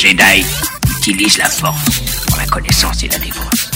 [0.00, 0.46] Jedi
[0.96, 3.68] utilisent la force pour la connaissance et la défense.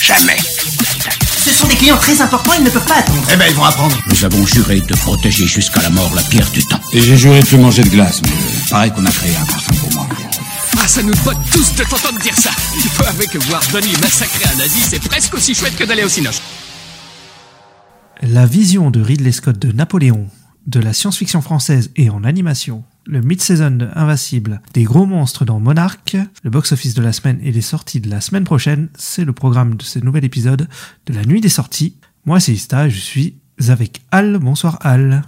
[0.00, 3.22] Jamais Ce sont des clients très importants, ils ne peuvent pas attendre.
[3.30, 3.94] Eh ben, ils vont apprendre.
[4.06, 6.80] Nous avons juré de protéger jusqu'à la mort la pierre du temps.
[6.94, 8.30] Et j'ai juré de plus manger de glace, mais
[8.70, 10.06] pareil qu'on a créé un parfum pour moi.
[10.78, 12.52] Ah, ça nous botte tous de t'entendre dire ça.
[12.76, 16.08] Il faut que voir Donnie massacrer un nazi, c'est presque aussi chouette que d'aller au
[16.08, 16.40] cinoche.
[18.22, 20.26] La vision de Ridley Scott de Napoléon,
[20.66, 25.60] de la science-fiction française et en animation, le mid-season de Invincible, des gros monstres dans
[25.60, 29.32] Monarch, le box-office de la semaine et les sorties de la semaine prochaine, c'est le
[29.32, 30.68] programme de ce nouvel épisode
[31.06, 31.96] de la nuit des sorties.
[32.24, 33.36] Moi c'est Ista je suis
[33.68, 34.38] avec Al.
[34.38, 35.22] Bonsoir Al.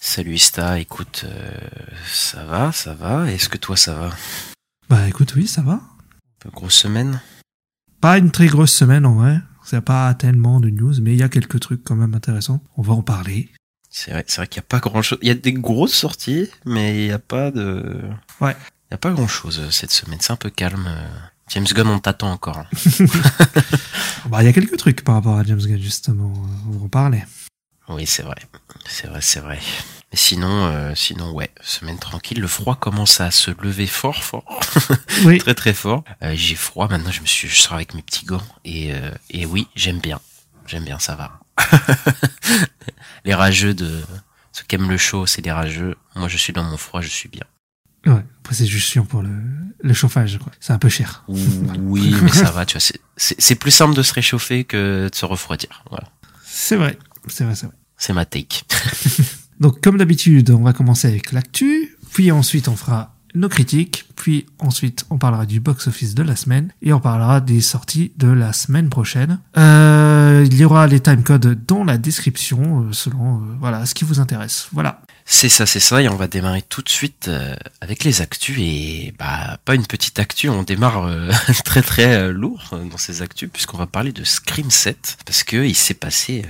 [0.00, 1.58] Salut Ista, écoute, euh,
[2.06, 3.30] ça va, ça va.
[3.30, 4.10] Est-ce que toi ça va?
[4.88, 5.74] Bah écoute, oui, ça va.
[5.74, 5.80] Un
[6.38, 7.20] peu grosse semaine?
[8.00, 9.40] Pas une très grosse semaine en vrai.
[9.64, 12.62] C'est pas tellement de news, mais il y a quelques trucs quand même intéressants.
[12.76, 13.50] On va en parler.
[13.98, 15.18] C'est vrai, c'est vrai qu'il n'y a pas grand chose.
[15.22, 18.02] Il y a des grosses sorties, mais il n'y a pas de.
[18.42, 18.54] Ouais.
[18.60, 20.18] Il n'y a pas grand chose cette semaine.
[20.20, 20.86] C'est un peu calme.
[21.48, 22.58] James Gunn, on t'attend encore.
[22.58, 22.66] hein.
[24.28, 26.30] Bah il y a quelques trucs par rapport à James Gunn justement.
[26.68, 27.24] On va en parler.
[27.88, 28.36] Oui, c'est vrai.
[28.86, 29.58] C'est vrai, c'est vrai.
[30.12, 32.40] Mais sinon, euh, sinon, ouais, semaine tranquille.
[32.40, 34.44] Le froid commence à se lever fort, fort.
[35.24, 35.38] Oui.
[35.38, 36.04] très, très fort.
[36.22, 36.86] Euh, J'ai froid.
[36.88, 38.42] Maintenant, je me suis, je sors avec mes petits gants.
[38.66, 40.20] Et, euh, et oui, j'aime bien.
[40.66, 41.40] J'aime bien, ça va.
[43.24, 44.02] les rageux de,
[44.52, 45.96] ceux qui aiment le chaud, c'est les rageux.
[46.14, 47.44] Moi, je suis dans mon froid, je suis bien.
[48.06, 48.24] Ouais.
[48.40, 49.30] Après c'est juste chiant pour le,
[49.80, 50.38] le chauffage.
[50.38, 50.52] quoi.
[50.60, 51.24] C'est un peu cher.
[51.26, 52.86] Oui, mais ça va, tu vois.
[53.16, 55.82] c'est plus simple de se réchauffer que de se refroidir.
[55.90, 56.08] Voilà.
[56.44, 56.96] C'est vrai.
[57.26, 57.74] C'est vrai, c'est vrai.
[57.98, 58.62] C'est ma take.
[59.60, 64.46] Donc, comme d'habitude, on va commencer avec l'actu, puis ensuite on fera nos critiques, puis
[64.58, 68.52] ensuite on parlera du box-office de la semaine, et on parlera des sorties de la
[68.52, 69.38] semaine prochaine.
[69.56, 74.04] Euh, il y aura les timecodes dans la description, euh, selon euh, voilà ce qui
[74.04, 74.68] vous intéresse.
[74.72, 75.02] Voilà.
[75.28, 78.56] C'est ça, c'est ça, et on va démarrer tout de suite euh, avec les actus,
[78.60, 81.32] et bah pas une petite actu, on démarre euh,
[81.64, 85.66] très très euh, lourd dans ces actus, puisqu'on va parler de Scream 7, parce que
[85.66, 86.44] il s'est passé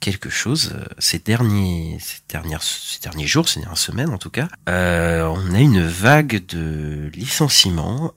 [0.00, 4.48] quelque chose ces derniers, ces dernières, ces derniers jours, ces dernières semaines en tout cas.
[4.66, 8.12] On a une vague de licenciements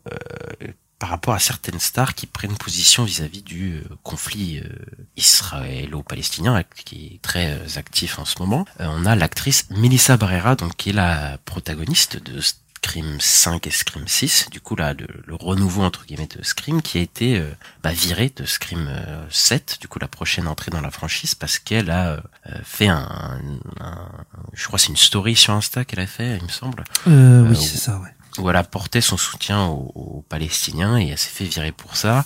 [1.01, 4.69] par rapport à certaines stars qui prennent position vis-à-vis du euh, conflit euh,
[5.17, 8.65] israélo-palestinien euh, qui est très euh, actif en ce moment.
[8.79, 14.07] On a l'actrice Melissa Barrera, donc qui est la protagoniste de Scream 5 et Scream
[14.07, 17.51] 6, du coup là le, le renouveau entre guillemets de Scream qui a été euh,
[17.83, 21.57] bah, virée de Scream euh, 7, du coup la prochaine entrée dans la franchise parce
[21.59, 22.19] qu'elle a euh,
[22.63, 23.39] fait un,
[23.79, 24.09] un-
[24.53, 27.55] je crois c'est une story sur Insta qu'elle a fait, il me semble, Euh, oui,
[27.55, 28.09] c'est ça, ouais.
[28.37, 28.63] Où elle a
[29.01, 32.25] son soutien aux, aux Palestiniens et elle s'est fait virer pour ça.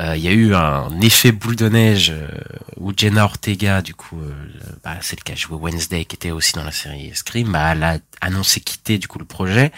[0.00, 2.28] Euh, Il y a eu un effet boule de neige euh,
[2.76, 6.30] où Jenna Ortega, du coup, euh, le- bah, celle qui a joué Wednesday, qui était
[6.30, 9.72] aussi dans la série Scream, bah, elle a annoncé quitter du coup le projet.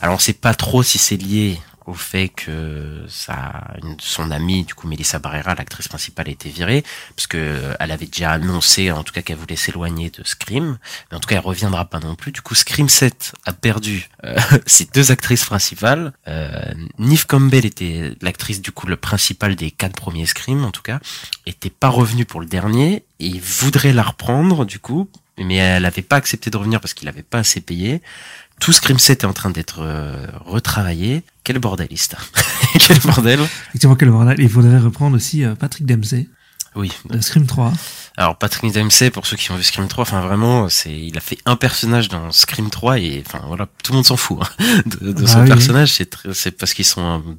[0.00, 4.64] Alors on sait pas trop si c'est lié au fait que ça, une- son amie,
[4.64, 6.82] du coup Melissa Barrera, l'actrice principale, a été virée,
[7.14, 10.78] parce que euh, elle avait déjà annoncé, en tout cas, qu'elle voulait s'éloigner de Scream,
[11.10, 12.32] mais en tout cas, elle reviendra pas non plus.
[12.32, 14.36] Du coup, Scream 7 a perdu euh,
[14.66, 16.12] ses deux actrices principales.
[16.28, 20.82] Euh, Neve Campbell était l'actrice, du coup, le principal des quatre premiers Scream, en tout
[20.82, 20.98] cas,
[21.46, 25.08] était pas revenue pour le dernier, et voudrait la reprendre, du coup,
[25.38, 28.00] mais elle avait pas accepté de revenir parce qu'il avait pas assez payé.
[28.60, 31.22] Tout Scream 7 est en train d'être euh, retravaillé.
[31.44, 32.16] Quel bordeliste.
[32.86, 33.40] Quel bordel.
[33.68, 34.40] Effectivement, quel bordel.
[34.40, 36.28] Il faudrait reprendre aussi euh, Patrick Dempsey
[36.74, 36.90] Oui.
[37.10, 37.72] de Scream 3.
[38.16, 41.20] Alors Patrick Dempsey, pour ceux qui ont vu Scream 3, enfin vraiment, c'est, il a
[41.20, 44.64] fait un personnage dans Scream 3 et enfin voilà, tout le monde s'en fout hein,
[45.00, 45.92] de, de son oui, personnage.
[45.92, 47.32] C'est, très- c'est parce qu'ils sont euh,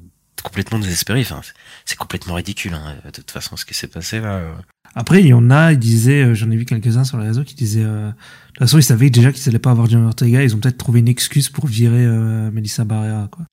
[0.44, 1.22] complètement désespérés.
[1.22, 1.54] Enfin, c'est,
[1.86, 2.74] c'est complètement ridicule.
[2.76, 4.34] Hein, de toute façon, ce qui s'est passé là.
[4.36, 4.54] euh.
[4.96, 7.44] Après, il y en a, ils disaient, euh, j'en ai vu quelques-uns sur les réseaux
[7.44, 8.10] qui disaient, euh,
[8.58, 11.00] toute façon, ils savaient déjà qu'ils allaient pas avoir John Ortega, ils ont peut-être trouvé
[11.00, 13.46] une excuse pour virer euh, Melissa Barrera, quoi.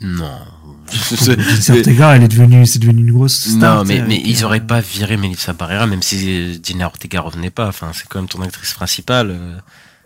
[0.00, 0.38] Non.
[0.92, 3.78] Melissa Ortega, elle est devenue, c'est devenu une grosse star.
[3.78, 7.20] non, mais, mais ils euh, auraient pas viré Melissa Barrera, même si euh, Gina Ortega
[7.20, 7.68] revenait pas.
[7.68, 9.30] Enfin, c'est quand même ton actrice principale.
[9.30, 9.56] euh,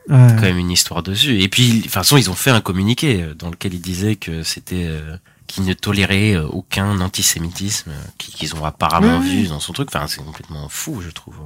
[0.09, 0.35] ouais.
[0.37, 1.41] quand même une histoire dessus.
[1.43, 4.17] Et puis, de toute façon, ils ont fait un communiqué euh, dans lequel ils disaient
[4.17, 5.17] que c'était euh,
[5.47, 9.29] qu'ils ne toléraient euh, aucun antisémitisme euh, qui- qu'ils ont apparemment ouais.
[9.29, 9.89] vu dans son truc.
[9.93, 11.37] Enfin, c'est complètement fou, je trouve.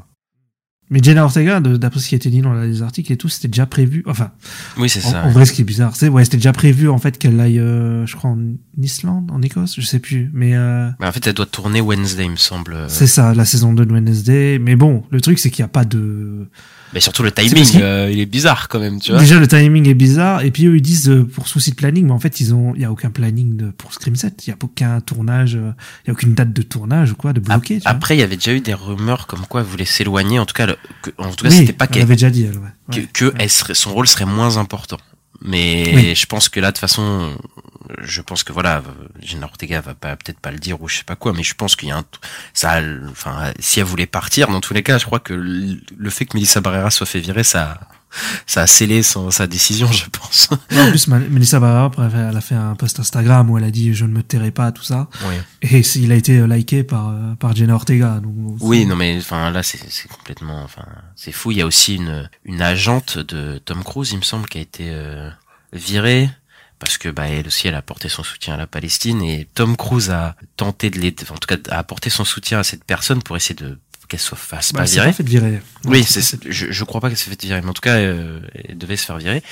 [0.91, 3.49] Mais Jenna Ortega, d'après ce qui a été dit dans les articles et tout, c'était
[3.49, 4.03] déjà prévu.
[4.07, 4.31] Enfin,
[4.77, 5.25] Oui, c'est ça.
[5.25, 7.59] en vrai, ce qui est bizarre, c'est ouais, c'était déjà prévu en fait qu'elle aille,
[7.61, 8.39] euh, je crois, en
[8.79, 10.31] Islande, en Écosse, je sais plus.
[10.35, 12.75] Mais euh, Mais en fait, elle doit tourner Wednesday, il me semble.
[12.75, 12.89] euh.
[12.89, 14.59] c'est ça, la saison 2 de Wednesday.
[14.59, 16.51] Mais bon, le truc, c'est qu'il n'y a pas de.
[16.95, 19.21] Mais surtout le timing, euh, il est bizarre quand même, tu vois.
[19.21, 20.43] Déjà, le timing est bizarre.
[20.43, 22.75] Et puis, eux, ils disent euh, pour souci de planning, mais en fait, ils ont,
[22.75, 24.47] il y a aucun planning de, pour Scream 7.
[24.47, 25.73] Il y a aucun tournage, euh,
[26.05, 27.81] il y a aucune date de tournage ou quoi, de bloqué.
[27.87, 30.39] Après, il y avait déjà eu des rumeurs comme quoi elle voulait s'éloigner.
[30.39, 32.31] En tout cas, le- que- en tout cas, Oui, c'était pas elle qu'elle avait déjà
[32.31, 32.69] dit, elle, ouais.
[32.93, 33.09] que, Ouais.
[33.13, 34.99] que elle serait, son rôle serait moins important.
[35.45, 36.15] Mais Oui.
[36.15, 37.37] je pense que là, de toute façon,
[38.01, 38.83] je pense que voilà,
[39.21, 41.55] Jenna Ortega va pas peut-être pas le dire ou je sais pas quoi, mais je
[41.55, 42.05] pense qu'il y a un,
[42.55, 42.81] ça,
[43.11, 46.25] enfin, si elle voulait partir, dans tous les cas, je crois que le, le fait
[46.27, 47.81] que Melissa Barrera soit fait virer, ça,
[48.47, 50.49] ça a scellé son, sa décision, je pense.
[50.53, 54.05] en plus, Melissa après, elle a fait un post Instagram où elle a dit je
[54.05, 55.09] ne me tairai pas, tout ça.
[55.27, 55.35] Oui.
[55.63, 58.21] Et il a été euh, liké par, euh, par Jenna Ortega.
[58.23, 60.85] Donc, Oui, non mais enfin là c'est c'est complètement enfin
[61.17, 61.51] c'est fou.
[61.51, 64.61] Il y a aussi une une agente de Tom Cruise, il me semble, qui a
[64.61, 65.31] été euh,
[65.73, 66.29] virée
[66.79, 69.77] parce que bah elle aussi elle a apporté son soutien à la Palestine et Tom
[69.77, 73.23] Cruise a tenté de l'aider, en tout cas a apporté son soutien à cette personne
[73.23, 73.79] pour essayer de
[74.13, 75.13] qu'elle se fasse Bah, pas virer.
[75.13, 75.61] fait virer.
[75.85, 78.41] Oui, c'est, je, je crois pas qu'elle s'est fait virer, mais en tout cas, euh,
[78.69, 79.43] elle devait se faire virer.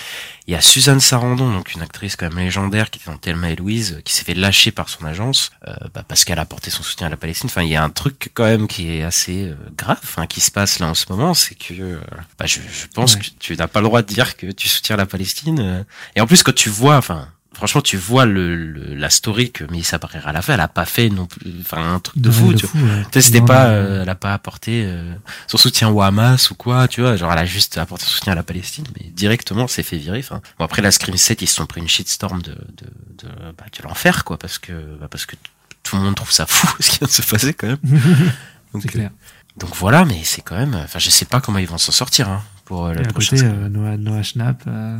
[0.47, 3.51] Il y a Suzanne Sarandon, donc une actrice quand même légendaire, qui était dans Thelma
[3.51, 6.71] et Louise, qui s'est fait lâcher par son agence, euh, bah, parce qu'elle a apporté
[6.71, 7.49] son soutien à la Palestine.
[7.51, 10.41] Enfin, il y a un truc quand même qui est assez euh, grave, enfin, qui
[10.41, 11.99] se passe là en ce moment, c'est que,
[12.39, 13.21] bah, je, je pense Ouais.
[13.23, 15.85] que tu n'as pas le droit de dire que tu soutiens la Palestine.
[16.15, 17.29] et en plus, quand tu vois, enfin.
[17.53, 20.85] Franchement, tu vois le, le- la story que Melissa Barrera a fait, elle a pas
[20.87, 22.53] fait non plus, enfin un truc de fou.
[22.53, 22.81] de tu vois.
[22.81, 23.03] fou, ouais.
[23.05, 25.13] Tu sais, c'était pas, euh, elle a pas apporté euh,
[25.49, 27.17] son soutien au Hamas ou quoi, tu vois.
[27.17, 30.21] Genre, elle a juste apporté son soutien à la Palestine, mais directement, c'est fait virer.
[30.21, 32.87] Enfin, bon, après la Scream 7, ils se sont pris une shitstorm de, de,
[33.19, 35.35] de, bah, de l'enfer, quoi, parce que, bah, parce que
[35.83, 37.79] tout le monde trouve ça fou ce qui vient de se passer quand même.
[38.73, 39.11] Donc, clair.
[39.13, 41.91] euh, donc voilà, mais c'est quand même, enfin, je sais pas comment ils vont s'en
[41.91, 43.39] sortir, hein, pour euh, Et la à prochaine.
[43.41, 44.99] côté, euh, Noah, Noah Schnapp, euh,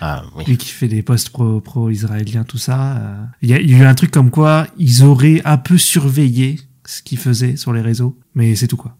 [0.00, 0.44] Ah, oui.
[0.46, 3.00] lui qui fait des posts pro, pro-israéliens, tout ça.
[3.40, 6.60] Il y, a, y a eu un truc comme quoi ils auraient un peu surveillé
[6.84, 8.96] ce qu'il faisait sur les réseaux, mais c'est tout quoi.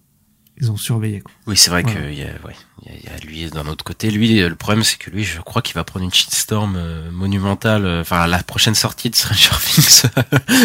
[0.61, 1.33] Ils ont surveillé quoi.
[1.47, 2.01] Oui, c'est vrai Voilà.
[2.01, 2.55] qu'il y a, ouais,
[2.87, 4.11] il y y a lui d'un autre côté.
[4.11, 7.85] Lui, le problème, c'est que lui, je crois qu'il va prendre une shitstorm euh, monumentale.
[7.87, 10.03] euh, Enfin, la prochaine sortie de Stranger Things.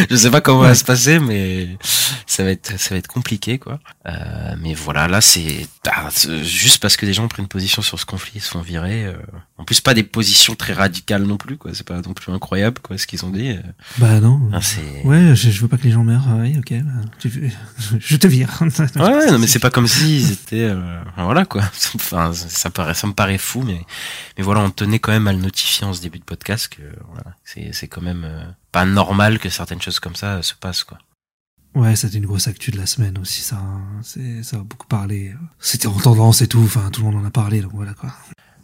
[0.09, 0.68] je sais pas comment Ouais.
[0.69, 1.69] va se passer, mais
[2.27, 3.80] ça va être, ça va être compliqué, quoi.
[4.06, 7.47] Euh, mais voilà, là, c'est ah, c'est juste parce que des gens ont pris une
[7.47, 9.06] position sur ce conflit, ils se font virer.
[9.06, 9.13] euh,
[9.57, 11.71] en plus, pas des positions très radicales non plus, quoi.
[11.74, 13.51] C'est pas non plus incroyable, quoi, ce qu'ils ont dit.
[13.51, 13.62] euh.
[13.97, 14.39] Bah non.
[14.53, 14.59] Ah,
[15.03, 16.27] Ouais, je, je veux pas que les gens meurent.
[16.30, 16.74] Ah Oui, ok.
[16.83, 17.51] bah, tu
[18.00, 18.50] je te vire.
[18.62, 21.64] Ouais, ouais, non, mais c'est pas comme si ils étaient, euh, voilà quoi.
[21.74, 23.86] Ça me paraît fou, mais,
[24.38, 26.81] voilà, on tenait quand même à le notifier en ce début de podcast que,
[27.44, 31.00] c'est, quand même euh, pas normal que certaines choses comme ça euh, se passent, quoi.
[31.76, 33.58] Ouais, c'était une grosse actu de la semaine aussi, ça.
[33.58, 34.02] hein.
[34.02, 35.36] Ça a beaucoup parlé.
[35.60, 36.64] C'était en tendance et tout.
[36.64, 38.12] Enfin, tout le monde en a parlé, donc voilà quoi.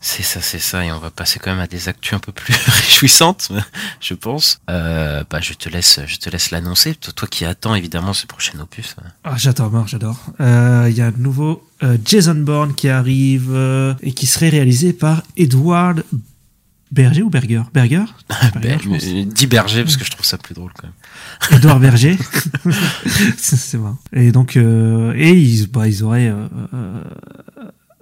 [0.01, 2.31] C'est ça, c'est ça, et on va passer quand même à des actus un peu
[2.31, 3.51] plus réjouissantes,
[3.99, 4.59] je pense.
[4.69, 6.93] Euh, bah, je te laisse, je te laisse l'annoncer.
[6.95, 8.95] Toi, toi qui attends évidemment ce prochain opus.
[9.23, 10.19] Ah, j'adore, moi, j'adore.
[10.39, 14.49] Euh, Il y a un nouveau euh, Jason Bourne qui arrive euh, et qui serait
[14.49, 16.03] réalisé par Edward
[16.91, 17.63] Berger ou Berger?
[17.73, 18.05] Berger?
[18.53, 19.03] Berger, je pense.
[19.05, 20.93] Euh, Dis Berger parce que je trouve ça plus drôle quand même.
[21.59, 22.17] Edouard Berger.
[23.37, 23.97] c'est marrant.
[24.13, 27.03] Et donc, euh, et ils, bah, ils auraient, euh, euh,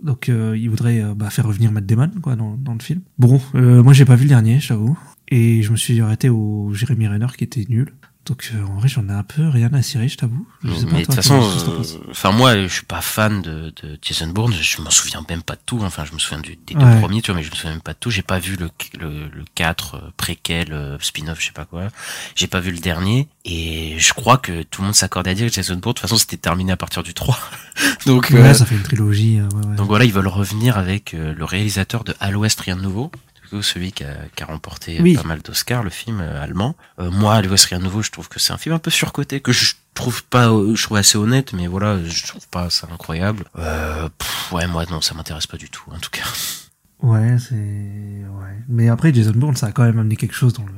[0.03, 3.01] donc, euh, ils voudraient euh, bah, faire revenir Matt Damon quoi dans, dans le film.
[3.17, 4.97] Bon, euh, moi j'ai pas vu le dernier, j'avoue,
[5.29, 7.93] et je me suis arrêté au Jeremy Renner qui était nul.
[8.25, 10.47] Donc euh, en vrai, j'en ai un peu rien à cirer, je t'avoue.
[10.63, 10.71] Mais
[11.01, 14.53] de toute façon, euh, enfin moi, je suis pas fan de, de Jason Bourne.
[14.53, 15.81] Je m'en souviens même pas de tout.
[15.83, 17.81] Enfin, je me souviens du- des deux premiers, tu vois, mais je me souviens même
[17.81, 18.09] pas de tout.
[18.11, 21.89] J'ai pas vu le le, le 4 euh, préquel, spin-off, je sais pas quoi.
[22.35, 23.27] J'ai pas vu le dernier.
[23.43, 25.99] Et je crois que tout le monde s'accorde à dire que Jason Bourne, de toute
[25.99, 27.37] façon, c'était terminé à partir du 3.
[28.05, 29.41] donc, Ouais, euh, ça fait une trilogie.
[29.41, 29.75] ouais, ouais.
[29.75, 33.11] donc voilà, ils veulent revenir avec le réalisateur de À l'Ouest, rien de nouveau.
[33.61, 35.15] Celui qui a, qui a remporté Oui.
[35.15, 36.75] pas mal d'Oscars, le film euh, allemand.
[36.99, 38.89] Euh, moi, À l'Ouest, rien de nouveau, je trouve que c'est un film un peu
[38.91, 42.69] surcoté, que je trouve pas, euh, je trouve assez honnête, mais voilà, je trouve pas
[42.69, 43.45] ça incroyable.
[43.59, 46.23] Euh, pff, ouais, moi, non, ça m'intéresse pas du tout, en tout cas.
[47.01, 48.57] Ouais, c'est ouais.
[48.69, 50.71] Mais après, Jason Bourne, ça a quand même amené quelque chose dans le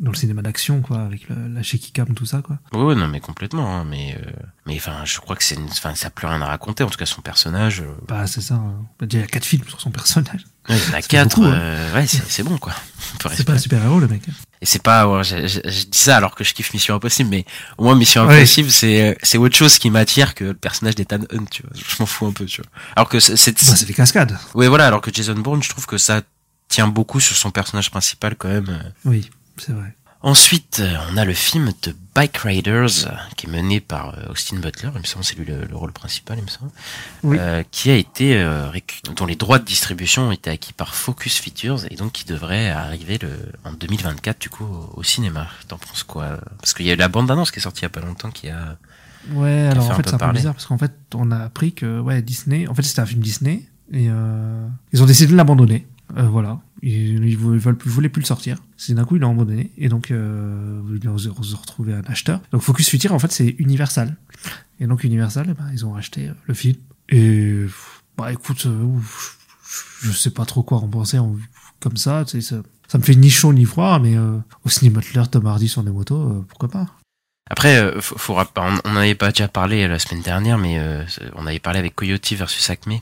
[0.00, 2.58] dans le cinéma d'action, quoi, avec le, la shaky cam, tout ça, quoi.
[2.72, 4.30] Ouais, ouais, non, mais complètement, hein, mais, euh,
[4.66, 6.96] mais enfin, je crois que c'est, enfin, ça a plus rien à raconter, en tout
[6.98, 7.82] cas, son personnage.
[7.82, 8.54] euh, Bah, c'est ça.
[8.54, 8.76] hein.
[8.98, 10.46] Bah, Déjà, il y a quatre films sur son personnage.
[10.70, 11.52] ouais, il y en a quatre, beaucoup, hein.
[11.54, 12.72] euh, ouais, c'est, bon, quoi.
[13.34, 14.22] C'est pas un super héros, le mec.
[14.62, 17.28] Et c'est pas, ouais, je, je- je dis ça alors que je kiffe Mission Impossible,
[17.30, 17.44] mais
[17.78, 18.36] au moins Mission Ouais.
[18.36, 21.72] Impossible, c'est, c'est autre chose qui m'attire que le personnage d'Ethan Hunt, tu vois.
[21.74, 22.70] Je m'en fous un peu, tu vois.
[22.96, 24.38] Alors que c'est, c'est, Bah, c'est des cascades.
[24.54, 26.22] ouais, voilà, alors que Jason Bourne, je trouve que ça
[26.68, 28.68] tient beaucoup sur son personnage principal quand même.
[28.68, 28.90] euh.
[29.06, 29.28] Oui,
[29.60, 29.94] c'est vrai.
[30.22, 32.90] Ensuite, on a le film de Bike Riders,
[33.38, 35.92] qui est mené par euh, Austin Butler, il me semble, c'est lui le, le rôle
[35.92, 36.70] principal, il me semble,
[37.22, 37.38] Oui.
[37.40, 38.66] euh, qui a été, euh,
[39.16, 42.68] dont les droits de distribution ont été acquis par Focus Features et donc qui devrait
[42.68, 43.30] arriver le,
[43.64, 45.46] en 2024 du coup au, au cinéma.
[45.68, 47.84] T'en penses quoi Parce qu'il y a eu la bande annonce qui est sortie il
[47.84, 48.76] y a pas longtemps, qui a.
[49.32, 51.72] Ouais, alors fait en fait, c'est un peu bizarre parce qu'en fait, on a appris
[51.72, 55.36] que ouais, Disney, en fait, c'était un film Disney et euh, ils ont décidé de
[55.38, 55.86] l'abandonner.
[56.14, 58.58] Voilà, ils, ils ils veulent plus, voulaient plus le sortir.
[58.76, 62.40] C'est d'un coup ils l'ont abandonné et donc euh, ils ont, ils retrouvé un acheteur.
[62.52, 64.16] Donc Focus Feature, en fait, c'est Universal.
[64.80, 66.76] Et donc Universal, eh ben, ils ont racheté euh, le film.
[67.08, 67.66] Et
[68.16, 68.86] bah écoute, euh,
[70.02, 71.36] je sais pas trop quoi en penser en-
[71.80, 72.40] comme ça, ça,
[72.88, 75.82] ça me fait ni chaud ni froid, mais euh, au cinéma Butler, Tom Hardy sur
[75.82, 76.86] des motos, pourquoi pas?
[77.50, 78.36] Après, euh, faut, faut
[78.84, 80.78] on n'avait pas déjà parlé la semaine dernière, mais
[81.34, 83.00] on avait parlé avec Coyote versus Acme.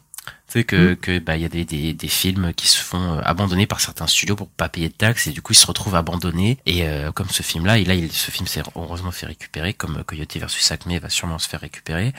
[0.49, 3.18] Tu sais que, que bah il y a des, des, des films qui se font
[3.18, 5.66] euh, abandonner par certains studios pour pas payer de taxes et du coup ils se
[5.66, 9.11] retrouvent abandonnés et euh, comme ce film là, et là il, ce film s'est heureusement
[9.11, 12.14] fait récupérer comme euh, Coyote versus Acme va sûrement se faire récupérer.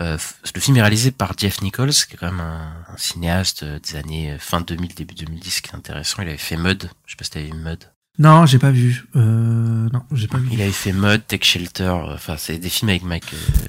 [0.00, 0.16] Euh,
[0.54, 3.78] le film est réalisé par Jeff Nichols qui est quand même un, un cinéaste euh,
[3.78, 6.22] des années fin 2000 début 2010 qui est intéressant.
[6.22, 7.84] Il avait fait Mud, je sais pas si t'avais vu Mud.
[8.16, 9.04] Non, j'ai pas vu.
[9.16, 10.48] Euh, non, j'ai pas vu.
[10.52, 13.24] Il avait fait Mud, Tech Shelter, euh, enfin c'est des films avec Mike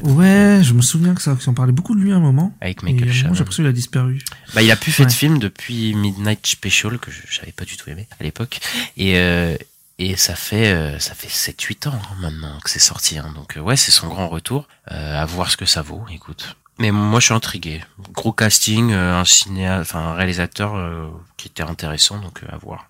[0.05, 2.55] euh, Ouais, je me souviens que ça, qu'on parlait beaucoup de lui à un moment.
[2.61, 3.33] avec Michael Shannon.
[3.33, 4.21] j'ai l'impression qu'il a disparu.
[4.53, 5.15] Bah, il a plus fait de Ouais.
[5.15, 8.59] film depuis Midnight Special que j'avais pas du tout aimé à l'époque
[8.97, 9.57] et euh,
[9.97, 13.31] et ça fait euh, ça fait 7 8 ans hein, maintenant que c'est sorti hein.
[13.33, 16.55] donc ouais, c'est son grand retour euh, à voir ce que ça vaut, écoute.
[16.77, 17.81] Mais moi je suis intrigué.
[18.13, 22.89] Gros casting, un cinéaste, enfin un réalisateur euh, qui était intéressant donc euh, à voir.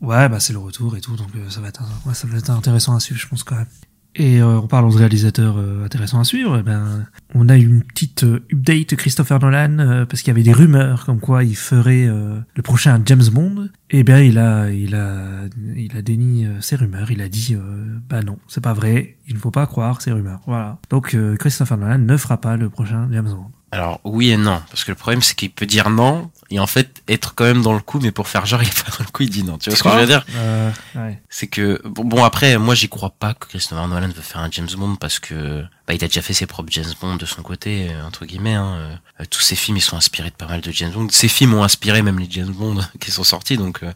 [0.00, 2.38] Ouais, bah c'est le retour et tout, donc euh, ça va être, ouais, ça va
[2.38, 3.66] être intéressant à suivre, je pense quand même.
[4.16, 7.64] Et euh, en parlant de réalisateurs euh, intéressants à suivre, eh ben, on a eu
[7.64, 11.44] une petite euh, update Christopher Nolan euh, parce qu'il y avait des rumeurs comme quoi
[11.44, 13.68] il ferait le prochain James Bond.
[13.90, 15.44] Et bien il a, il a,
[15.76, 17.10] il a déni ces rumeurs.
[17.12, 17.56] Il a dit,
[18.08, 19.16] bah non, c'est pas vrai.
[19.28, 20.40] Il ne faut pas croire ces rumeurs.
[20.46, 20.78] Voilà.
[20.90, 23.50] Donc Christopher Nolan ne fera pas le prochain James Bond.
[23.72, 26.66] Alors oui et non parce que le problème c'est qu'il peut dire non et en
[26.66, 29.04] fait être quand même dans le coup mais pour faire genre il est pas dans
[29.04, 29.58] le coup il dit non.
[29.58, 30.24] Tu vois ce que je veux dire?
[30.34, 31.20] Euh, ouais.
[31.28, 34.50] c'est que bon, bon, après moi j'y crois pas que Christopher Nolan veut faire un
[34.50, 37.42] James Bond parce que bah, il a déjà fait ses propres James Bond de son
[37.42, 38.98] côté euh, entre guillemets hein.
[39.20, 41.54] Euh, tous ses films ils sont inspirés de pas mal de James Bond ses films
[41.54, 43.92] ont inspiré même les James Bond qui sont sortis donc euh,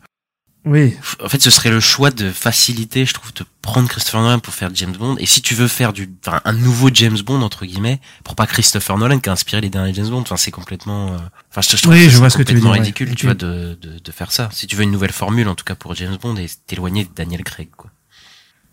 [0.67, 4.39] Oui, en fait ce serait le choix de facilité je trouve de prendre Christopher Nolan
[4.39, 5.17] pour faire James Bond.
[5.19, 8.47] Et si tu veux faire du enfin, un nouveau James Bond entre guillemets pour pas
[8.47, 10.21] Christopher Nolan qui a inspiré les derniers James Bond.
[10.23, 11.19] Enfin c'est complètement euh,
[11.51, 12.81] enfin je, je trouve Oui, que je c'est vois ce que tu veux complètement dire,
[12.81, 12.87] ouais.
[12.87, 14.49] ridicule tu vois de, de de faire ça.
[14.53, 17.11] Si tu veux une nouvelle formule en tout cas pour James Bond et t'éloigner de
[17.15, 17.91] Daniel Craig quoi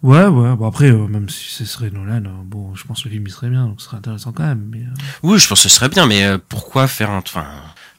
[0.04, 0.56] ouais, ouais.
[0.56, 3.26] Bon après, euh, même si ce serait Nolan, euh, bon, je pense que le film
[3.28, 4.68] il serait bien, donc ce serait intéressant quand même.
[4.72, 4.90] Mais, euh,
[5.24, 7.46] Oui, je pense que ce serait bien, mais euh, pourquoi faire un, enfin,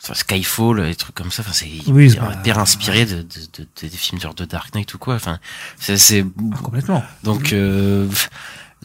[0.00, 3.62] Skyfall, des trucs comme ça, enfin, c'est Oui, c'est hyper, hyper inspiré de, de, de-
[3.82, 5.38] de- des films genre de Dark Knight ou quoi, enfin,
[5.78, 7.04] c'est, ah, complètement.
[7.23, 8.09] donc, euh,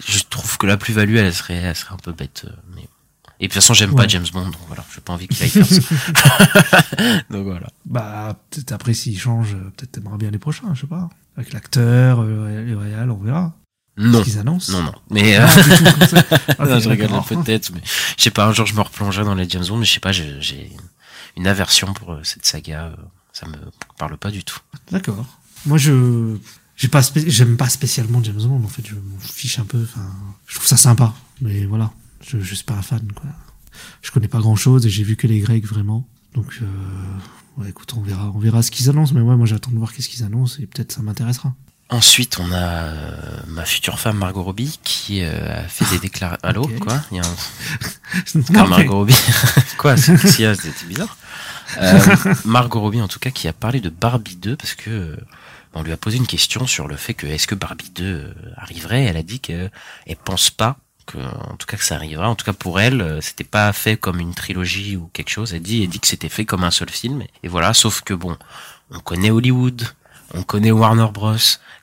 [0.08, 2.46] je trouve que la plus-value, elle serait, elle serait un peu bête,
[2.76, 2.88] mais,
[3.40, 4.08] et de toute façon, j'aime pas.
[4.08, 5.80] James Bond, donc voilà, j'ai pas envie qu'il aille faire ça.
[7.30, 7.68] donc voilà.
[7.86, 11.10] Bah, peut-être après, s'il change, peut-être t'aimeras bien les prochains, je sais pas.
[11.38, 13.56] Avec l'acteur, euh, les réals, on verra.
[13.98, 14.20] Non.
[14.20, 14.72] Ce qu'ils annoncent.
[14.72, 14.94] Non, non.
[15.10, 16.16] Mais, euh, du tout,
[16.64, 17.82] non, je rigole peut-être, mais
[18.18, 20.00] je sais pas, un jour je me replongerai dans les James Bond, mais je sais
[20.00, 20.72] pas, j'ai,
[21.36, 22.96] une aversion pour euh, cette saga, euh,
[23.34, 23.58] ça me
[23.98, 24.60] parle pas du tout.
[24.92, 25.26] D'accord.
[25.66, 26.38] Moi, je,
[26.76, 30.08] j'ai pas, j'aime pas spécialement James Bond, en fait, je m'en fiche un peu, enfin,
[30.46, 31.14] je trouve ça sympa.
[31.42, 31.92] Mais voilà.
[32.22, 33.30] Je, je suis pas un fan, quoi.
[34.02, 36.08] Je connais pas grand chose et j'ai vu que les Grecs, vraiment.
[36.34, 36.66] Donc, euh,
[37.58, 39.94] ouais, écoute, on verra, on verra ce qu'ils annoncent, mais ouais, moi, j'attends de voir
[39.94, 41.54] qu'est-ce qu'ils annoncent et peut-être ça m'intéressera.
[41.90, 46.46] Ensuite, on a euh, ma future femme Margot Robbie qui euh, a fait des déclarations.
[46.48, 47.36] Allô, quoi Il y a un...
[48.36, 49.16] Non, Ah, mais- Margot Robbie.
[49.78, 50.54] quoi C'était
[50.88, 51.18] bizarre.
[51.78, 52.00] Euh,
[52.46, 55.16] Margot Robbie, en tout cas, qui a parlé de Barbie 2 parce que euh,
[55.74, 58.34] on lui a posé une question sur le fait que est-ce que Barbie 2 euh,
[58.58, 59.04] arriverait?
[59.06, 59.72] Elle a dit qu'elle
[60.26, 62.30] pense pas que, en tout cas, que ça arrivera.
[62.30, 65.54] En tout cas, pour elle, euh, c'était pas fait comme une trilogie ou quelque chose.
[65.54, 67.24] Elle dit, elle dit que c'était fait comme un seul film.
[67.42, 67.74] Et voilà.
[67.74, 68.38] Sauf que bon,
[68.92, 69.84] on connaît Hollywood.
[70.34, 71.36] On connaît Warner Bros.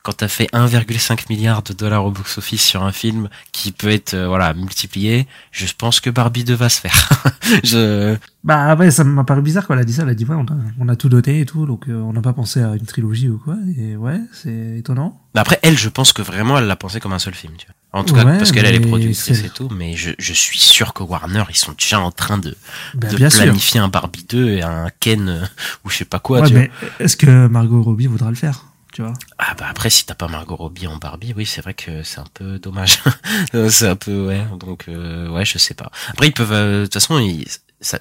[0.03, 4.13] Quand t'as fait 1,5 milliard de dollars au box-office sur un film qui peut être
[4.13, 7.09] euh, voilà multiplié, je pense que Barbie 2 va se faire.
[7.65, 10.03] je Bah ouais, ça m'a paru bizarre quand elle a dit ça.
[10.03, 12.13] Elle a dit ouais, on a, on a tout doté et tout, donc euh, on
[12.13, 13.57] n'a pas pensé à une trilogie ou quoi.
[13.79, 15.23] Et ouais, c'est étonnant.
[15.35, 17.55] Mais après elle, je pense que vraiment elle l'a pensé comme un seul film.
[17.57, 17.75] Tu vois.
[17.95, 20.59] En tout cas Ouais, parce qu'elle elle est productrice et tout, mais je, je suis
[20.59, 22.57] sûr que Warner ils sont déjà en train de,
[22.95, 23.45] Bah, de bien sûr.
[23.45, 25.45] planifier un Barbie 2 et un Ken euh,
[25.85, 26.41] ou je sais pas quoi.
[26.41, 26.63] Ouais, tu vois.
[26.63, 29.13] mais est-ce que Margot Robbie voudra le faire Tu vois?
[29.39, 32.19] Ah bah après si t'as pas Margot Robbie en Barbie, oui c'est vrai que c'est
[32.19, 32.99] un peu dommage.
[33.71, 35.91] C'est un peu ouais donc euh, ouais je sais pas.
[36.09, 37.47] Après ils peuvent euh, de toute façon ils-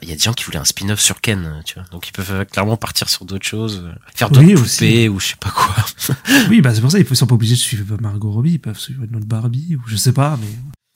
[0.02, 1.84] il y a des gens qui voulaient un spin-off sur Ken, tu vois.
[1.92, 5.20] Donc ils peuvent euh, clairement partir sur d'autres choses, euh, faire d'autres Oui, poupées ou
[5.20, 5.76] je sais pas quoi.
[6.50, 7.00] Oui, bah c'est pour ça.
[7.00, 8.54] Ils sont pas obligés de suivre Margot Robbie.
[8.54, 10.38] Ils peuvent suivre une autre Barbie ou je sais pas.
[10.42, 10.48] Mais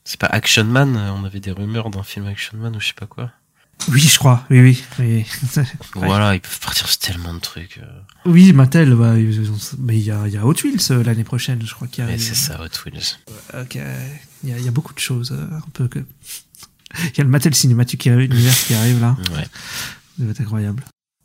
[0.06, 2.88] C'est pas Action Man, euh, on avait des rumeurs d'un film Action Man ou je
[2.88, 3.32] sais pas quoi.
[3.90, 4.46] oui, je crois.
[4.50, 5.26] Oui, oui, oui.
[5.96, 7.80] Voilà, ils peuvent partir sur tellement de trucs.
[8.26, 8.96] Oui, Mattel.
[8.96, 9.14] Bah,
[9.78, 12.10] mais il y a, y a Hot Wheels l'année prochaine, je crois qu'il y a.
[12.10, 13.18] Mais c'est ça, Hot Wheels.
[13.54, 13.78] Ok.
[14.44, 15.32] Il y a, y a beaucoup de choses.
[15.32, 16.00] un peu que.
[17.04, 19.16] Il y a le Mattel Cinematic Universe qui arrive là.
[19.36, 19.44] Ouais.
[20.18, 20.84] Ça va être incroyable.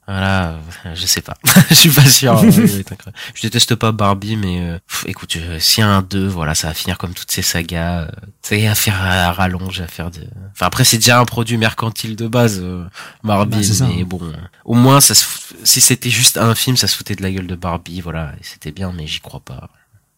[0.08, 1.36] Voilà, euh, je sais pas.
[1.70, 2.36] je suis pas sûr.
[3.34, 6.56] je déteste pas Barbie, mais euh, pff, écoute, euh, s'il y a un 2, voilà,
[6.56, 8.00] ça va finir comme toutes ces sagas.
[8.02, 8.08] euh,
[8.42, 10.20] tu sais, à faire à rallonge, à faire de...
[10.50, 12.84] Enfin, après, c'est déjà un produit mercantile de base, euh,
[13.22, 14.18] Barbie, Bah, mais bon...
[14.22, 14.32] euh,
[14.64, 17.30] Au moins, ça se fout- si c'était juste un film, ça se foutait de la
[17.30, 19.70] gueule de Barbie, voilà, et c'était bien, mais j'y crois pas.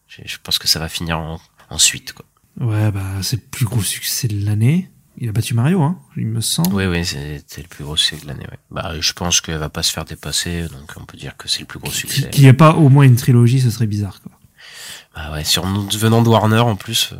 [0.07, 2.25] Je, je pense que ça va finir en, ensuite, quoi.
[2.59, 4.89] Ouais, bah, c'est le plus gros succès de l'année.
[5.17, 6.73] Il a battu Mario, hein, il me semble.
[6.75, 8.59] Oui, oui, c'est le plus gros succès de l'année, ouais.
[8.71, 11.61] Bah, je pense qu'elle va pas se faire dépasser, donc on peut dire que c'est
[11.61, 12.29] le plus gros succès.
[12.29, 14.31] Qu'il n'y ait pas au moins une trilogie, ce serait bizarre, quoi.
[15.15, 17.11] Bah ouais, sur venant de Warner en plus.
[17.13, 17.17] euh,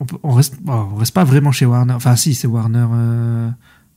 [0.00, 1.94] On, peut- on reste, bon, on reste pas vraiment chez Warner.
[1.94, 3.48] Enfin, si, c'est Warner euh,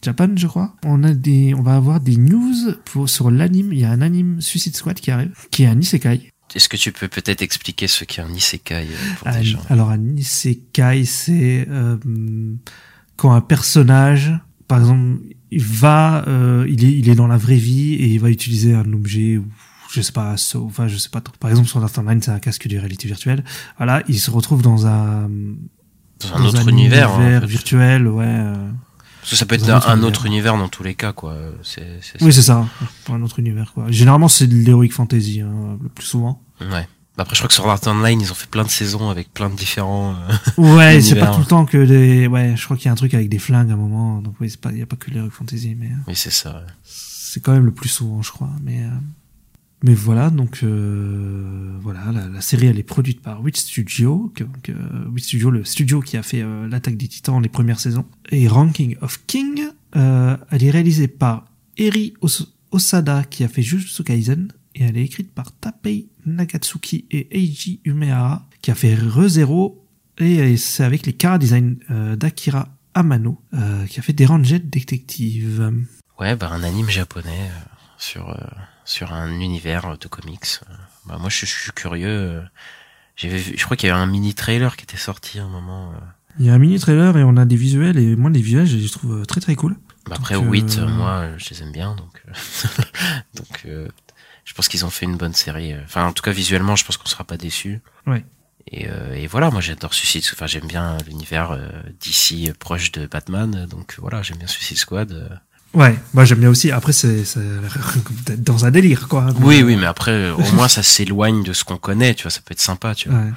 [0.02, 0.74] Japan, je crois.
[0.86, 2.54] On a des, on va avoir des news
[2.86, 3.74] pour, sur l'anime.
[3.74, 6.32] Il y a un anime Suicide Squad qui arrive, qui est un isekai.
[6.54, 9.60] Est-ce que tu peux peut-être expliquer ce qu'est un isekai euh, pour Un- des gens?
[9.70, 11.98] alors, un isekai, c'est euh,
[13.18, 14.34] quand un personnage,
[14.68, 15.20] par exemple,
[15.52, 18.74] il va, euh, il est, il est dans la vraie vie et il va utiliser
[18.76, 19.46] un objet ou
[19.92, 21.34] je sais pas, so- enfin je sais pas trop.
[21.40, 23.44] Par exemple, sur Art Online, c'est un casque de réalité virtuelle.
[23.78, 25.30] Voilà, il se retrouve dans un
[26.20, 27.12] Dans un dans autre univers.
[27.12, 28.26] hein, virtuel, ouais.
[28.28, 28.70] euh,
[29.22, 30.58] Parce que ça peut être un un, autre un univers.
[30.58, 31.36] dans tous les cas, quoi.
[32.22, 32.66] Oui, c'est ça,
[33.10, 33.86] un autre univers quoi.
[33.90, 36.42] Généralement, c'est de l'heroic fantasy hein, le plus souvent.
[36.60, 36.88] Ouais.
[37.18, 39.50] Après, je crois que sur Art Online, ils ont fait plein de saisons avec plein
[39.50, 40.16] de différents.
[40.58, 42.28] euh, Ouais, c'est pas tout le temps que des.
[42.28, 44.22] Ouais, je crois qu'il y a un truc avec des flingues à un moment.
[44.22, 46.30] Donc oui, c'est pas, il y a pas que l'heroic fantasy, mais euh, Oui, c'est
[46.32, 46.54] ça.
[46.56, 46.74] ouais.
[46.84, 48.50] c'est quand même le plus souvent, je crois.
[48.64, 48.90] Mais euh,
[49.84, 54.44] mais voilà, donc euh, voilà, la, la série elle est produite par Witch Studio, que,
[54.64, 54.72] que,
[55.14, 58.48] Witch Studio, le studio qui a fait euh, l'attaque des Titans les premières saisons, et
[58.48, 59.62] Ranking of King.
[59.96, 61.46] euh, elle est réalisée par
[61.78, 67.06] Eri Os- Osada qui a fait Jujutsu Kaisen et elle est écrite par Tapei Nagatsuki
[67.12, 69.86] et Eiji Umehara qui a fait ReZero
[70.18, 74.70] et c'est avec les cara design euh, d'Akira Amano euh, qui a fait des Ranged
[74.70, 75.72] Detective.
[76.20, 78.36] Ouais, bah un anime japonais euh, sur euh,
[78.86, 80.60] sur un univers de comics.
[80.70, 80.74] Euh,
[81.08, 82.08] Bah moi, je, suis- je suis curieux.
[82.08, 82.42] euh,
[83.18, 85.50] J'avais vu, je crois qu'il y avait un mini trailer qui était sorti à un
[85.50, 85.92] moment.
[85.92, 85.96] euh.
[86.40, 88.68] Il y a un mini trailer et on a des visuels et moi les visuels
[88.68, 89.76] je les trouve euh, très très cool.
[90.08, 92.32] Bah, après, Donc, Wit, euh, euh, moi, euh, je les aime bien, donc euh,
[93.36, 93.88] donc euh,
[94.46, 95.74] je pense qu'ils ont fait une bonne série.
[95.74, 95.80] euh.
[95.84, 97.82] Enfin, en tout cas, visuellement, je pense qu'on sera pas déçu.
[98.08, 98.24] Ouais.
[98.72, 100.38] Et, euh, et voilà, moi j'adore Suicide Squad.
[100.40, 101.68] Enfin, j'aime bien l'univers euh,
[102.00, 105.12] d'ici proche de Batman, euh, donc voilà, j'aime bien Suicide Squad.
[105.12, 105.28] euh.
[105.76, 106.72] Ouais, moi j'aime bien aussi.
[106.72, 107.24] Après c'est
[108.38, 109.28] dans un délire quoi.
[109.42, 112.32] Oui, oui, mais après, euh, au moins ça s'éloigne de ce qu'on connaît, tu vois,
[112.32, 113.20] ça peut être sympa, tu vois.
[113.20, 113.32] Ouais.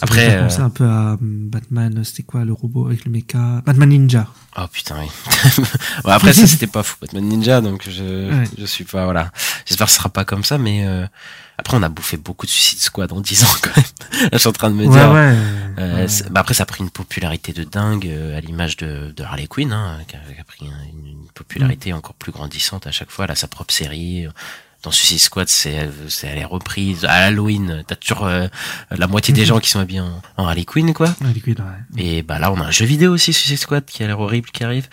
[0.00, 3.10] Ça Après, penser euh, un peu à hum, Batman, c'était quoi le robot avec le
[3.10, 3.60] mecha?
[3.66, 4.26] Batman Ninja.
[4.56, 5.06] Oh putain, oui.
[6.04, 8.44] Bon, après, ça c'était pas fou, Batman Ninja, donc je, Ouais.
[8.58, 9.30] je suis pas, voilà.
[9.66, 11.06] J'espère que ce sera pas comme ça, mais euh,
[11.58, 14.30] après, on a bouffé beaucoup de Suicide Squad en 10 ans quand même.
[14.32, 15.12] Je suis en train de me Ouais, dire.
[15.12, 15.36] ouais.
[15.78, 19.22] Euh, bah après, ça a pris une popularité de dingue euh, à l'image de, de
[19.22, 22.86] Harley Quinn, hein, qui, a, qui a pris un- une, une popularité encore plus grandissante
[22.86, 23.26] à chaque fois.
[23.26, 24.26] Elle a sa propre série.
[24.82, 27.82] Dans Suicide Squad, c'est c'est elle est reprise à Halloween.
[27.86, 28.46] T'as toujours euh,
[28.90, 31.14] la moitié des gens qui sont habillés en, en Harley Quinn, quoi.
[31.20, 32.02] Ouais, liquide, ouais.
[32.02, 34.48] Et bah là, on a un jeu vidéo aussi, Suicide Squad, qui a l'air horrible,
[34.50, 34.88] qui arrive.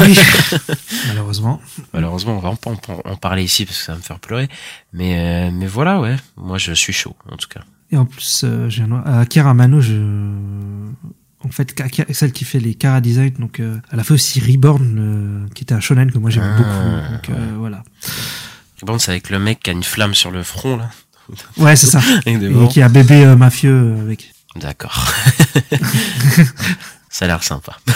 [0.00, 0.18] Oui.
[1.08, 1.60] Malheureusement.
[1.92, 4.48] Malheureusement, on va en, en- en parler ici parce que ça va me faire pleurer.
[4.92, 6.16] Mais euh, mais voilà, ouais.
[6.36, 7.60] Moi, je suis chaud, en tout cas.
[7.92, 9.94] Et en plus, euh, j'ai un à Akira Mano, je
[11.46, 11.74] en fait
[12.12, 15.62] celle qui fait les Kara Design, donc euh, elle a fait aussi Reborn, euh, qui
[15.64, 17.12] était un shonen que moi j'aime Ah, beaucoup.
[17.12, 17.84] Donc euh, voilà.
[18.82, 20.90] Bon, c'est avec le mec qui a une flamme sur le front là.
[21.56, 22.00] Ouais, c'est ça.
[22.26, 24.32] Et qui a bébé euh, mafieux euh, avec.
[24.56, 25.12] D'accord.
[27.08, 27.78] ça a l'air sympa.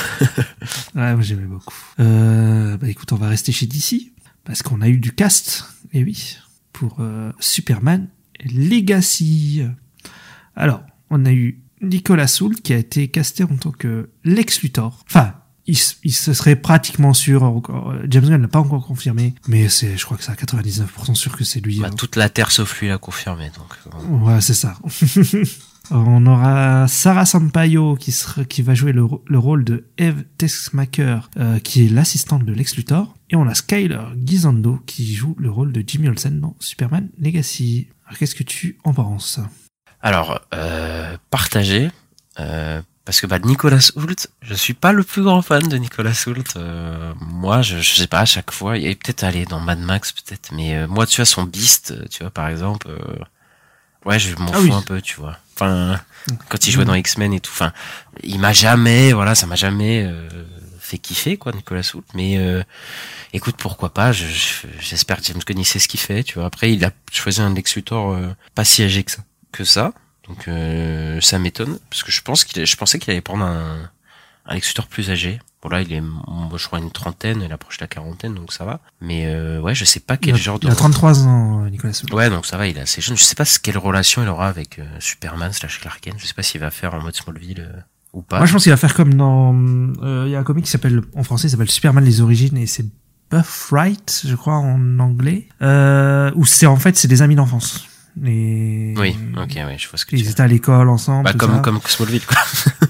[0.95, 1.75] Ouais, moi j'aimais beaucoup.
[2.01, 4.13] Euh, bah écoute, on va rester chez DC
[4.45, 5.65] parce qu'on a eu du cast.
[5.93, 6.37] Et oui,
[6.73, 8.09] pour euh, Superman
[8.45, 9.63] Legacy.
[10.57, 15.05] Alors, on a eu Nicolas Soult qui a été casté en tant que Lex Luthor.
[15.07, 15.35] Enfin,
[15.69, 17.45] il, se serait pratiquement sûr.
[17.45, 21.15] Euh, James Gunn l'a pas encore confirmé, mais c'est, je crois que c'est à 99%
[21.15, 21.81] sûr que c'est lui.
[21.81, 21.95] Bah, hein.
[21.97, 23.51] toute la terre sauf lui l'a confirmé.
[23.57, 24.77] Donc euh, Ouais, c'est ça.
[25.91, 31.21] On aura Sarah Sampaio qui, sera, qui va jouer le, le rôle de Eve Teschmacher,
[31.39, 33.15] euh, qui est l'assistante de Lex Luthor.
[33.31, 37.89] Et on a Skyler Gizando qui joue le rôle de Jimmy Olsen dans Superman Legacy.
[38.07, 39.41] Alors, qu'est-ce que tu en penses?
[40.01, 41.91] Alors euh, partagé.
[42.39, 46.13] Euh, parce que bah Nicolas Hoult, je suis pas le plus grand fan de Nicolas
[46.27, 46.45] Hoult.
[46.57, 48.77] Euh, moi, je, je sais pas à chaque fois.
[48.77, 50.51] Il est peut-être allé dans Mad Max, peut-être.
[50.53, 52.87] Mais euh, moi, tu vois son Beast, euh, tu vois par exemple.
[52.91, 52.99] euh,
[54.05, 54.73] ouais, je m'en Ah fous oui.
[54.75, 55.39] un peu, tu vois.
[55.55, 55.99] Enfin,
[56.51, 57.51] quand il jouait dans X-Men et tout.
[57.51, 57.73] Enfin,
[58.23, 60.29] il m'a jamais, voilà, ça m'a jamais euh,
[60.79, 62.05] fait kiffer quoi, Nicolas Hoult.
[62.13, 62.63] Mais euh,
[63.33, 66.35] écoute, pourquoi pas je- je- J'espère que James Gunn il sait ce qu'il fait, tu
[66.35, 66.45] vois.
[66.45, 69.23] Après, il a choisi un Lex Luthor euh, pas si âgé que ça.
[69.51, 69.95] Que ça.
[70.29, 73.91] Donc euh, ça m'étonne parce que je pense qu'il, je pensais qu'il allait prendre un,
[74.47, 75.41] un Luthor plus âgé.
[75.63, 76.01] Bon là, il est,
[76.57, 78.81] je crois, une trentaine, il approche la quarantaine, donc ça va.
[79.01, 80.69] Mais euh, ouais, je sais pas Il quel a, genre de...
[80.69, 82.15] il a 33 ans, Nicolas Hoult.
[82.15, 83.17] Ouais, donc ça va, il est assez jeune.
[83.17, 86.15] Je sais pas quelle relation il aura avec euh, Superman slash Clark Kent.
[86.19, 87.81] Je sais pas s'il va faire en mode Smallville euh,
[88.13, 88.37] ou pas.
[88.39, 89.53] Moi, je pense qu'il va faire comme dans.
[90.03, 92.57] euh, Il y a un comic qui s'appelle, en français, il s'appelle Superman les origines
[92.57, 92.87] et c'est
[93.33, 95.49] Buff Wright, je crois, en anglais.
[95.61, 97.88] Euh, où c'est en fait, c'est des amis d'enfance.
[98.25, 98.95] Et...
[98.97, 101.25] Oui, ok, ouais, je vois ce que tu Ils étaient à l'école ensemble.
[101.25, 101.61] Bah, tout comme, ça.
[101.61, 102.37] comme Smallville, quoi.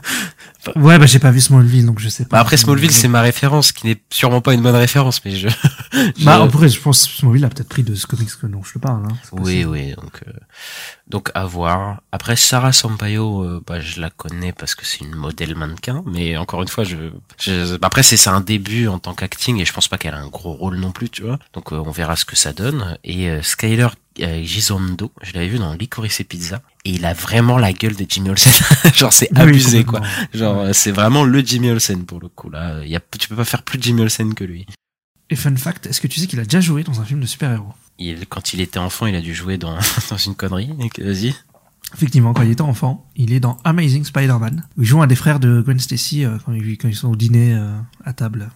[0.77, 2.37] Ouais, bah j'ai pas vu Smallville, donc je sais pas.
[2.37, 5.49] Bah, après, Smallville, c'est ma référence, qui n'est sûrement pas une bonne référence, mais je...
[5.49, 8.47] je- Bah, en vrai, je pense que Smallville a peut-être pris de ce comics que
[8.47, 9.05] dont je te parle.
[9.07, 9.17] Hein.
[9.33, 10.33] Oui, oui, donc euh,
[11.09, 12.03] donc à voir.
[12.13, 16.37] Après Sarah Sampaio, euh, bah je la connais parce que c'est une modèle mannequin, mais
[16.37, 16.97] encore une fois, je,
[17.41, 20.19] je après c'est c'est un début en tant qu'acting et je pense pas qu'elle a
[20.19, 21.39] un gros rôle non plus, tu vois.
[21.55, 22.99] Donc euh, on verra ce que ça donne.
[23.05, 23.89] Et euh, Skyler
[24.43, 28.05] Gisondo, je l'avais vu dans Licorice et Pizza et il a vraiment la gueule de
[28.09, 28.53] Jimmy Olsen.
[28.95, 30.01] Genre c'est Oui, abusé quoi.
[30.35, 32.81] Genre c'est vraiment le Jimmy Olsen pour le coup là.
[32.83, 34.67] Il y a, tu peux pas faire plus Jimmy Olsen que lui.
[35.31, 37.27] Et fun fact, est-ce que tu sais qu'il a déjà joué dans un film de
[37.27, 37.75] super-héros?
[37.99, 39.77] Il, quand il était enfant, il a dû jouer dans,
[40.11, 40.71] dans une connerie.
[40.99, 41.35] Vas-y.
[41.95, 45.17] Effectivement, quand il était enfant, il est dans Amazing Spider-Man, où il joue un des
[45.17, 48.51] frères de Gwen Stacy euh, quand, ils, quand ils sont au dîner euh, à table.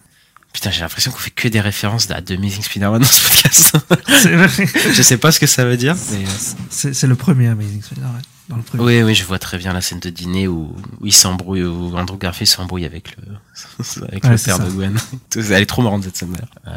[0.53, 3.77] Putain, j'ai l'impression qu'on fait que des références à The Amazing Spider-Man dans ce podcast.
[4.93, 6.23] Je sais pas ce que ça veut dire, mais...
[6.23, 8.21] euh, c'est le premier Amazing Spider-Man.
[8.49, 8.83] Dans le premier.
[8.83, 11.95] Oui, oui, je vois très bien la scène de dîner où, où il s'embrouille, où
[11.97, 13.23] Andrew Garfield s'embrouille avec le,
[14.07, 14.65] avec Ouais, le c'est père ça.
[14.65, 14.97] de Gwen.
[15.35, 16.35] Elle est trop marrante cette scène
[16.67, 16.71] euh,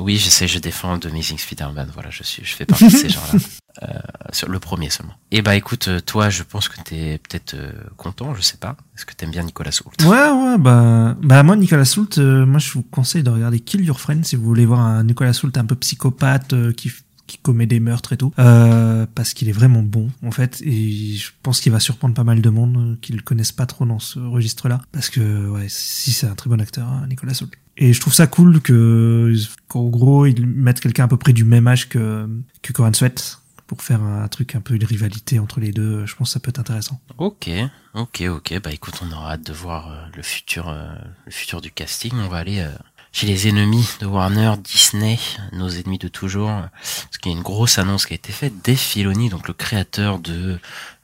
[0.00, 1.90] Oui, je sais, je défends The Amazing Spider-Man.
[1.94, 3.38] Voilà, je suis, je fais partie de ces gens-là.
[3.84, 3.86] Euh,
[4.32, 5.14] sur le premier seulement.
[5.30, 8.76] Et bah écoute, euh, toi, je pense que t'es peut-être euh, content, je sais pas.
[8.96, 10.04] Est-ce que t'aimes bien Nicolas Hoult?
[10.10, 13.84] Ouais, ouais, bah, bah moi, Nicolas Hoult, euh, moi, je vous conseille de regarder Kill
[13.84, 16.90] Your Friend si vous voulez voir un Nicolas Hoult un peu psychopathe qui,
[17.30, 21.14] qui commet des meurtres et tout, euh, parce qu'il est vraiment bon, en fait, et
[21.14, 23.86] je pense qu'il va surprendre pas mal de monde euh, qui le connaissent pas trop
[23.86, 27.52] dans ce registre-là, parce que, ouais, si c'est un très bon acteur, hein, Nicolas Hoult.
[27.76, 29.32] Et je trouve ça cool que,
[29.68, 32.28] qu'en gros, ils mettent quelqu'un à peu près du même âge que,
[32.62, 33.38] que Coran Sweat
[33.68, 36.04] pour faire un truc un peu de rivalité entre les deux.
[36.04, 37.00] Je pense que ça peut être intéressant.
[37.16, 37.48] Ok,
[37.94, 38.60] ok, ok.
[38.60, 40.76] Bah écoute, on aura hâte de voir euh, le futur,
[41.24, 42.12] le futur du casting.
[42.16, 42.66] On va aller
[43.12, 45.18] chez les ennemis de Warner, Disney,
[45.52, 48.54] nos ennemis de toujours, parce qu'il y une grosse annonce qui a été faite.
[48.64, 50.58] Dave Filoni, donc le créateur de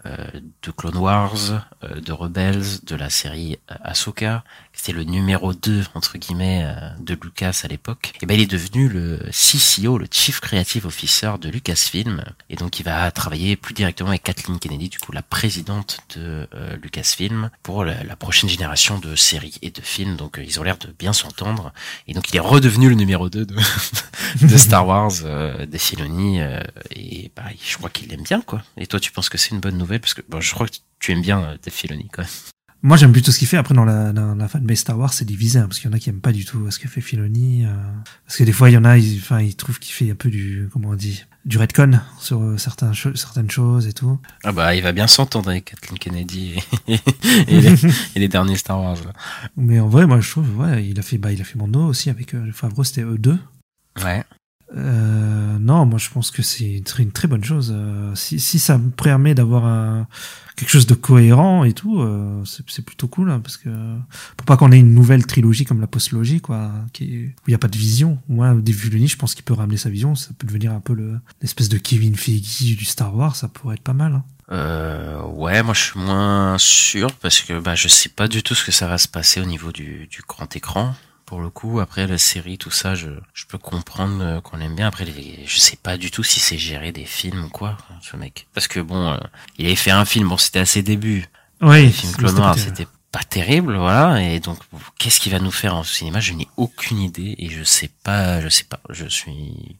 [0.07, 0.16] euh,
[0.62, 4.45] de Clone Wars, euh, de Rebels, de la série Ahsoka,
[4.77, 8.12] c'était le numéro 2 entre guillemets euh, de Lucas à l'époque.
[8.21, 12.79] Et ben il est devenu le CCO, le Chief Creative Officer de Lucasfilm, et donc
[12.79, 17.51] il va travailler plus directement avec Kathleen Kennedy, du coup la présidente de euh, Lucasfilm,
[17.62, 20.17] pour la, prochaine génération de séries et de films.
[20.17, 21.73] Donc euh, ils ont l'air de bien s'entendre,
[22.07, 23.47] et donc il est redevenu le numéro 2
[24.43, 25.81] de, Star Wars, euh, des
[26.95, 28.62] et bah, je crois qu'il l'aime bien quoi.
[28.77, 30.01] Et toi tu penses que c'est une bonne nouvelle?
[30.01, 32.27] Parce que bon, je crois que tu aimes bien Dave Filoni même.
[32.87, 33.57] Moi, j'aime plutôt ce qu'il fait.
[33.57, 35.96] Après, dans la, dans la fanbase Star Wars, c'est divisé, hein, parce qu'il y en
[35.96, 37.64] a qui aiment pas du tout ce que fait Filoni.
[37.64, 37.68] euh,
[38.27, 40.14] parce que des fois, il y en a, ils, enfin, ils trouvent qu'il fait un
[40.14, 44.20] peu du, comment on dit, du redcon sur euh, certains cho- certaines choses et tout.
[44.44, 46.55] Ah bah il va bien s'entendre avec Kathleen Kennedy
[46.87, 46.94] et,
[47.49, 48.96] et les, et les derniers Star Wars.
[49.05, 49.12] là.
[49.57, 51.85] Mais en vrai, moi, je trouve, ouais, il a fait, bah, il a fait Mando
[51.87, 53.38] aussi avec euh, Favreau, c'était eux deux.
[54.05, 54.22] Ouais.
[54.75, 56.65] Euh, non, moi, je pense que c'est
[56.99, 57.73] une très, bonne chose.
[57.75, 60.07] Euh, si, si ça me permet d'avoir
[60.57, 63.69] quelque chose de cohérent et tout, euh, c'est plutôt cool, hein, parce que
[64.37, 67.55] pour pas qu'on ait une nouvelle trilogie comme la postlogie, quoi, qui où il n'y
[67.55, 68.19] a pas de vision.
[68.29, 70.15] Moi, des Filoni, je pense qu'il peut ramener sa vision.
[70.15, 73.37] Ça peut devenir un peu le- l'espèce de Kevin Feige du Star Wars.
[73.37, 74.15] Ça pourrait être pas mal.
[74.15, 74.25] hein.
[74.53, 78.55] Euh, ouais, moi je suis moins sûr parce que bah je sais pas du tout
[78.55, 80.95] ce que ça va se passer au niveau du, du grand écran.
[81.27, 84.77] Pour le coup, après la série, tout ça, je, je peux comprendre euh, qu'on l'aime
[84.77, 84.87] bien.
[84.87, 88.17] Après, les, je sais pas du tout si c'est gérer des films ou quoi, ce
[88.17, 88.47] mec.
[88.55, 89.19] Parce que bon, euh,
[89.59, 91.27] il avait fait un film, bon, c'était à ses débuts.
[91.61, 94.23] Oui, Le film Clone Wars, c'était pas terrible, voilà.
[94.23, 94.59] Et donc,
[94.99, 96.21] qu'est-ce qu'il va nous faire en cinéma?
[96.21, 98.81] Je n'ai aucune idée et je sais pas, je sais pas.
[98.91, 99.77] Je suis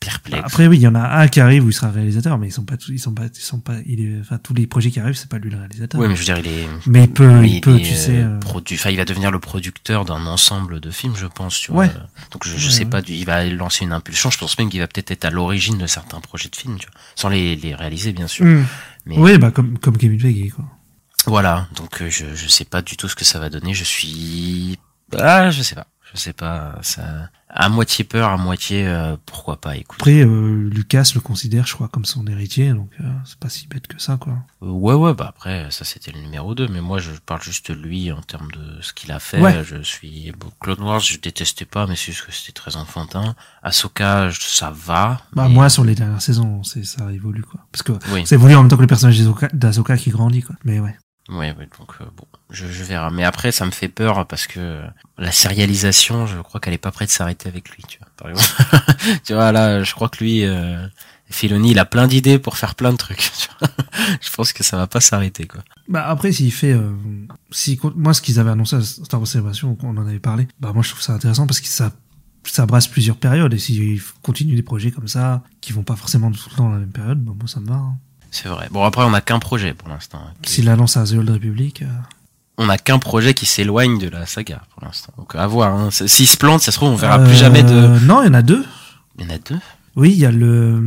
[0.00, 0.42] perplexe.
[0.46, 2.52] Après, oui, il y en a un qui arrive où il sera réalisateur, mais ils
[2.52, 4.90] sont pas, tous- ils sont pas, ils sont pas, il est, enfin, tous les projets
[4.90, 6.00] qui arrivent, c'est pas lui le réalisateur.
[6.00, 6.66] Ouais, mais je veux dire, il est.
[6.86, 8.16] Mais il peut, il peut, tu euh, sais.
[8.16, 11.58] euh, produ- enfin, il va devenir le producteur d'un ensemble de films, je pense.
[11.60, 11.88] Tu Ouais.
[11.88, 12.02] vois.
[12.32, 12.90] Donc je, je Ouais, sais ouais.
[12.90, 14.30] pas, il va lancer une impulsion.
[14.30, 16.86] Je pense même qu'il va peut-être être à l'origine de certains projets de films, tu
[16.86, 18.46] vois, sans les, les réaliser bien sûr.
[18.46, 18.64] hmm.
[19.06, 20.64] Mais Oui, bah comme comme Kevin Feige, quoi.
[21.26, 21.68] voilà.
[21.76, 23.74] Donc euh, je je sais pas du tout ce que ça va donner.
[23.74, 24.78] Je suis
[25.18, 25.86] ah je sais pas.
[26.12, 26.76] Je sais pas.
[26.82, 29.76] Ça à moitié peur, à moitié euh, pourquoi pas.
[29.76, 29.98] Écoute.
[29.98, 33.66] Après, euh, Lucas le considère, je crois, comme son héritier, donc euh, c'est pas si
[33.66, 34.34] bête que ça, quoi.
[34.62, 37.72] Euh, Ouais ouais bah après ça c'était le numéro 2 mais moi je parle juste
[37.72, 39.64] de lui en termes de ce qu'il a fait Ouais.
[39.64, 43.34] je suis bon, Clone Wars je détestais pas mais c'est juste que c'était très enfantin
[43.64, 47.60] Ahsoka je- ça va Bah mais- moi, sur les dernières saisons, c'est ça évolue, quoi.
[47.72, 49.18] Parce que oui ça évolue en même temps que le personnage
[49.52, 50.54] d'Asoka qui grandit, quoi.
[50.64, 50.96] Mais ouais.
[51.30, 53.10] Ouais, ouais, donc euh, bon, je, je verrai.
[53.12, 54.82] Mais après, ça me fait peur parce que
[55.16, 58.32] la sérialisation, je crois qu'elle est pas prête de s'arrêter avec lui, tu vois.
[59.24, 60.86] Tu vois, là, je crois que lui, euh,
[61.30, 63.30] Filoni, il a plein d'idées pour faire plein de trucs.
[63.38, 63.68] tu vois.
[64.20, 65.62] je pense que ça va pas s'arrêter, quoi.
[65.88, 66.90] Bah après, s'il fait, euh,
[67.50, 70.48] si moi ce qu'ils avaient annoncé à Star Wars Celebration, on en avait parlé.
[70.58, 71.92] Bah moi je trouve ça intéressant parce que ça
[72.44, 76.30] ça brasse plusieurs périodes et s'ils continuent des projets comme ça qui vont pas forcément
[76.32, 77.74] tout le temps dans la même période, bah moi ça me va.
[77.74, 77.98] hein.
[78.30, 78.68] C'est vrai.
[78.70, 80.18] Bon, après, on a qu'un projet pour l'instant.
[80.24, 81.86] hein, S'il annonce à The Old Republic, euh,
[82.58, 85.12] On a qu'un projet qui s'éloigne de la saga pour l'instant.
[85.16, 85.74] Donc à voir.
[85.74, 85.90] Hein.
[85.90, 87.98] S'il se plante, ça se trouve, on verra euh, plus jamais de.
[88.04, 88.64] Non, il y en a deux.
[89.18, 89.58] Il y en a deux?
[89.96, 90.80] Oui, il y a le,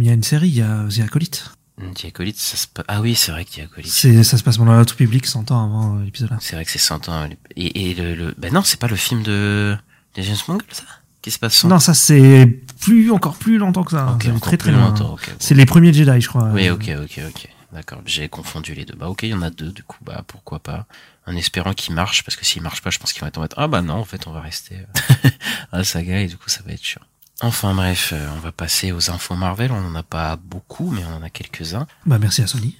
[0.00, 1.50] il y a une série, il y a The Acolyte.
[1.94, 3.90] Diacolite, ça se Ah oui, c'est vrai que Diacolite.
[3.92, 6.38] C'est, ça se passe pendant l'autre public 100 ans avant euh, l'épisode 1.
[6.40, 7.28] C'est vrai que c'est 100 ans.
[7.56, 8.34] Et, et le, le...
[8.38, 9.76] Ben non, c'est pas le film de,
[10.14, 10.84] de James Mangold, ça?
[11.26, 12.46] Qui se passe 100 Non, ça c'est
[12.78, 14.12] plus, encore plus longtemps que ça.
[14.12, 14.92] Ok, C'est encore très très loin.
[14.92, 15.16] bon.
[15.40, 16.50] C'est les premiers Jedi, je crois.
[16.52, 17.48] Oui, ok, ok, ok.
[17.72, 18.94] D'accord, j'ai confondu les deux.
[18.94, 20.86] Bah ok, il y en a deux, du coup, bah pourquoi pas.
[21.26, 23.40] En espérant qu'ils marchent, parce que s'ils marchent pas, je pense qu'ils vont être en
[23.40, 24.76] mode, ah bah non, en fait, on va rester
[25.24, 25.28] euh,
[25.72, 27.02] à la saga, et du coup, ça va être chiant.
[27.40, 29.72] Enfin bref, euh, on va passer aux infos Marvel.
[29.72, 31.88] On en a pas beaucoup, mais on en a quelques-uns.
[32.06, 32.76] Bah merci à Sony.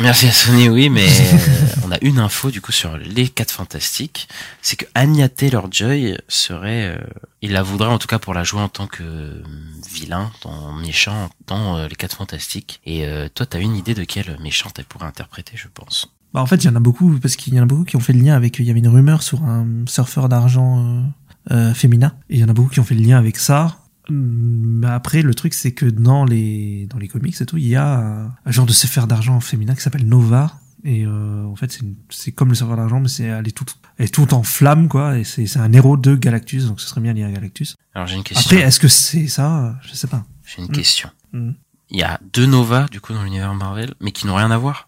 [0.00, 3.50] Merci à Sony, oui, mais euh, on a une info du coup sur les 4
[3.50, 4.28] fantastiques.
[4.62, 6.98] C'est que Anya Taylor-Joy serait, euh,
[7.42, 9.42] il la voudrait en tout cas pour la jouer en tant que euh,
[9.90, 12.80] vilain, dans méchant dans euh, les 4 fantastiques.
[12.86, 16.08] Et euh, toi, t'as une idée de quelle méchante elle pourrait interpréter, je pense?
[16.32, 17.96] Bah en fait, il y en a beaucoup parce qu'il y en a beaucoup qui
[17.96, 18.58] ont fait le lien avec.
[18.58, 21.02] Il y avait une rumeur sur un surfeur d'argent
[21.50, 23.78] euh, féminin et il y en a beaucoup qui ont fait le lien avec ça.
[24.10, 27.66] Hum, Mais après, le truc, c'est que dans les dans les comics et tout, il
[27.68, 30.52] y a un, un genre de surfeur d'argent féminin qui s'appelle Nova.
[30.84, 31.76] Et euh, en fait,
[32.08, 34.88] c'est comme le surfeur d'argent, mais c'est elle est toute elle est toute en flamme
[34.88, 35.18] quoi.
[35.18, 37.74] Et c'est c'est un héros de Galactus, donc ce serait bien lié à Galactus.
[37.94, 38.48] Alors j'ai une question.
[38.56, 39.76] Après, est-ce que c'est ça?
[39.82, 40.24] Je sais pas.
[40.46, 40.72] J'ai une Mm.
[40.72, 41.10] question.
[41.32, 41.50] Mm.
[41.90, 44.58] Il y a deux Nova du coup dans l'univers Marvel, mais qui n'ont rien à
[44.58, 44.87] voir.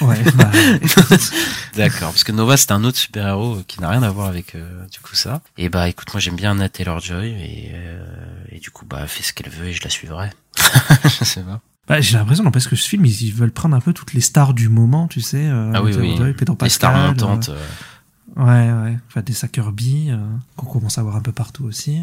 [0.00, 0.22] Ouais.
[0.34, 0.50] Bah.
[1.76, 4.54] D'accord, parce que Nova c'est un autre super-héros euh, qui n'a rien à voir avec
[4.54, 5.40] euh, du coup ça.
[5.58, 8.04] Et bah écoute, moi j'aime bien Anna Taylor-Joy et, euh,
[8.50, 10.30] et du coup bah elle fait ce qu'elle veut et je la suivrai.
[11.04, 11.60] je sais pas.
[11.88, 14.12] Bah, j'ai l'impression, non, parce que ce film, ils, ils veulent prendre un peu toutes
[14.14, 15.48] les stars du moment, tu sais.
[15.48, 16.16] Euh, ah oui oui.
[16.16, 17.50] Joy, Pedro Les stars montantes.
[18.36, 18.98] ouais, ouais.
[19.08, 20.12] Enfin, des Kirby,
[20.56, 21.98] qu'on commence à voir un peu partout aussi.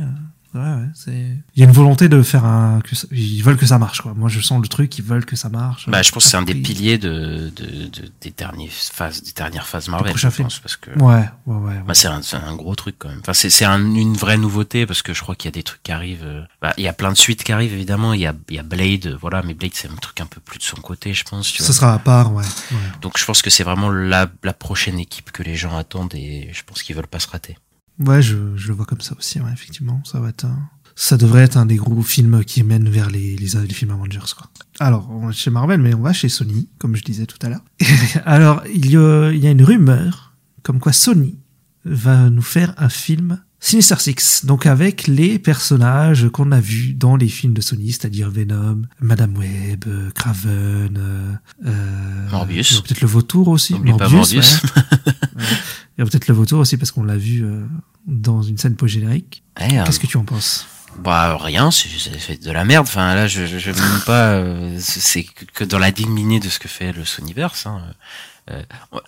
[0.58, 1.12] Ouais, ouais, c'est.
[1.56, 2.82] Il y a une volonté de faire un.
[2.82, 4.14] Que ça- Ils veulent que ça marche, quoi.
[4.16, 5.88] Moi, je sens le truc, ils veulent que ça marche.
[5.90, 9.32] Bah je pense que c'est un des piliers de, de, de- des dernières phases des
[9.34, 10.14] dernières phases Marvel.
[10.18, 10.48] Je film.
[10.48, 11.56] pense parce que Ouais, ouais, ouais.
[11.74, 11.84] ouais.
[11.86, 13.20] Bah, c'est un, c'est un gros truc quand même.
[13.22, 15.64] Enfin, c'est, c'est un- une vraie nouveauté parce que je crois qu'il y a des
[15.64, 16.24] trucs qui arrivent.
[16.26, 18.14] euh, Bah, il y a plein de suites qui arrivent évidemment.
[18.14, 20.26] Il y a, il y a Blade, euh, voilà, mais Blade c'est un truc un
[20.26, 21.52] peu plus de son côté, je pense.
[21.52, 21.74] Tu vois.
[21.74, 22.44] Sera à part, ouais.
[22.72, 22.78] ouais.
[23.02, 26.50] Donc je pense que c'est vraiment la, la prochaine équipe que les gens attendent et
[26.54, 27.58] je pense qu'ils veulent pas se rater.
[28.00, 30.02] Ouais, je, je le vois comme ça aussi, ouais, effectivement.
[30.06, 30.70] Ça va être un...
[31.00, 34.34] Ça devrait être un des gros films qui mènent vers les, les, les films Avengers,
[34.36, 34.50] quoi.
[34.80, 37.50] Alors, on est chez Marvel, mais on va chez Sony, comme je disais tout à
[37.50, 37.64] l'heure.
[38.26, 40.34] Alors, il y, a, il y a une rumeur
[40.64, 41.38] comme quoi Sony
[41.86, 47.16] va nous faire un film Sinister Six, donc avec les personnages qu'on a vus dans
[47.16, 51.34] les films de Sony, c'est-à-dire Venom, Madame Web, euh, Craven, euh,
[51.66, 52.72] euh, Morbius.
[52.72, 53.74] y aura peut-être le Vautour aussi.
[53.74, 54.34] N'oublie pas Morbius.
[54.64, 54.70] ouais.
[55.38, 55.44] Ouais.
[55.98, 57.66] Il y a peut-être le Vautour aussi parce qu'on l'a vu euh,
[58.06, 59.44] dans une scène post-générique.
[59.60, 60.68] Eh, euh, Qu'est-ce que tu en penses?
[61.00, 62.88] Bah rien, c'est, de la merde.
[62.88, 64.32] Enfin là, je je, je même pas.
[64.32, 67.66] euh, c'est que dans la digne lignée de ce que fait le Sonyverse.
[67.68, 67.82] Hein.
[68.50, 68.62] Euh,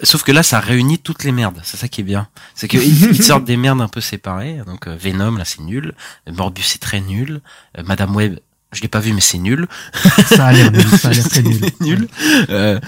[0.04, 1.62] sauf que là, ça réunit toutes les merdes.
[1.64, 2.28] C'est ça qui est bien.
[2.56, 2.84] C'est qu'ils
[3.16, 4.62] ils sortent des merdes un peu séparées.
[4.68, 5.94] Donc euh, Venom, là, c'est nul.
[6.28, 7.42] Euh, Morbius, c'est très nul.
[7.78, 8.40] Euh, Madame Web,
[8.72, 9.68] je l'ai pas vu, mais c'est nul.
[10.28, 12.08] Ça a l'air nul, ça a l'air très nul.
[12.50, 12.80] Euh,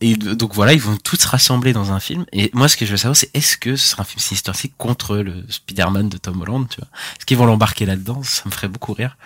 [0.00, 2.24] et donc voilà, ils vont tous se rassembler dans un film.
[2.32, 4.52] Et moi, ce que je veux savoir, c'est est-ce que ce sera un film Sinister
[4.54, 6.88] Six contre le Spider-Man de Tom Holland, tu vois?
[7.16, 8.22] Est-ce qu'ils vont l'embarquer là-dedans?
[8.22, 9.16] Ça me ferait beaucoup rire.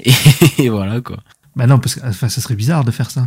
[0.00, 0.12] Et,
[0.58, 1.18] et voilà quoi.
[1.56, 3.24] Bah non, parce que enfin, ça serait bizarre de faire ça.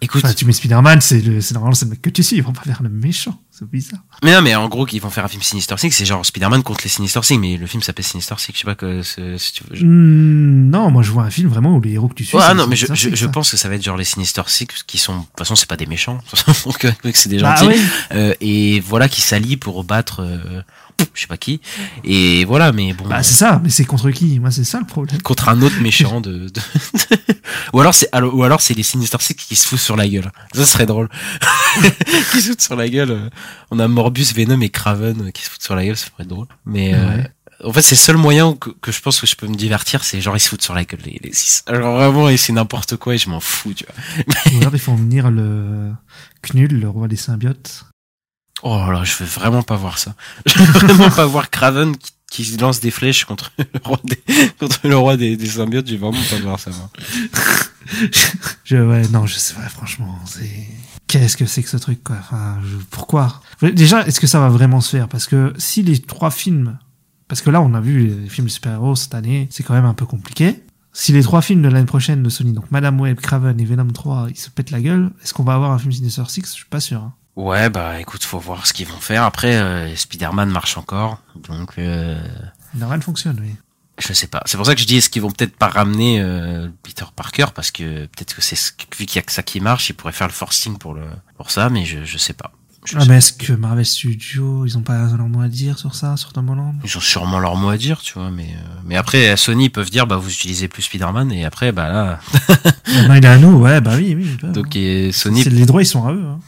[0.00, 2.36] Écoute, Enfin, tu mets Spider-Man, c'est le- c'est normalement c'est le mec que tu suis,
[2.36, 3.40] ils vont pas faire le méchant.
[3.52, 4.00] C'est bizarre.
[4.24, 6.62] mais non, mais en gros, qu'ils vont faire un film Sinister Six, c'est genre Spider-Man
[6.64, 8.52] contre les Sinister Six, mais le film s'appelle Sinister Six.
[8.54, 9.76] Je sais pas que si tu veux.
[9.76, 12.36] je- Hmm, non, moi je vois un film vraiment où les héros que tu suis.
[12.36, 13.28] Ouais, ah non, mais je, je, je ça.
[13.30, 15.68] pense que ça va être genre les Sinister Six qui sont, de toute façon, c'est
[15.68, 16.18] pas des méchants,
[16.64, 17.76] donc euh, c'est des Bah gentils.
[17.78, 17.80] oui.
[18.12, 20.62] Euh, et voilà, qui s'allient pour battre, euh,
[21.14, 21.60] je sais pas qui.
[22.04, 23.06] Et voilà, mais bon.
[23.08, 24.38] Bah c'est ça, mais c'est contre qui?
[24.40, 25.20] Moi c'est ça le problème.
[25.22, 26.60] contre un autre méchant de, de-
[27.72, 30.08] ou alors c'est alors- ou alors c'est les Sinister Six qui se foutent sur la
[30.08, 31.08] gueule ça serait drôle
[32.32, 33.28] qui se foutent sur la gueule euh,
[33.70, 36.24] on a Morbus Venom et Craven euh, qui se foutent sur la gueule ça pourrait
[36.24, 37.22] être drôle mais euh,
[37.64, 40.04] en fait c'est le seul moyen que, que je pense que je peux me divertir
[40.04, 42.52] c'est genre ils se foutent sur la gueule les, les six alors vraiment et c'est
[42.52, 45.92] n'importe quoi et je m'en fous tu vois Regarde, ils font venir le
[46.42, 47.84] Knull, le roi des symbiotes.
[48.62, 50.14] Oh là je veux vraiment pas voir ça
[50.46, 54.22] je veux vraiment pas voir Craven qui qui lance des flèches contre le roi des,
[54.60, 56.70] contre le roi des, des symbiotes, j'ai vraiment pas voir ça.
[56.70, 56.88] moi.
[58.64, 60.48] Je, ouais, non, je sais pas, franchement, c'est.
[61.08, 62.16] Qu'est-ce que c'est que ce truc, quoi?
[62.20, 63.42] Enfin, je- pourquoi?
[63.62, 65.08] Déjà, est-ce que ça va vraiment se faire?
[65.08, 66.78] Parce que si les trois films.
[67.26, 69.84] Parce que là, on a vu les films de super-héros cette année, c'est quand même
[69.84, 70.62] un peu compliqué.
[70.92, 73.88] Si les trois films de l'année prochaine de Sony, donc Madame Web, Craven et Venom
[73.90, 76.42] 3, ils se pètent la gueule, est-ce qu'on va avoir un film Sinister Six?
[76.46, 77.00] Je suis pas sûr.
[77.00, 77.14] hein.
[77.40, 79.22] Ouais, bah écoute, faut voir ce qu'ils vont faire.
[79.24, 82.20] Après, euh, Spider-Man marche encore, donc euh,
[82.74, 83.54] Norman fonctionne, oui.
[83.98, 84.42] je sais pas.
[84.46, 87.46] C'est pour ça que je dis, est-ce qu'ils vont peut-être pas ramener euh, Peter Parker?
[87.54, 89.94] Parce que peut-être que c'est ce- vu qu'il y a que ça qui marche, ils
[89.94, 91.02] pourraient faire le forcing pour le
[91.36, 92.52] pour ça, mais je je sais pas.
[92.84, 95.78] Je Ah, sais mais est-ce que Marvel Studios, ils ont pas leur mot à dire
[95.78, 96.76] sur ça, sur Tom Holland?
[96.82, 99.66] Ils ont sûrement leur mot à dire, tu vois, mais euh, mais après à Sony
[99.66, 102.20] ils peuvent dire bah vous utilisez plus Spider-Man et après bah là
[103.06, 104.52] Non, il est à nous, ouais, bah oui, oui.
[104.52, 106.24] donc et Sony les droits, ils sont à eux.
[106.26, 106.38] Hein.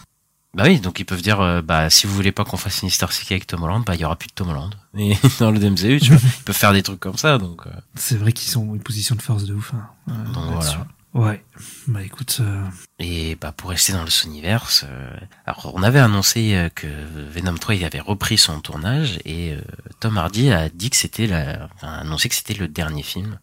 [0.54, 3.06] Bah oui donc ils peuvent dire euh, bah si vous voulez pas qu'on fasse Sinister
[3.10, 5.58] Six avec Tom Holland bah il y aura plus de Tom Holland et dans le
[5.58, 8.50] DMCU tu vois ils peuvent faire des trucs comme ça donc euh, C'est vrai qu'ils
[8.50, 9.72] sont en une position de force de ouf.
[9.74, 9.86] Hein.
[10.10, 10.86] euh, Donc voilà.
[11.14, 11.44] Ouais.
[11.88, 12.64] Bah écoute, euh,
[12.98, 16.86] Et bah pour rester dans le Sonyverse, euh, alors on avait annoncé euh, que
[17.30, 19.60] Venom 3 il avait repris son tournage et euh,
[20.00, 23.38] Tom Hardy a dit que c'était la, enfin, annoncé que c'était le dernier film.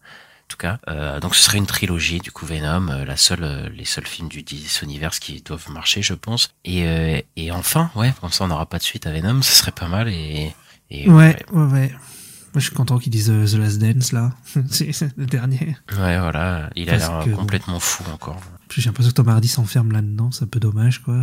[0.50, 3.44] En tout cas, Euh, donc ce serait une trilogie du coup Venom, euh, la seule,
[3.44, 6.50] euh, les seuls films du DC Sonyverse qui doivent marcher, je pense.
[6.64, 9.70] Et et enfin, ouais, comme ça on n'aura pas de suite à Venom, ce serait
[9.70, 10.52] pas mal et,
[10.90, 11.88] et ouais, ouais, ouais.
[12.52, 14.32] Moi, je suis content qu'ils disent The Last Dance, là.
[14.70, 15.76] c'est le dernier.
[15.96, 17.36] ouais, voilà, il a l'air bon.
[17.36, 18.40] complètement fou encore.
[18.76, 20.32] J'ai l'impression que Tom Hardy s'enferme là-dedans.
[20.32, 21.14] C'est un peu dommage, quoi.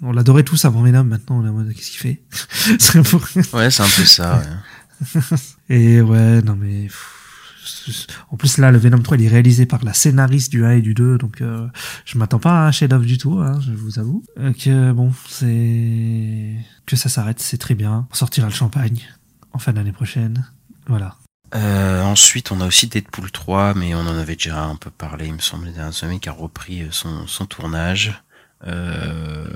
[0.00, 1.04] On l'adorait tous avant Venom.
[1.04, 2.22] Maintenant, on est en mode, qu'est-ce qu'il fait?
[3.52, 4.40] Ouais, c'est un peu ça.
[4.40, 5.20] Ouais.
[5.68, 6.84] Et ouais, non mais...
[6.84, 7.25] pff,
[8.30, 10.80] En plus, là, le Venom 3, il est réalisé par la scénariste du 1 et
[10.80, 11.66] du 2, donc euh,
[12.04, 14.22] je m'attends pas à un chef-d'œuvre du tout, hein, je vous avoue.
[14.38, 16.54] Euh, que bon, c'est...
[16.86, 18.06] Que ça s'arrête, c'est très bien.
[18.10, 19.00] On sortira le champagne
[19.52, 20.46] en fin d'année prochaine.
[20.86, 21.16] Voilà.
[21.54, 25.26] Euh, ensuite, on a aussi Deadpool 3, mais on en avait déjà un peu parlé,
[25.26, 28.22] il me semble, dernières semaines, qui a repris euh, son, son tournage.
[28.66, 29.46] Euh,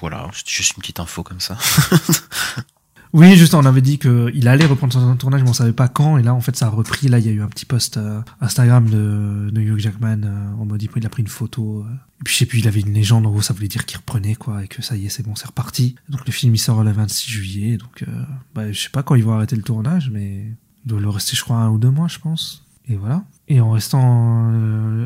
[0.00, 1.58] voilà, juste une petite info comme ça.
[3.12, 6.16] Oui, juste, on avait dit qu'il allait reprendre son tournage, mais on savait pas quand.
[6.18, 7.08] Et là, en fait, ça a repris.
[7.08, 10.52] Là, il y a eu un petit post euh, Instagram de, de Hugh Jackman euh,
[10.60, 11.84] en mode, il a pris une photo.
[11.84, 11.92] euh.
[12.20, 13.26] Et puis, je sais plus, il avait une légende.
[13.26, 14.62] En gros, ça voulait dire qu'il reprenait, quoi.
[14.62, 15.96] Et que ça y est, c'est bon, c'est reparti.
[16.08, 17.76] Donc, le film, il sort le 26 juillet.
[17.78, 18.22] Donc, euh,
[18.54, 20.44] bah, je sais pas quand ils vont arrêter le tournage, mais
[20.84, 22.64] il doit le rester, je crois, un ou deux mois, je pense.
[22.88, 23.24] Et voilà.
[23.48, 24.52] Et en restant,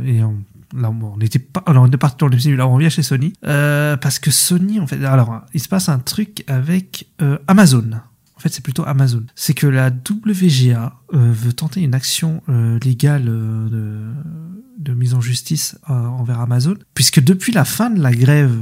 [0.04, 0.34] et en,
[0.74, 3.02] là, on était pas, alors on est parti dans le film, là, on revient chez
[3.02, 3.32] Sony.
[3.46, 7.90] Euh, parce que Sony, en fait, alors, il se passe un truc avec euh, Amazon.
[8.36, 9.24] En fait, c'est plutôt Amazon.
[9.34, 12.42] C'est que la WGA euh, veut tenter une action
[12.82, 18.56] légale de, mise en justice envers Amazon, puisque depuis la fin de la grève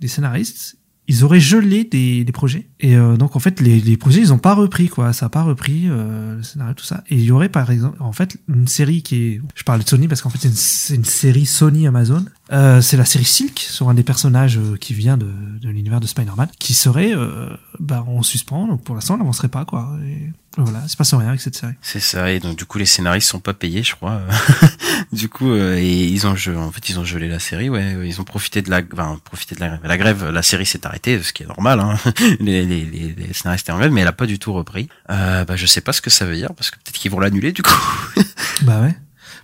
[0.00, 0.76] des scénaristes,
[1.08, 2.68] ils auraient gelé des, des projets.
[2.78, 5.12] Et euh, donc, en fait, les, les projets, ils ont pas repris, quoi.
[5.12, 7.02] Ça a pas repris, euh, le scénario, tout ça.
[7.08, 9.42] Et il y aurait, par exemple, en fait, une série qui est...
[9.56, 12.24] Je parle de Sony parce qu'en fait, c'est une, une série Sony-Amazon.
[12.52, 15.28] Euh, c'est la série Silk, sur un des personnages euh, qui vient de,
[15.60, 17.48] de l'univers de Spider-Man, qui serait euh,
[17.80, 18.68] bah, en suspens.
[18.68, 19.98] Donc, pour l'instant, on n'avancerait pas, quoi.
[20.06, 21.74] Et voilà, il se passe rien avec cette série.
[21.80, 24.20] C'est ça, et donc du coup les scénaristes sont pas payés, je crois.
[25.12, 27.96] du coup, euh, et ils ont gelé, en fait ils ont gelé la série, ouais.
[28.04, 29.80] Ils ont profité de la, enfin profité de la grève.
[29.84, 31.78] La grève, la série s'est arrêtée, ce qui est normal.
[31.78, 31.94] Hein.
[32.40, 34.88] les, les, les, les scénaristes étaient en grève, mais elle a pas du tout repris.
[35.10, 37.20] Euh, bah je sais pas ce que ça veut dire, parce que peut-être qu'ils vont
[37.20, 37.78] l'annuler du coup.
[38.62, 38.94] Bah ouais.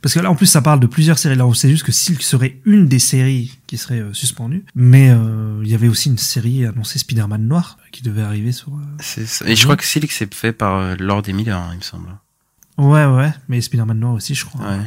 [0.03, 1.37] Parce que là, en plus, ça parle de plusieurs séries.
[1.37, 4.65] Là, on sait juste que Silk serait une des séries qui serait euh, suspendue.
[4.75, 8.75] Mais euh, il y avait aussi une série annoncée Spider-Man Noir qui devait arriver sur...
[8.75, 9.47] euh, C'est ça.
[9.49, 12.09] Et je crois que Silk c'est fait par Lord et Miller, hein, il me semble.
[12.79, 14.61] Ouais, ouais, mais Spider-Man Noir aussi, je crois.
[14.69, 14.87] Ouais.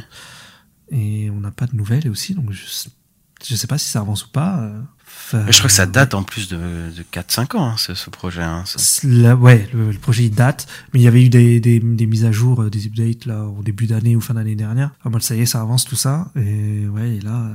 [0.92, 2.62] Et on n'a pas de nouvelles aussi, donc je,
[3.46, 4.70] je sais pas si ça avance ou pas.
[5.34, 5.42] Euh.
[5.42, 8.10] Enfin, je crois que ça date en plus de, de 4-5 ans, hein, ce, ce
[8.10, 8.42] projet.
[8.42, 8.64] Hein,
[9.34, 12.24] ouais, le, le projet il date, mais il y avait eu des, des, des mises
[12.24, 14.90] à jour, euh, des updates là au début d'année ou fin d'année dernière.
[15.04, 17.48] En mode ça y est, ça avance tout ça, et ouais, et là,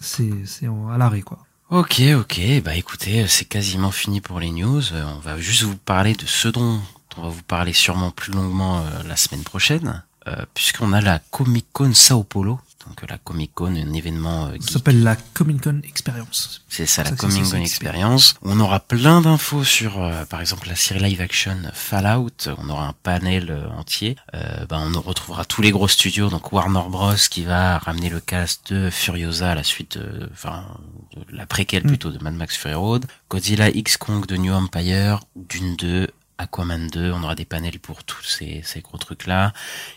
[0.00, 0.30] c'est
[0.92, 1.38] à l'arrêt quoi.
[1.70, 2.40] Ok, ok.
[2.62, 4.82] Bah écoutez, c'est quasiment fini pour les news.
[4.92, 6.78] Euh, On va juste vous parler de ce dont
[7.16, 11.18] on va vous parler sûrement plus longuement euh, la semaine prochaine, euh, puisqu'on a la
[11.30, 12.60] Comic Con Sao Paulo.
[12.88, 16.62] Donc la Comic Con, un événement euh, Ça s'appelle la Comic Con Experience.
[16.68, 18.34] C'est ça, la Ça, Comic Con Experience.
[18.42, 22.30] On aura plein d'infos sur, euh, par exemple, la série live action Fallout.
[22.58, 24.16] On aura un panel euh, entier.
[24.34, 28.18] Euh, ben, on retrouvera tous les gros studios, donc Warner Bros qui va ramener le
[28.18, 29.98] cast de Furiosa à la suite,
[30.32, 30.64] enfin,
[31.30, 31.88] la préquelle Mm.
[31.88, 33.06] plutôt de Mad Max Fury Road.
[33.30, 38.04] Godzilla X Kong de New Empire, Dune 2, Aquaman 2, on aura des panels pour
[38.04, 39.52] tous ces, ces gros trucs-là.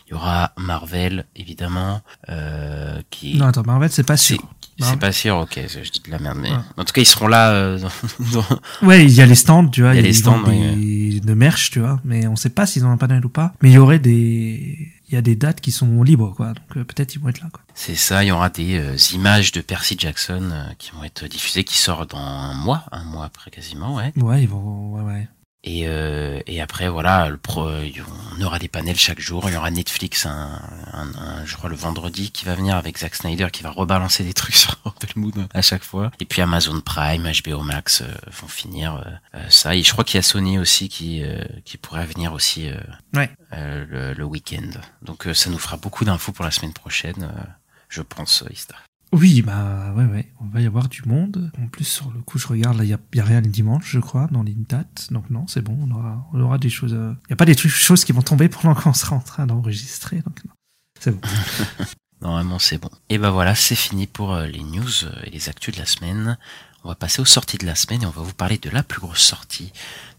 [0.06, 3.36] Il y aura Marvel, évidemment, euh, qui...
[3.36, 4.38] Non, attends, Marvel, c'est pas sûr.
[4.78, 6.58] C'est pas sûr, ok, je dis de la merde, mais Ouais.
[6.76, 7.50] en tout cas ils seront là.
[7.52, 7.78] euh,
[8.32, 11.34] dans- Ouais, il y a les stands, tu vois, Il y a les stands, de
[11.34, 13.54] merch, tu vois, mais on sait pas s'ils ont un panel ou pas.
[13.62, 16.48] Mais il y aurait des, il y a des dates qui sont libres, quoi.
[16.48, 17.62] Donc euh, peut-être ils vont être là, quoi.
[17.74, 21.24] C'est ça, il y aura des euh, images de Percy Jackson euh, qui vont être
[21.24, 24.12] diffusées, qui sort dans un mois, un mois après quasiment, ouais.
[24.16, 25.28] Ouais, ils vont, ouais, ouais.
[25.68, 29.42] Et, euh, et après, voilà, le pro, on aura des panels chaque jour.
[29.48, 30.60] Il y aura Netflix, un,
[30.92, 34.22] un, un- je crois le vendredi, qui va venir avec Zack Snyder, qui va rebalancer
[34.22, 36.12] des trucs sur Rebel Moon à chaque fois.
[36.20, 38.06] Et puis Amazon Prime, HBO Max euh,
[38.40, 39.74] vont finir euh, euh, ça.
[39.74, 42.78] Et je crois qu'il y a Sony aussi qui euh, qui pourrait venir aussi euh,
[43.14, 43.28] Ouais.
[43.52, 44.70] euh, le, le week-end.
[45.02, 47.42] Donc euh, ça nous fera beaucoup d'infos pour la semaine prochaine, euh,
[47.88, 48.76] je pense, Ista.
[49.16, 50.30] Oui, bah, ouais, ouais.
[50.40, 51.50] On va y avoir du monde.
[51.58, 53.46] En plus, sur le coup, je regarde, là, il y a, y a rien le
[53.46, 55.08] dimanche, je crois, dans les dates.
[55.10, 57.46] Donc non, c'est bon, on aura, on aura des choses, euh, il y a pas
[57.46, 60.16] des trucs, choses qui vont tomber pendant qu'on sera en train d'enregistrer.
[60.18, 60.52] Donc non.
[61.00, 61.20] C'est bon.
[62.20, 62.90] Normalement, c'est bon.
[63.08, 65.86] Et ben voilà, c'est fini pour euh, les news euh, et les actus de la
[65.86, 66.36] semaine.
[66.84, 68.82] On va passer aux sorties de la semaine et on va vous parler de la
[68.82, 69.72] plus grosse sortie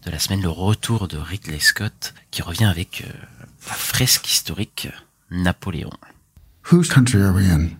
[0.04, 3.12] de la semaine, le retour de Ridley Scott qui revient avec euh,
[3.68, 4.88] la fresque historique
[5.30, 5.92] Napoléon.
[6.72, 7.77] Whose country are we in?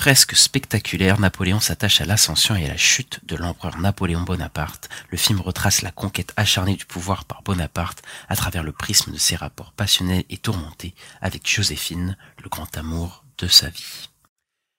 [0.00, 4.88] Fresque spectaculaire, Napoléon s'attache à l'ascension et à la chute de l'empereur Napoléon Bonaparte.
[5.10, 9.18] Le film retrace la conquête acharnée du pouvoir par Bonaparte à travers le prisme de
[9.18, 14.08] ses rapports passionnels et tourmentés avec Joséphine, le grand amour de sa vie.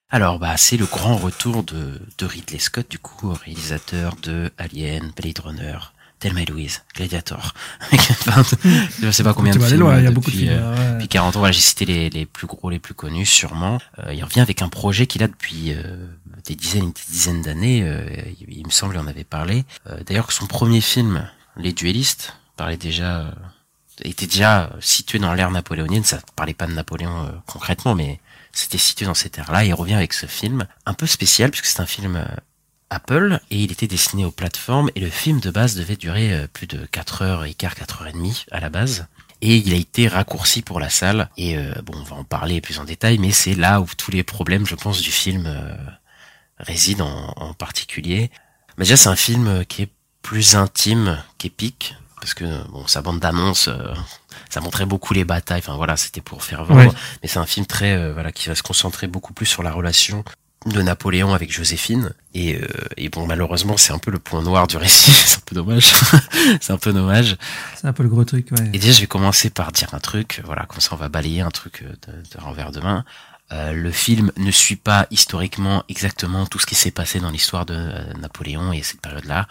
[0.09, 5.11] Alors, bah, c'est le grand retour de, de Ridley Scott, du coup, réalisateur de Alien,
[5.15, 5.77] Blade Runner,
[6.19, 7.53] Thelma et Louise, Gladiator.
[9.01, 10.51] Je sais pas combien de films loin, il y a depuis, beaucoup de films.
[10.51, 10.93] euh, ouais.
[10.95, 13.79] depuis 40 ans, voilà, j'ai cité les, les plus gros, les plus connus, sûrement.
[13.99, 16.07] Euh, il revient avec un projet qu'il a depuis euh,
[16.45, 17.81] des dizaines et des dizaines d'années.
[17.83, 18.03] euh,
[18.41, 19.63] il, il me semble, il en avait parlé.
[19.87, 23.31] Euh, D'ailleurs, que son premier film, Les Duellistes, parlait déjà, euh,
[24.03, 26.03] était déjà situé dans l'ère napoléonienne.
[26.03, 28.19] Ça parlait pas de Napoléon euh, concrètement, mais
[28.53, 29.65] c'était situé dans cette ère-là.
[29.65, 32.25] Il revient avec ce film, un peu spécial, puisque c'est un film euh,
[32.89, 36.47] Apple, et il était destiné aux plateformes, et le film de base devait durer euh,
[36.47, 39.07] plus de 4 heures et quart, 4 heures et demie à la base.
[39.41, 41.29] Et il a été raccourci pour la salle.
[41.37, 44.11] Et euh, bon, on va en parler plus en détail, mais c'est là où tous
[44.11, 45.51] les problèmes, je pense, du film
[46.59, 48.29] résident en, en particulier.
[48.77, 49.89] Mais déjà, c'est un film qui est
[50.21, 53.93] plus intime qu'épique, parce que bon, sa bande d'annonce, euh,
[54.49, 55.59] ça montrait beaucoup les batailles.
[55.59, 56.91] Enfin voilà, c'était pour faire vendre.
[56.91, 56.97] Ouais.
[57.21, 59.71] Mais c'est un film très, euh, voilà, qui va se concentrer beaucoup plus sur la
[59.71, 60.23] relation
[60.67, 62.13] de Napoléon avec Joséphine.
[62.33, 65.11] Et, euh, et bon, malheureusement, c'est un peu le point noir du récit.
[65.25, 65.91] c'est un peu dommage.
[66.61, 67.35] c'est un peu dommage.
[67.75, 68.67] C'est un peu le gros truc, ouais.
[68.67, 71.41] Et déjà, je vais commencer par dire un truc, voilà, comme ça on va balayer
[71.41, 73.03] un truc euh, de, de revers de main.
[73.51, 77.65] Euh, le film ne suit pas historiquement exactement tout ce qui s'est passé dans l'histoire
[77.65, 79.47] de euh, Napoléon et cette période-là.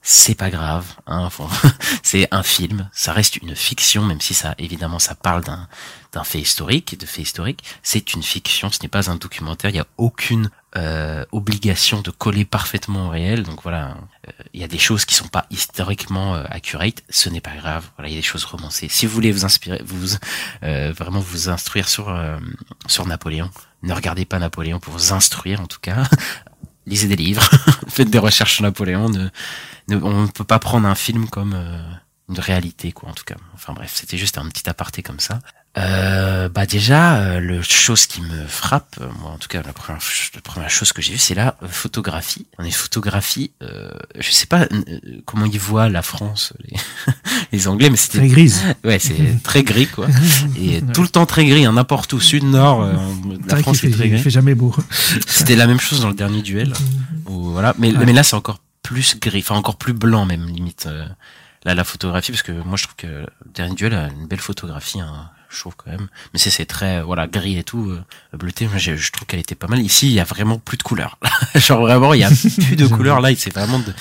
[0.00, 1.28] C'est pas grave, hein,
[2.02, 5.68] c'est un film, ça reste une fiction, même si ça, évidemment, ça parle d'un
[6.12, 7.64] d'un fait historique, de faits historiques.
[7.82, 9.70] C'est une fiction, ce n'est pas un documentaire.
[9.70, 13.42] Il n'y a aucune euh, obligation de coller parfaitement au réel.
[13.42, 13.96] Donc voilà,
[14.26, 17.02] euh, il y a des choses qui sont pas historiquement euh, accurate.
[17.10, 17.84] Ce n'est pas grave.
[17.96, 18.88] Voilà, il y a des choses romancées.
[18.88, 20.16] Si vous voulez vous inspirer, vous
[20.62, 22.38] euh, vraiment vous instruire sur euh,
[22.86, 23.50] sur Napoléon,
[23.82, 26.04] ne regardez pas Napoléon pour vous instruire en tout cas.
[26.88, 27.48] Lisez des livres,
[27.88, 29.12] faites des recherches sur Napoléon.
[29.90, 31.78] On ne peut pas prendre un film comme euh,
[32.30, 33.36] une réalité, quoi, en tout cas.
[33.54, 35.40] Enfin bref, c'était juste un petit aparté comme ça.
[35.78, 39.72] Euh, bah déjà, euh, le chose qui me frappe, euh, moi en tout cas la
[39.72, 40.02] première,
[40.34, 42.46] la première chose que j'ai vue, c'est la euh, photographie.
[42.58, 46.76] On est photographie, euh, je sais pas euh, comment ils voient la France, les,
[47.52, 48.62] les Anglais, mais c'était Très grise.
[48.84, 50.08] ouais, c'est très gris quoi,
[50.60, 52.94] et tout le temps très gris, hein, n'importe où, sud, nord, euh,
[53.46, 54.22] la France qu'il est fait, très il gris.
[54.22, 54.74] fait jamais beau.
[55.28, 56.72] C'était la même chose dans le dernier duel.
[57.26, 58.04] Où, voilà, mais, Ouais.
[58.04, 60.86] mais là c'est encore plus gris, enfin encore plus blanc même limite.
[60.88, 61.06] euh,
[61.64, 64.40] là la photographie parce que moi je trouve que le dernier duel a une belle
[64.40, 66.08] photographie, hein, je trouve quand même.
[66.32, 68.02] Mais c'est c'est très voilà gris et tout euh,
[68.36, 68.66] bleuté.
[68.68, 69.80] Moi j'ai- je trouve qu'elle était pas mal.
[69.80, 71.18] Ici il y a vraiment plus de couleurs.
[71.54, 73.30] Genre vraiment il y a plus de couleurs là.
[73.36, 73.92] C'est vraiment de,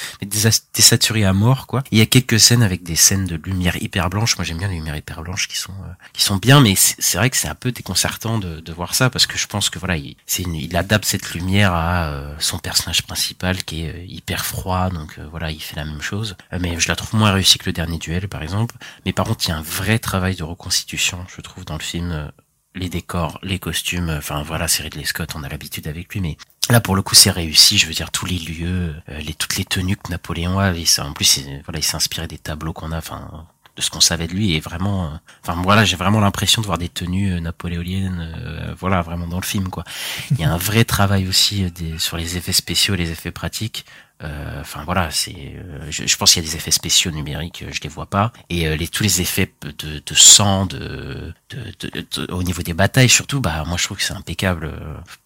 [0.74, 1.84] désaturé à mort quoi.
[1.91, 4.38] Il y a quelques scènes avec des scènes de lumière hyper blanche.
[4.38, 7.18] Moi j'aime bien les lumières hyper blanches qui sont euh, qui sont bien, mais c'est
[7.18, 9.80] vrai que c'est un peu déconcertant de, de voir ça parce que je pense que
[9.80, 14.06] voilà, il, une- il adapte cette lumière à euh, son personnage principal qui est euh,
[14.08, 16.36] hyper froid, donc euh, voilà, il fait la même chose.
[16.54, 18.76] Euh, mais je la trouve moins réussie que le dernier duel, par exemple.
[19.06, 21.84] Mais par contre, il y a un vrai travail de reconstitution, je trouve, dans le
[21.84, 22.12] film.
[22.12, 22.28] euh,
[22.76, 26.22] les décors, les costumes, euh, enfin voilà, c'est Ridley Scott, on a l'habitude avec lui,
[26.22, 26.38] mais
[26.70, 27.78] là pour le coup c'est réussi.
[27.80, 30.72] Je veux dire tous les lieux, euh, les toutes les tenues que Napoléon a.
[30.74, 33.82] il s'est- en plus, il, voilà, il s'est inspiré des tableaux qu'on a, enfin de
[33.82, 36.90] ce qu'on savait de lui et vraiment, enfin voilà, j'ai vraiment l'impression de voir des
[36.90, 39.84] tenues napoléoniennes, voilà, vraiment dans le film quoi.
[40.32, 43.86] Il y a un vrai travail aussi sur les effets spéciaux, les effets pratiques.
[44.24, 47.61] Euh, Enfin voilà, c'est, euh, je, je pense qu'il y a des effets spéciaux numériques,
[47.63, 51.74] euh, je les vois pas, et les tous les effets de, de sang, de, de,
[51.80, 54.74] de- au niveau des batailles surtout, bah moi je trouve que c'est impeccable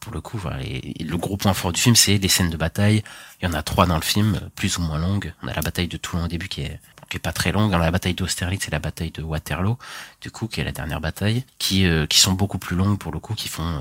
[0.02, 0.38] pour le coup.
[0.38, 0.62] Voilà.
[0.62, 3.02] Et, et le gros point fort du film, c'est les scènes de bataille.
[3.42, 5.34] Il y en a trois dans le film, plus ou moins longues.
[5.42, 6.80] On a la bataille de Toulon au début qui est
[7.10, 7.72] qui est pas très longue.
[7.72, 9.78] On a la bataille d'Austerlitz et la bataille de Waterloo,
[10.22, 13.12] du coup, qui est la dernière bataille, qui euh, qui sont beaucoup plus longues pour
[13.12, 13.80] le coup, qui font euh,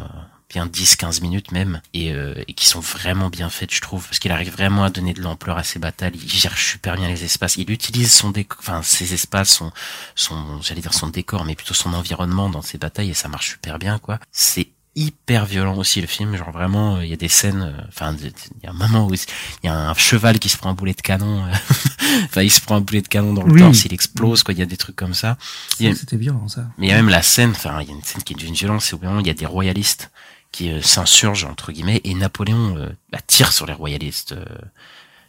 [0.50, 4.18] bien 10-15 minutes même, et, euh, et qui sont vraiment bien faites, je trouve, parce
[4.18, 6.12] qu'il arrive vraiment à donner de l'ampleur à ses batailles.
[6.14, 7.56] Il gère super bien les espaces.
[7.56, 9.72] Il utilise son décor, enfin ses espaces, son,
[10.14, 13.50] son, j'allais dire son décor, mais plutôt son environnement dans ses batailles, et ça marche
[13.52, 14.18] super bien, quoi.
[14.32, 17.82] C'est hyper violent aussi le film genre vraiment euh, il y a des scènes euh,
[17.88, 18.32] enfin il
[18.64, 19.20] y a un moment où il
[19.62, 21.52] y a un cheval qui se prend un boulet de canon euh,
[22.24, 23.60] enfin il se prend un boulet de canon dans le Oui.
[23.60, 25.38] torse il explose quoi il y a des trucs comme ça
[25.78, 26.66] C'était violent ça.
[26.76, 28.36] mais il y a même la scène, enfin, il y a une scène qui est
[28.36, 30.10] d'une violence, c'est au il y a des royalistes
[30.52, 34.44] qui euh, s'insurgent, entre guillemets, et Napoléon euh, bah, tire sur les royalistes, euh,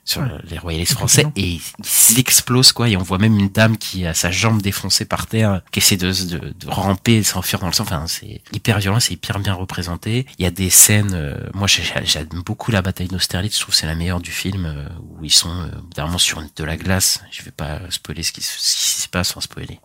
[0.03, 0.27] sur Ouais.
[0.49, 4.13] les royalistes français, et il s'explose, quoi, et on voit même une dame qui a
[4.13, 7.73] sa jambe défoncée par terre, qui essaie de, de, de ramper, de s'enfuir dans le
[7.73, 10.25] sang, enfin, c'est hyper violent, c'est hyper bien représenté.
[10.39, 13.75] Il y a des scènes, euh, moi j'ai- j'aime beaucoup la bataille d'Austerlitz, je trouve
[13.75, 14.85] c'est la meilleure du film, euh,
[15.19, 18.41] où ils sont euh, vraiment sur de la glace, je vais pas spoiler ce qui,
[18.41, 18.57] ce
[18.95, 19.79] qui se passe, sans spoiler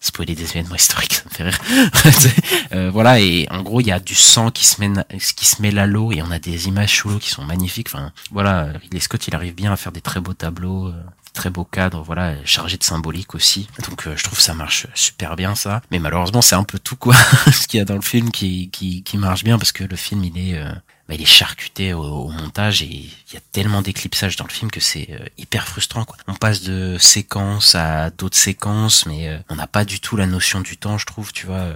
[0.00, 1.58] spoiler des événements historiques, ça me fait rire.
[2.72, 5.04] Euh, voilà, et en gros, il y a du sang qui se mêle,
[5.36, 7.88] qui se mêle à l'eau, et on a des images sous l'eau qui sont magnifiques.
[7.88, 11.64] Enfin, voilà, Ridley Scott, il arrive à faire des très beaux tableaux, euh, très beaux
[11.64, 13.68] cadres, voilà, chargés de symbolique aussi.
[13.88, 15.82] Donc, euh, je trouve que ça marche super bien, ça.
[15.90, 17.14] Mais malheureusement, c'est un peu tout, quoi,
[17.52, 20.24] ce qu'il y a dans le film qui, qui, marche bien, parce que le film,
[20.24, 20.58] il est...
[20.58, 20.72] euh,
[21.08, 24.70] bah, il est charcuté au, montage et il y a tellement d'éclipsage dans le film
[24.70, 25.08] que c'est
[25.38, 26.04] hyper frustrant.
[26.04, 26.16] Quoi.
[26.28, 30.60] On passe de séquences à d'autres séquences, mais on n'a pas du tout la notion
[30.60, 31.32] du temps, je trouve.
[31.32, 31.74] Tu vois,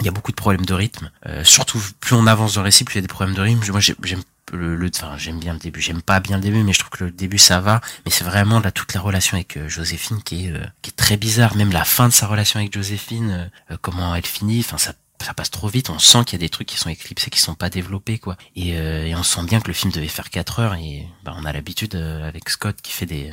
[0.00, 1.08] il y a beaucoup de problèmes de rythme.
[1.44, 3.70] Surtout plus on avance dans le récit, plus il y a des problèmes de rythme.
[3.70, 5.80] Moi, j'ai- j'aime le, le- enfin, j'aime bien le début.
[5.80, 7.80] J'aime pas bien le début, mais je trouve que le début ça va.
[8.04, 10.96] Mais c'est vraiment là toute la relation avec euh, Joséphine qui est euh, qui est
[10.96, 11.56] très bizarre.
[11.56, 14.60] Même la fin de sa relation avec Joséphine, euh, comment elle finit.
[14.60, 16.88] Enfin, ça ça passe trop vite, on sent qu'il y a des trucs qui sont
[16.88, 18.36] éclipsés, qui sont pas développés, quoi.
[18.54, 21.34] Et, euh, et on sent bien que le film devait faire 4 heures, et bah,
[21.36, 23.32] on a l'habitude euh, avec Scott qui fait des,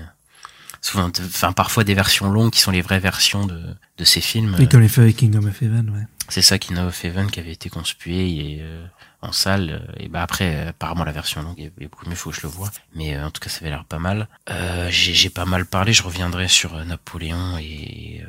[0.81, 3.61] souvent, enfin parfois des versions longues qui sont les vraies versions de,
[3.99, 4.55] de ces films.
[4.59, 6.07] Et comme les avec Kingdom of Heaven, ouais.
[6.27, 8.83] C'est ça qui of Heaven qui avait été conspué et, euh,
[9.25, 9.81] en salle.
[9.81, 12.41] euh, Et bah après, apparemment la version longue est, est beaucoup mieux, faut que je
[12.43, 12.71] le vois.
[12.95, 14.27] Mais euh, en tout cas, ça avait l'air pas mal.
[14.49, 15.93] Euh, j'ai pas mal parlé.
[15.93, 18.23] Je reviendrai sur Napoléon et,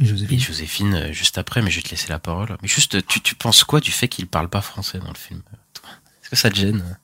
[0.00, 1.12] Joséphine.
[1.12, 2.56] Juste après, mais je vais te laisser la parole.
[2.62, 5.42] Mais juste, tu, tu penses quoi du fait qu'il parle pas français dans le film
[6.22, 6.98] Est-ce que ça te gêne?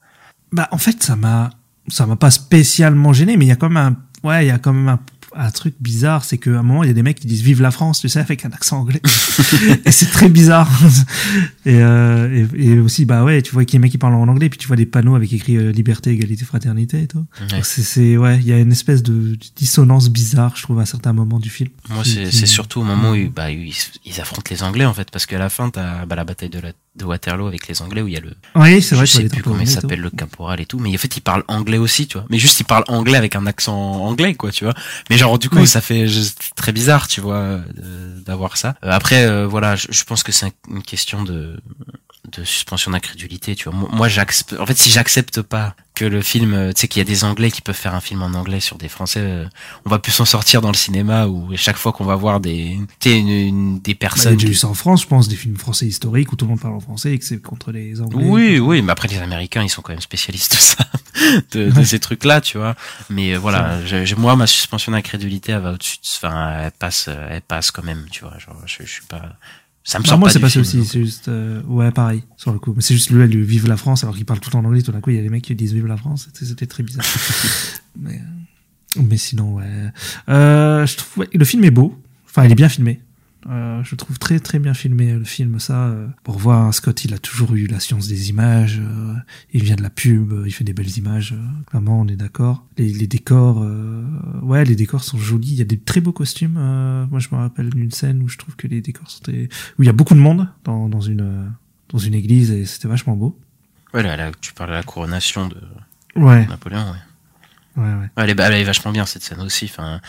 [0.52, 1.50] Bah, en fait, ça m'a,
[1.88, 4.52] ça m'a pas spécialement gêné, mais il y a quand même un, ouais, il y
[4.52, 5.00] a quand même un,
[5.36, 7.60] un truc bizarre, c'est qu'à un moment, il y a des mecs qui disent vive
[7.62, 9.00] la France, tu sais, avec un accent anglais.
[9.84, 10.70] et c'est très bizarre.
[11.66, 13.98] et, euh, et, et aussi, bah ouais, tu vois qu'il y a des mecs qui
[13.98, 17.06] parlent en anglais, puis tu vois des panneaux avec écrit euh, liberté, égalité, fraternité et
[17.06, 17.24] tout.
[17.52, 17.60] Ouais.
[17.62, 21.40] C'est, ouais, il y a une espèce de dissonance bizarre, je trouve, à certains moments
[21.40, 21.70] du film.
[21.90, 25.26] Moi, c'est qui- surtout au moment où, bah, ils affrontent les Anglais, en fait, parce
[25.26, 28.06] qu'à la fin, t'as bah, la bataille de, la, de Waterloo avec les Anglais, où
[28.08, 30.60] il y a le, Oui, c'est vrai, je sais plus comment il s'appelle le caporal
[30.60, 32.26] et tout, mais en fait il parle anglais aussi, tu vois.
[32.30, 34.74] Mais juste il parle anglais avec un accent anglais, quoi, tu vois.
[35.10, 35.66] Mais genre du coup Oui.
[35.66, 36.06] ça fait
[36.54, 37.60] très bizarre, tu vois, euh,
[38.24, 38.76] d'avoir ça.
[38.84, 41.60] Euh, après euh, voilà, je, je pense que c'est un- une question de
[42.38, 43.78] de suspension d'incrédulité, tu vois.
[43.78, 44.54] Moi, moi, j'accepte.
[44.58, 47.22] En fait, si j'accepte pas que le film, euh, tu sais qu'il y a des
[47.24, 49.46] Anglais qui peuvent faire un film en anglais sur des Français, euh,
[49.86, 52.78] on va plus s'en sortir dans le cinéma où chaque fois qu'on va voir des,
[52.98, 54.36] tu sais, une, une- des Bah, il y a personnes.
[54.36, 56.60] déjà eu ça en France, je pense, des films français historiques où tout le monde
[56.60, 58.24] parle en français et que c'est contre les Anglais.
[58.24, 60.84] Oui, oui, mais après les Américains, ils sont quand même spécialistes de ça,
[61.52, 61.84] de, de Ouais.
[61.84, 62.74] ces trucs-là, tu vois.
[63.08, 67.06] Mais euh, voilà, j'ai- moi, ma suspension d'incrédulité, elle va au-dessus, de- enfin, elle passe,
[67.08, 68.36] euh, elle passe quand même, tu vois.
[68.38, 69.22] Genre, je, je suis pas,
[69.86, 72.58] ça me sort moi, c'est passé film, aussi, c'est juste, euh, ouais, pareil, sur le
[72.58, 72.72] coup.
[72.74, 74.92] Mais c'est juste lui, lui, vive la France, alors qu'il parle tout en anglais, tout
[74.92, 77.04] d'un coup, il y a des mecs qui disent vive la France, c'était, très bizarre.
[78.00, 79.64] mais, euh, mais sinon, ouais.
[80.30, 82.00] Euh, je trouve, ouais, le film est beau.
[82.26, 83.02] Enfin, il est bien filmé.
[83.50, 87.12] Euh, je trouve très très bien filmé le film ça euh, pour voir Scott il
[87.12, 89.12] a toujours eu la science des images euh,
[89.52, 91.34] il vient de la pub euh, il fait des belles images
[91.66, 93.62] clairement on est d'accord les, les décors
[94.42, 96.54] ouais les décors sont jolis il y a des très beaux costumes
[97.10, 99.82] moi je me rappelle d'une scène où je trouve que les décors sont très- où
[99.82, 101.52] il y a beaucoup de monde dans, dans une
[101.90, 103.38] dans une église et c'était vachement beau
[103.92, 105.56] Ouais, là, là, tu parles de la couronation de
[106.16, 107.82] ouais Napoléon, ouais.
[107.82, 109.66] ouais ouais Ouais, Elle est, elle est vachement bien cette scène aussi.
[109.66, 110.00] Enfin,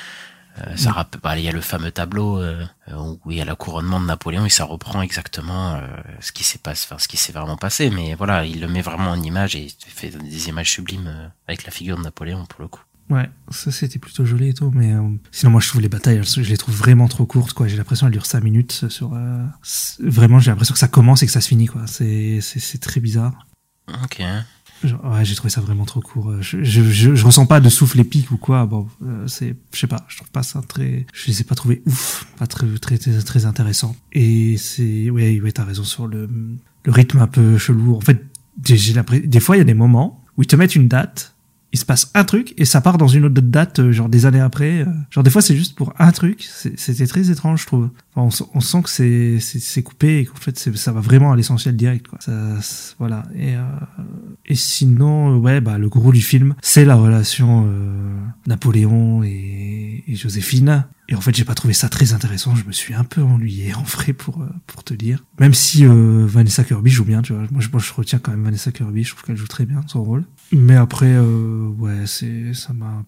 [0.75, 2.65] ça rappelle, bah, il y a le fameux tableau euh,
[3.25, 5.81] où il y a le couronnement de Napoléon et ça reprend exactement euh,
[6.21, 7.89] ce qui s'est passé, enfin ce qui s'est vraiment passé.
[7.89, 11.27] Mais voilà, il le met vraiment en image et il fait des images sublimes euh,
[11.47, 12.81] avec la figure de Napoléon pour le coup.
[13.09, 15.01] Ouais, ça c'était plutôt joli et tout, mais euh,
[15.31, 17.67] sinon moi je trouve les batailles, je les trouve vraiment trop courtes quoi.
[17.67, 19.13] J'ai l'impression qu'elles durent 5 minutes sur.
[19.13, 19.45] euh,
[19.99, 21.85] vraiment, j'ai l'impression que ça commence et que ça se finit quoi.
[21.85, 23.45] C'est c'est c'est très bizarre.
[24.03, 24.23] Ok.
[24.84, 26.30] Ouais, j'ai trouvé ça vraiment trop court.
[26.32, 28.65] Euh, Je, je, je, je ressens pas de souffle épique ou quoi.
[28.65, 31.55] Bon, euh, c'est, je sais pas, je trouve pas ça très, je les ai pas
[31.55, 33.95] trouvés ouf, pas très, très, très, très intéressant.
[34.13, 36.30] Et c'est, ouais, ouais, t'as raison sur le,
[36.84, 37.95] le rythme un peu chelou.
[37.95, 38.26] En fait,
[38.63, 38.93] j'ai
[39.26, 41.34] des fois, il y a des moments où ils te mettent une date,
[41.76, 44.26] il se passe un truc et ça part dans une autre date, euh, genre des
[44.26, 44.80] années après.
[44.80, 44.86] euh.
[45.11, 46.47] Genre des fois, c'est juste pour un truc.
[46.78, 47.89] C'était très étrange, je trouve.
[48.15, 48.89] On, sent- que
[49.41, 52.17] c'est, coupé et qu'en fait, ça va vraiment à l'essentiel direct, quoi.
[52.21, 52.32] Ça,
[52.97, 53.23] voilà.
[53.36, 53.65] Et, euh,
[54.53, 57.69] sinon, ouais, bah, le gros du film, c'est la relation
[58.47, 60.86] Napoléon et, et Joséphine.
[61.09, 62.55] Et en fait, j'ai pas trouvé ça très intéressant.
[62.55, 64.39] Je me suis un peu ennuyé, en vrai, pour
[64.86, 65.26] te dire.
[65.41, 67.43] Même si Vanessa Kirby joue bien, tu vois.
[67.51, 69.03] Moi, je retiens quand même Vanessa Kirby.
[69.03, 70.23] Je trouve qu'elle joue très bien son rôle.
[70.51, 73.03] Mais après, euh, ouais, c'est ça m'a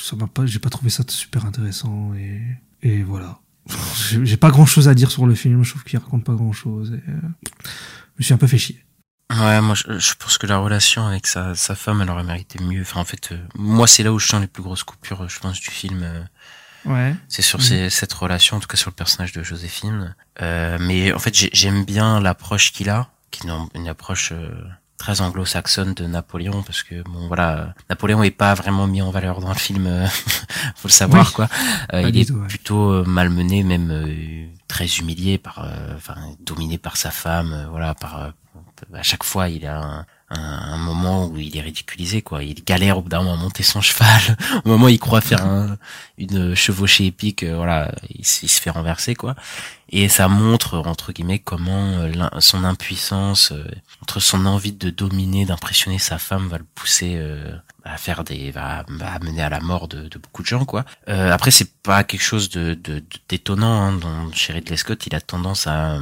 [0.00, 2.40] ça m'a pas, j'ai pas trouvé ça super intéressant et
[2.82, 3.38] et voilà.
[4.24, 5.62] J'ai pas grand chose à dire sur le film.
[5.62, 6.90] Je trouve qu'il raconte pas grand chose.
[6.92, 7.14] Et, euh,
[7.64, 8.84] je me suis un peu fait chier.
[9.32, 12.58] Ouais, moi je, je pense que la relation avec sa, sa femme, elle aurait mérité
[12.62, 12.82] mieux.
[12.82, 15.38] Enfin, en fait, euh, moi c'est là où je sens les plus grosses coupures, je
[15.38, 16.02] pense, du film.
[16.02, 16.24] euh,
[16.84, 17.14] Ouais.
[17.28, 17.64] c'est sur Mhm.
[17.64, 20.16] ces- cette relation, en tout cas sur le personnage de Joséphine.
[20.40, 24.32] Euh, mais en fait, j'ai- j'aime bien l'approche qu'il a, qui est une, une approche
[24.32, 24.50] euh,
[25.02, 29.40] très anglo-saxonne de Napoléon, parce que bon voilà, Napoléon est pas vraiment mis en valeur
[29.40, 30.06] dans le film, euh,
[30.76, 31.32] faut le savoir Oui.
[31.34, 31.48] quoi.
[31.92, 32.46] Euh, il est tout, ouais.
[32.46, 37.94] plutôt euh, malmené, même euh, très humilié par, euh, enfin dominé par sa femme, voilà,
[37.94, 38.32] par
[38.94, 42.42] à chaque fois il a un, un, moment où il est ridiculisé quoi.
[42.42, 45.20] Il galère au bout d'un moment à monter son cheval, au moment où il croit
[45.20, 45.76] faire un,
[46.18, 49.34] une chevauchée épique, euh, voilà, il, il se fait renverser quoi.
[49.94, 53.64] Et ça montre entre guillemets comment euh, son impuissance, euh,
[54.02, 57.54] entre son envie de dominer, d'impressionner sa femme, va le pousser euh,
[57.84, 60.84] à faire des, va, va mener à la mort de, de beaucoup de gens quoi.
[61.08, 65.06] Euh, après c'est pas quelque chose de de- de- d'étonnant hein, dont chez Ridley Scott,
[65.06, 65.98] il a tendance à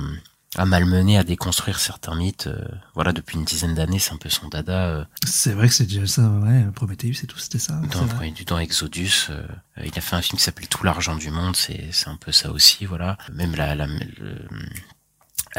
[0.56, 2.48] à malmener, à déconstruire certains mythes.
[2.48, 4.86] euh, voilà, depuis une dizaine d'années, c'est un peu son dada.
[4.88, 6.64] euh, C'est vrai que c'est déjà ça, ouais.
[6.74, 7.80] Prometheus et tout, c'était ça.
[7.92, 8.32] dans, vrai.
[8.46, 9.42] dans Exodus, euh,
[9.78, 12.16] euh, il a fait un film qui s'appelle Tout l'argent du monde, c'est c'est un
[12.16, 13.16] peu ça aussi, voilà.
[13.32, 14.48] Même la, la le,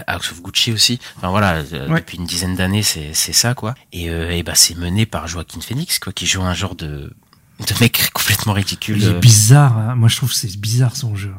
[0.08, 1.00] House of Gucci aussi.
[1.18, 2.00] Enfin voilà, euh, Ouais.
[2.00, 3.76] depuis une dizaine d'années, c'est c'est ça quoi.
[3.92, 7.14] Et, euh, et bah c'est mené par Joaquin Phoenix quoi, qui joue un genre de
[7.60, 8.98] de mec complètement ridicule.
[9.02, 9.78] Il est bizarre.
[9.78, 9.96] hein.
[9.96, 11.34] Moi, je trouve que c'est bizarre son jeu.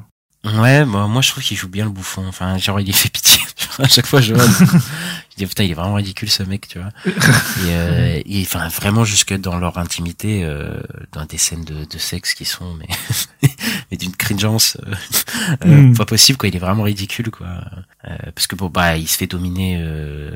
[0.44, 2.26] Ouais, bah, moi je trouve qu'il joue bien le bouffon.
[2.26, 3.40] Enfin, genre il fait pitié.
[3.78, 4.34] à chaque fois je
[5.32, 6.90] je dis putain il est vraiment ridicule ce mec, tu vois.
[7.06, 7.10] Et,
[7.70, 10.80] euh, enfin vraiment jusque dans leur intimité, euh,
[11.12, 12.88] dans des scènes de, de sexe qui sont mais,
[13.90, 14.94] mais d'une cringeance euh,
[15.66, 15.96] euh, Mm.
[15.96, 16.48] pas possible quoi.
[16.48, 17.46] Il est vraiment ridicule quoi.
[18.08, 20.30] Euh, parce que bon bah il se fait dominer euh,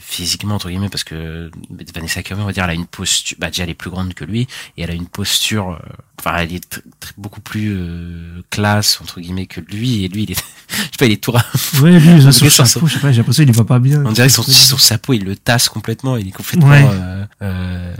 [0.00, 1.50] physiquement entre guillemets parce que
[1.94, 4.14] Vanessa Kirby on va dire elle a une posture, bah déjà elle est plus grande
[4.14, 5.78] que lui et elle a une posture,
[6.18, 6.82] enfin elle est
[7.18, 10.34] beaucoup plus euh, classe entre guillemets que lui et lui il est,
[10.68, 11.30] je sais pas il est tout
[11.82, 14.02] Ouais, lui, son- chapeau, je sais pas, j'ai l'impression qu'il va pas bien.
[14.04, 16.84] on dirait que son, son chapeau, il le tasse complètement, il est complètement, Ouais.
[16.90, 17.94] euh, euh,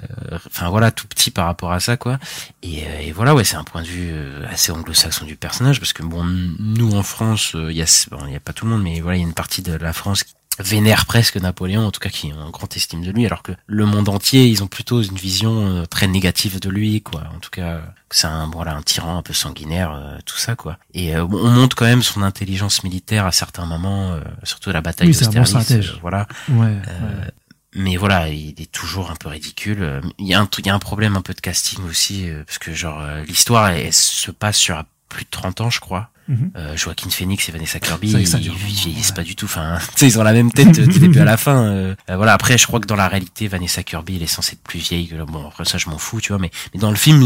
[0.47, 2.19] enfin voilà, tout petit par rapport à ça, quoi.
[2.63, 4.13] Et, euh, et voilà, ouais, c'est un point de vue
[4.51, 8.33] assez anglo-saxon du personnage, parce que bon, nous en France, il y a, bon, il
[8.33, 9.93] y a pas tout le monde, mais voilà, il y a une partie de la
[9.93, 13.27] France qui vénère presque Napoléon, en tout cas qui ont en grande estime de lui,
[13.27, 17.03] alors que le monde entier, ils ont plutôt une vision euh, très négative de lui,
[17.03, 17.23] quoi.
[17.35, 17.81] En tout cas,
[18.11, 20.79] c'est un voilà un tyran un peu sanguinaire, euh, tout ça, quoi.
[20.95, 24.73] Et euh, on montre quand même son intelligence militaire à certains moments, euh, surtout à
[24.73, 26.27] la bataille Oui, bon d'Austerlitz, voilà.
[26.49, 27.31] Ouais, Euh, ouais.
[27.75, 30.01] mais voilà, il est toujours un peu ridicule.
[30.19, 32.59] Il y a un, il y a un problème un peu de casting aussi, parce
[32.59, 36.11] que genre l'histoire elle, elle se passe sur plus de 30 ans, je crois.
[36.31, 36.53] Mhm.
[36.57, 39.15] Euh, Joaquin Phoenix et Vanessa Kirby, ils, vieillissent ouais.
[39.15, 39.47] pas du tout.
[39.47, 41.65] Enfin, sais, ils ont la même tête euh, du début à la fin.
[41.65, 41.95] euh.
[42.09, 42.35] Euh, voilà.
[42.35, 45.09] Après, je crois que dans la réalité, Vanessa Kirby, elle est censée être plus vieille
[45.09, 45.49] que bon.
[45.49, 46.39] Après ça, je m'en fous, tu vois.
[46.41, 47.21] Mais, mais dans le film,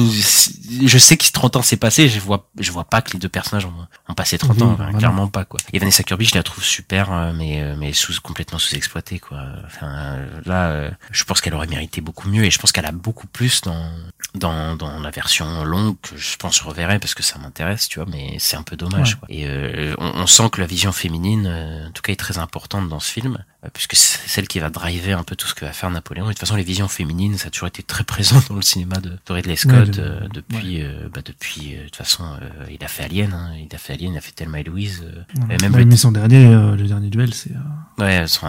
[0.86, 2.08] je sais que 30 ans s'est passé.
[2.08, 3.72] Je vois, je vois pas que les deux personnages ont,
[4.08, 4.66] ont passé 30 Oui, ans.
[4.68, 4.98] bah, Enfin, voilà.
[4.98, 5.60] clairement pas quoi.
[5.74, 9.42] Et Vanessa Kirby, je la trouve super, euh, mais mais sous complètement sous-exploitée quoi.
[9.66, 13.26] Enfin là, je pense qu'elle aurait mérité beaucoup mieux et je pense qu'elle a beaucoup
[13.26, 13.90] plus dans
[14.34, 17.98] dans dans la version longue que je pense je reverrai parce que ça m'intéresse, tu
[18.00, 18.08] vois.
[18.10, 18.93] Mais c'est un peu dommage.
[19.02, 19.10] Ouais.
[19.18, 19.28] Quoi.
[19.30, 22.38] Et euh, on, on sent que la vision féminine, euh, en tout cas, est très
[22.38, 25.54] importante dans ce film euh, puisque c'est celle qui va driver un peu tout ce
[25.54, 26.24] que va faire Napoléon.
[26.26, 28.62] Et de toute façon, les visions féminines, ça a toujours été très présent dans le
[28.62, 30.82] cinéma de, de Ridley Scott Ouais, de- depuis
[31.12, 32.24] bah, depuis de toute façon,
[32.70, 35.04] il a fait Alien, hein, il a fait Alien, il a fait Thelma et Louise.
[35.50, 37.50] et même Bah, le son dernier, le dernier duel, c'est.
[37.98, 38.46] Ouais, son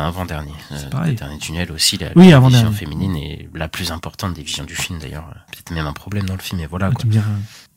[0.72, 1.12] Euh, pareil.
[1.12, 4.64] le dernier tunnel aussi, la, Oui, la vision féminine est la plus importante des visions
[4.66, 5.28] du film d'ailleurs.
[5.52, 7.04] Peut-être même un problème dans le film, mais voilà quoi.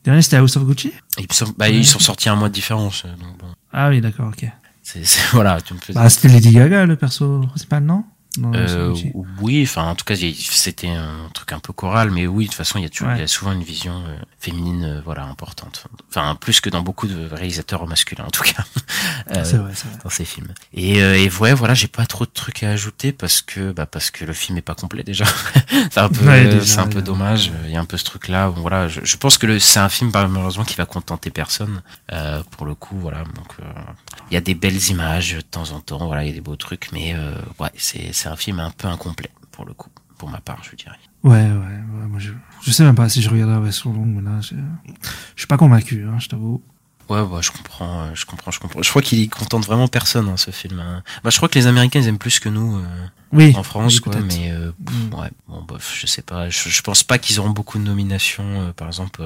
[0.03, 3.03] Dernier, c'était House of Gucci Ils sont, bah, ils sont sortis un mois de différence,
[3.05, 3.47] euh, donc bon.
[3.71, 4.45] Ah oui, d'accord, ok.
[4.81, 5.93] C'est, c'est- voilà, tu me fais.
[5.93, 8.03] Bah, c'était Lady Gaga, le perso principal, non Non,
[8.37, 8.95] Euh,
[9.41, 12.57] oui, enfin en tout cas c'était un truc un peu choral, mais oui de toute
[12.57, 13.15] façon il y a, toujours, Ouais.
[13.17, 15.87] il y a souvent une vision euh, féminine euh, voilà importante.
[16.09, 18.63] Enfin plus que dans beaucoup de réalisateurs masculins en tout cas
[19.35, 19.73] euh, vrai,
[20.03, 20.53] dans ces films.
[20.75, 23.87] Et, euh, et ouais voilà j'ai pas trop de trucs à ajouter parce que bah
[23.87, 25.25] parce que le film est pas complet déjà.
[25.91, 27.51] c'est un peu Ouais, c'est un peu dommage.
[27.65, 28.49] Il y a un peu ce truc là.
[28.49, 31.81] Bon, voilà je, je pense que c'est un film malheureusement qui va contenter personne
[32.13, 33.63] euh, pour le coup voilà donc euh,
[34.29, 36.41] il y a des belles images de temps en temps voilà il y a des
[36.41, 39.89] beaux trucs mais euh, ouais c'est c'est un film un peu incomplet pour le coup
[40.17, 40.97] pour ma part je dirais.
[41.23, 44.07] Ouais, ouais, ouais, moi je, je sais même pas si je regarderai la version longue,
[44.07, 44.55] mais là, je,
[45.35, 46.61] je suis pas convaincu, hein, je t'avoue.
[47.09, 48.81] Ouais, bah, je comprends, euh, je comprends, je comprends.
[48.83, 50.79] Je crois qu'il contente vraiment personne, hein, ce film.
[50.79, 51.01] hein.
[51.23, 52.85] Bah, je crois que les Américains, ils aiment plus que nous, euh,
[53.33, 53.53] Oui.
[53.57, 55.13] en France, oui, quoi, mais, euh, pff, Mm.
[55.15, 56.49] ouais, bon, bof, je sais pas.
[56.49, 59.21] Je, je pense pas qu'ils auront beaucoup de nominations, euh, par exemple.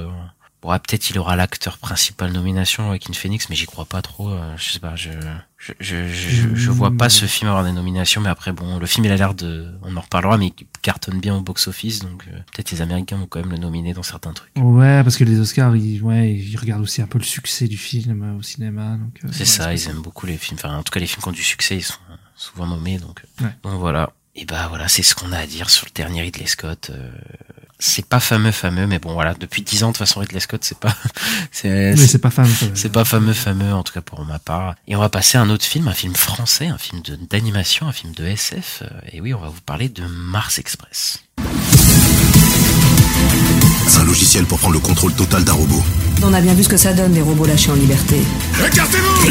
[0.64, 4.30] Bon, ouais, peut-être il aura l'acteur principal nomination une Phoenix, mais j'y crois pas trop.
[4.30, 5.10] euh, je sais pas, je,
[5.58, 8.86] je, je, je, je vois pas ce film avoir des nominations, mais après, bon, le
[8.86, 12.24] film, il a l'air de, on en reparlera, mais il cartonne bien au box-office, donc
[12.28, 14.52] euh, peut-être les Américains vont quand même le nominer dans certains trucs.
[14.56, 17.78] Ouais, parce que les Oscars, ils, ouais, ils regardent aussi un peu le succès du
[17.78, 18.94] film euh, au cinéma.
[18.94, 20.58] euh, C'est ouais, ça, ils aiment beaucoup les films.
[20.64, 21.94] Enfin, en tout cas, les films qui ont du succès, ils sont
[22.36, 23.00] souvent nommés.
[23.00, 23.50] Donc, Ouais.
[23.64, 24.12] donc voilà.
[24.36, 26.90] Et bah voilà, c'est ce qu'on a à dire sur le dernier Ridley Scott.
[26.90, 27.12] Euh,
[27.80, 30.62] c'est pas fameux, fameux, mais bon voilà, depuis 10 ans de toute façon Ridley Scott,
[30.64, 30.96] c'est pas,
[31.52, 32.44] c'est, Mais c'est, c'est pas ça.
[32.74, 34.76] c'est pas fameux, fameux en tout cas pour ma part.
[34.88, 37.92] Et on va passer à un autre film, un film français, un film d'animation, un
[37.92, 38.84] film de SF.
[39.12, 41.24] Et oui, on va vous parler de Mars Express.
[43.88, 45.84] C'est un logiciel pour prendre le contrôle total d'un robot.
[46.24, 48.22] On a bien vu ce que ça donne des robots lâchés en liberté.
[48.66, 49.30] Écartez-vous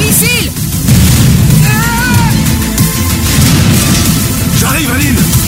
[0.00, 0.50] Missile
[4.58, 5.39] J'arrive, Aline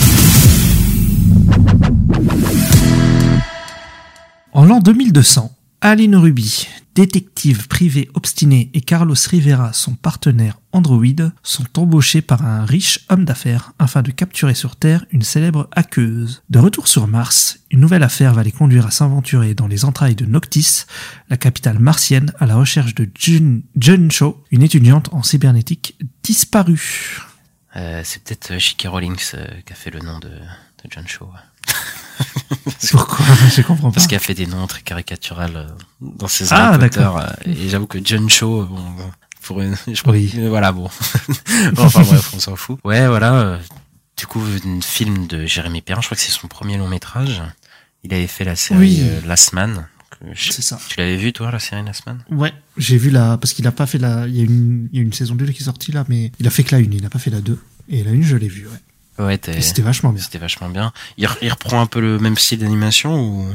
[4.51, 5.51] En l'an 2200,
[5.81, 12.65] Aline Ruby, détective privé obstiné, et Carlos Rivera, son partenaire androïde, sont embauchés par un
[12.65, 16.43] riche homme d'affaires afin de capturer sur Terre une célèbre hackeuse.
[16.49, 20.15] De retour sur Mars, une nouvelle affaire va les conduire à s'aventurer dans les entrailles
[20.15, 20.85] de Noctis,
[21.29, 27.19] la capitale martienne, à la recherche de Jun, Jun Cho, une étudiante en cybernétique disparue.
[27.75, 28.87] Euh, c'est peut-être euh, J.K.
[28.87, 30.29] Rowling euh, qui a fait le nom de,
[30.85, 31.29] de John Shaw.
[32.91, 33.25] Pourquoi?
[33.55, 33.95] Je comprends pas.
[33.95, 35.67] Parce qu'elle a fait des noms très caricaturales euh,
[36.01, 37.19] dans ses Ah, d'accord.
[37.19, 38.93] euh, Et j'avoue que John Cho, bon,
[39.41, 40.29] pour une, je crois Oui.
[40.33, 40.89] que- voilà, bon.
[41.77, 42.79] enfin bref, on s'en fout.
[42.83, 43.33] Ouais, voilà.
[43.33, 43.59] euh,
[44.17, 47.41] Du coup, un film de Jérémy Perrin, je crois que c'est son premier long métrage.
[48.03, 49.03] Il avait fait la série Oui.
[49.25, 49.87] Last Man.
[50.35, 50.79] C'est ça.
[50.87, 52.23] Tu l'avais vu, toi, la série Last Man?
[52.29, 54.97] Ouais, j'ai vu la parce qu'il a pas fait la il y a une il
[54.97, 56.79] y a une saison 2 qui est sortie là mais il a fait que la
[56.81, 57.59] une, il n'a pas fait la 2
[57.89, 58.77] et la une je l'ai vue ouais.
[59.19, 60.21] Ouais, c'était vachement bien.
[60.23, 60.91] c'était vachement bien.
[61.17, 63.45] Il, re- il reprend un peu le même style d'animation ou?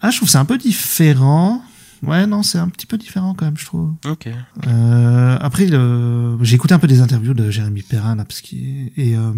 [0.00, 1.62] Ah, je trouve c'est un peu différent.
[2.02, 3.94] Ouais, non, c'est un petit peu différent quand même, je trouve.
[4.06, 4.28] Ok.
[4.66, 8.92] Euh, après, le- j'ai écouté un peu des interviews de Jérémy Perrin là, parce qu'il
[8.96, 9.32] et euh,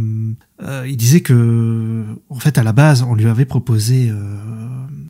[0.62, 4.38] euh, il disait que en fait à la base on lui avait proposé euh,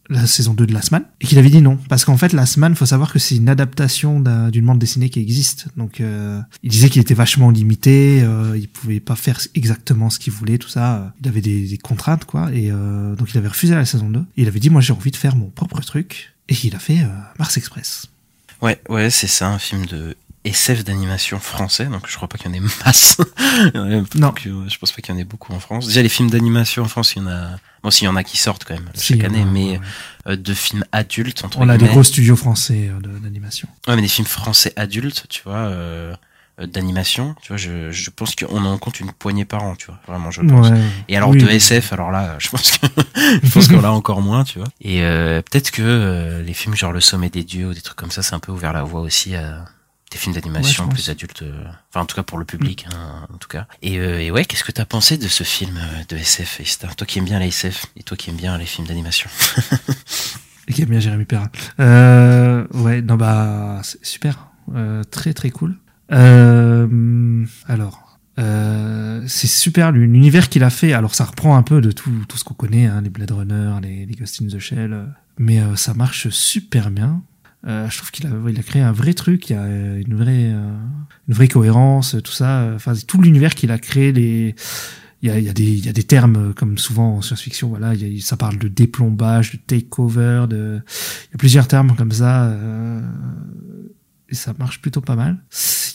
[0.09, 2.57] la saison 2 de Last Man et qu'il avait dit non parce qu'en fait Last
[2.59, 5.68] Man, faut savoir que c'est une adaptation d'un- d'une bande dessinée qui existe.
[5.76, 10.18] Donc euh, il disait qu'il était vachement limité, euh, il pouvait pas faire exactement ce
[10.18, 11.12] qu'il voulait, tout ça.
[11.22, 14.18] Il avait des, contraintes quoi et euh, donc il avait refusé la saison 2.
[14.20, 16.78] Et il avait dit moi j'ai envie de faire mon propre truc et il a
[16.78, 18.07] fait euh, Mars Express.
[18.62, 20.16] Ouais, ouais, c'est ça, un film de
[20.49, 23.18] SF d'animation français, donc je crois pas qu'il y en ait masse.
[23.74, 24.32] Non.
[24.47, 25.86] euh, je pense pas qu'il y en ait beaucoup en France.
[25.86, 27.49] Déjà, les films d'animation en France, il y en a,
[27.82, 29.80] bon, s'il y en a qui sortent quand même Si, chaque année, mais ouais.
[30.28, 33.68] euh, de films adultes, entre On a des gros studios français euh, d'animation.
[33.88, 36.14] Ouais, mais des films français adultes, tu vois, euh,
[36.66, 39.99] d'animation, tu vois, je, je pense qu'on en compte une poignée par an, tu vois,
[40.09, 40.70] vraiment, je pense.
[40.70, 40.80] Ouais.
[41.09, 41.49] Et alors Oui, de.
[41.49, 42.86] SF, alors là, je pense que
[43.42, 44.68] je pense qu'on l'a encore moins, tu vois.
[44.80, 47.99] Et euh, peut-être que euh, les films genre Le Sommet des Dieux ou des trucs
[47.99, 49.66] comme ça, c'est un peu ouvert la voie aussi à
[50.16, 51.42] des films d'animation Ouais, plus adultes.
[51.42, 53.66] euh, Enfin, en tout cas pour le public, hein, en tout cas.
[53.82, 56.96] Et, euh, et ouais, qu'est-ce que t'as pensé de ce film euh, de SF, Esther
[56.96, 59.28] Toi qui aimes bien la SF et toi qui aimes bien les films d'animation.
[60.68, 61.50] Et qui aime bien Jérémy Perrin.
[61.80, 65.76] Euh, ouais, non bah c'est super, Euh, très très cool.
[66.12, 70.92] Euh, alors, euh, c'est super l'univers qu'il a fait.
[70.92, 73.72] Alors ça reprend un peu de tout tout ce qu'on connaît, hein, les Blade Runner,
[73.82, 75.06] les, les Ghost in the Shell,
[75.38, 77.22] mais euh, ça marche super bien.
[77.66, 80.02] Euh, je trouve qu'il a, il a créé un vrai truc, il y a euh,
[80.06, 80.76] une vraie, euh,
[81.28, 82.70] une vraie cohérence, tout ça.
[82.74, 84.54] Enfin, tout l'univers qu'il a créé, les,
[85.22, 87.22] il y a, il y, a des, il y a des termes comme souvent en
[87.22, 90.80] science-fiction, voilà, il y a- ça parle de déplombage, de takeover, de,
[91.28, 93.00] il y a plusieurs termes comme ça, euh,
[94.28, 95.38] et ça marche plutôt pas mal.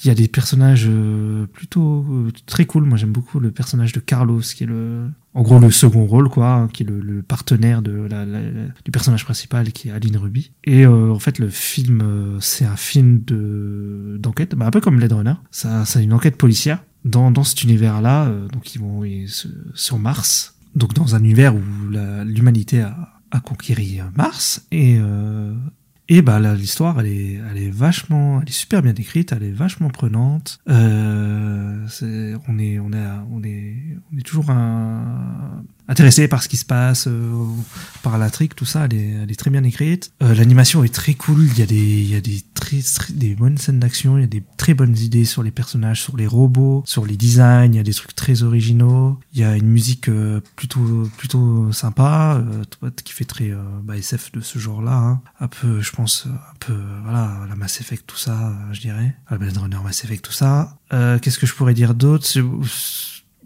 [0.03, 2.85] Il y a des personnages euh, plutôt euh, très cool.
[2.85, 6.29] Moi, j'aime beaucoup le personnage de Carlos, qui est le, en gros, le second rôle,
[6.29, 10.53] quoi, hein, qui est le, partenaire de la, du personnage principal, qui est Aline Ruby.
[10.63, 14.97] Et euh, en fait, le film, c'est un film de d'enquête, bah, un peu comme
[14.97, 15.35] Blade Runner.
[15.51, 16.83] Ça, c'est une enquête policière.
[17.05, 19.29] dans, dans cet univers-là, donc ils vont ils
[19.73, 21.61] sur Mars, donc dans un univers où
[22.25, 24.99] l'humanité a, a conquéri Mars et
[26.13, 29.51] et bah l'histoire elle est elle est vachement elle est super bien écrite, elle est
[29.65, 30.59] vachement prenante.
[30.69, 31.87] Euh,
[32.49, 33.75] on est on est on est
[34.13, 37.45] on est toujours un- intéressé par ce qui se passe, euh,
[38.01, 40.13] par l'intrigue, tout ça, elle est, elle est très bien écrite.
[40.23, 42.79] Euh, L'animation est très cool, il y a des, il y a des très,
[43.09, 46.15] des bonnes scènes d'action, il y a des très bonnes idées sur les personnages, sur
[46.15, 49.19] les robots, sur les designs, il y a des trucs très originaux.
[49.33, 52.41] Il y a une musique euh, plutôt, plutôt sympa,
[52.83, 55.21] euh, qui fait très euh, bah, SF de ce genre-là, hein.
[55.39, 59.37] un peu, je pense, un peu, voilà, la Mass Effect, tout ça, je dirais, la
[59.37, 60.77] Blade Runner Mass Effect, tout ça.
[60.93, 62.27] Euh, Qu'est-ce que je pourrais dire d'autre?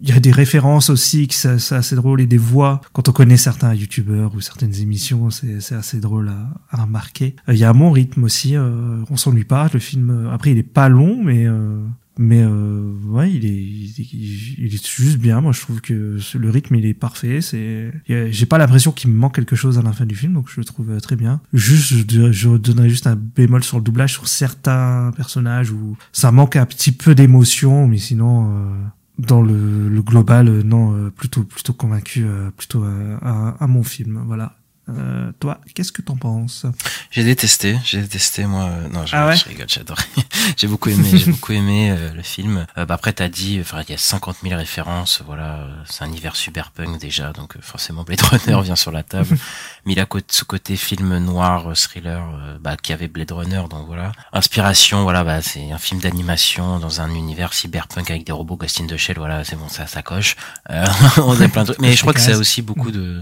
[0.02, 2.82] Il y a des références aussi, que c'est assez drôle, et des voix.
[2.93, 6.30] Quand on connaît certains youtubeurs ou certaines émissions, c'est assez drôle
[6.72, 7.36] à, remarquer.
[7.48, 9.70] Euh, Il y a un bon rythme aussi, euh, on s'ennuie pas.
[9.74, 11.80] Le film, euh, après, il est pas long, mais euh,
[12.18, 15.41] mais euh, ouais, il est, il, est- juste bien.
[15.41, 17.41] Moi, je trouve que le rythme, il est parfait.
[17.41, 20.50] C'est, j'ai pas l'impression qu'il me manque quelque chose à la fin du film, donc
[20.50, 21.41] je le trouve euh, très bien.
[21.54, 26.32] Juste, je, je donnerais juste un bémol sur le doublage sur certains personnages où ça
[26.32, 28.50] manque un petit peu d'émotion, mais sinon.
[28.50, 28.70] euh,
[29.18, 33.84] dans le, le global, euh, non, euh, plutôt plutôt convaincu, euh, plutôt à, à mon
[33.84, 34.55] film, voilà.
[34.88, 36.65] Euh, toi, qu'est-ce que t'en penses
[37.09, 38.65] J'ai détesté, j'ai détesté moi.
[38.65, 39.97] euh, non, je, Ah ouais je rigole, j'adore.
[40.57, 42.67] j'ai beaucoup aimé, j'ai beaucoup aimé euh, le film.
[42.77, 45.23] Euh, bah, après, t'as dit, enfin, il y a 50 000 références.
[45.25, 49.36] Voilà, euh, c'est un univers cyberpunk déjà, donc forcément Blade Runner vient sur la table.
[49.86, 52.23] Mais il a côté, ce côté film noir, thriller,
[52.61, 54.11] bah, qui avait Blade Runner, donc voilà.
[54.33, 58.81] Inspiration, voilà, bah, c'est un film d'animation dans un univers cyberpunk avec des robots Ghost
[58.81, 59.17] in the Shell.
[59.17, 60.36] Voilà, c'est bon, ça, ça coche.
[60.69, 60.86] Euh,
[61.17, 61.79] on a plein de trucs.
[61.79, 63.21] Mais je crois que c'est aussi beaucoup de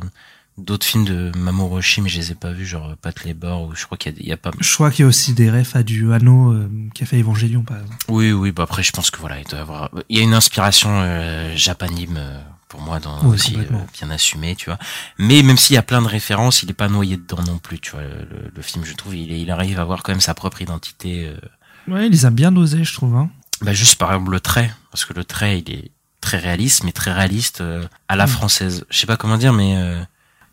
[0.58, 3.76] d'autres films de Mamoru Oshii, mais je les ai pas vus, genre Pat Labor, ou
[3.76, 4.52] je crois qu'il y a, il y a pas.
[4.60, 7.20] Je crois qu'il y a aussi des refs à du Anno euh, qui a fait
[7.20, 7.98] Evangelion, par exemple.
[8.10, 10.24] Oui, oui, bah après, je pense que voilà, il doit y avoir, il y a
[10.24, 12.40] une inspiration euh, japanime euh,
[12.70, 13.64] pour moi dans Oui, aussi euh,
[14.00, 14.78] bien assumé, tu vois.
[15.18, 17.80] Mais même s'il y a plein de références, il est pas noyé dedans non plus,
[17.80, 18.02] tu vois.
[18.02, 20.62] Le, le film, je trouve, il, est- il arrive à avoir quand même sa propre
[20.62, 21.28] identité.
[21.28, 21.36] euh,
[21.92, 23.16] Ouais, il les a bien dosés, je trouve.
[23.16, 23.30] Hein.
[23.62, 25.92] bah juste par exemple le trait, parce que le trait, il est
[26.22, 28.30] très réaliste, mais très réaliste euh, à la Mm.
[28.30, 28.86] française.
[28.90, 29.76] Je sais pas comment dire, mais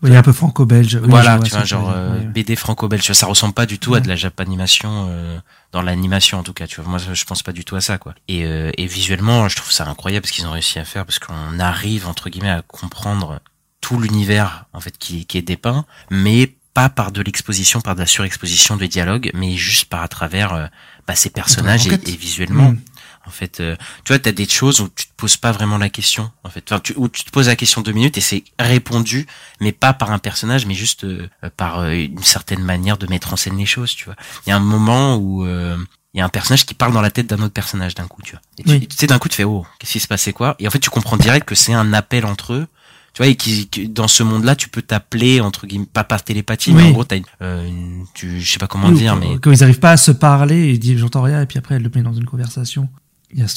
[0.03, 0.98] il est un peu franco-belge.
[1.03, 2.24] Oui, voilà, tu vois, genre euh, ouais.
[2.24, 5.38] BD franco-belge, ça ressemble pas du tout à de la japanimation euh,
[5.72, 6.90] dans l'animation en tout cas, tu vois.
[6.90, 8.14] Moi, je pense pas du tout à ça, quoi.
[8.28, 11.18] Et, euh, et visuellement, je trouve ça incroyable ce qu'ils ont réussi à faire parce
[11.18, 13.40] qu'on arrive entre guillemets à comprendre
[13.80, 18.01] tout l'univers en fait qui, qui est dépeint, mais pas par de l'exposition, par de
[18.01, 20.66] la surexposition de dialogue, mais juste par à travers euh,
[21.07, 22.72] bah, ces personnages et, visuellement.
[22.72, 22.78] Mm.
[23.27, 25.91] En fait, euh, tu vois, t'as des choses où tu te poses pas vraiment la
[25.91, 26.31] question.
[26.43, 29.27] En fait, enfin, tu, où tu te poses la question deux minutes et c'est répondu,
[29.61, 33.07] mais pas par un personnage, mais juste euh, euh, par euh, une certaine manière de
[33.07, 33.95] mettre en scène les choses.
[33.95, 34.16] Tu vois,
[34.47, 35.77] il y a un moment où euh,
[36.14, 38.23] il y a un personnage qui parle dans la tête d'un autre personnage d'un coup.
[38.23, 38.89] Tu vois, et tu, Oui.
[38.89, 40.57] tu sais d'un coup tu fais oh, qu'est-ce qui se passait quoi?
[40.59, 42.66] Et en fait, tu comprends direct que c'est un appel entre eux.
[43.12, 46.23] Tu vois, et qui, qui- dans ce monde-là, tu peux t'appeler entre guillemets, pas par
[46.25, 49.16] télépathie, mais en gros, t'as une, euh, une- tu, je sais pas comment Oui, dire,
[49.16, 51.75] mais Quand ils arrivent pas à se parler, ils disent j'entends rien, et puis après,
[51.75, 52.89] elle le met dans une conversation.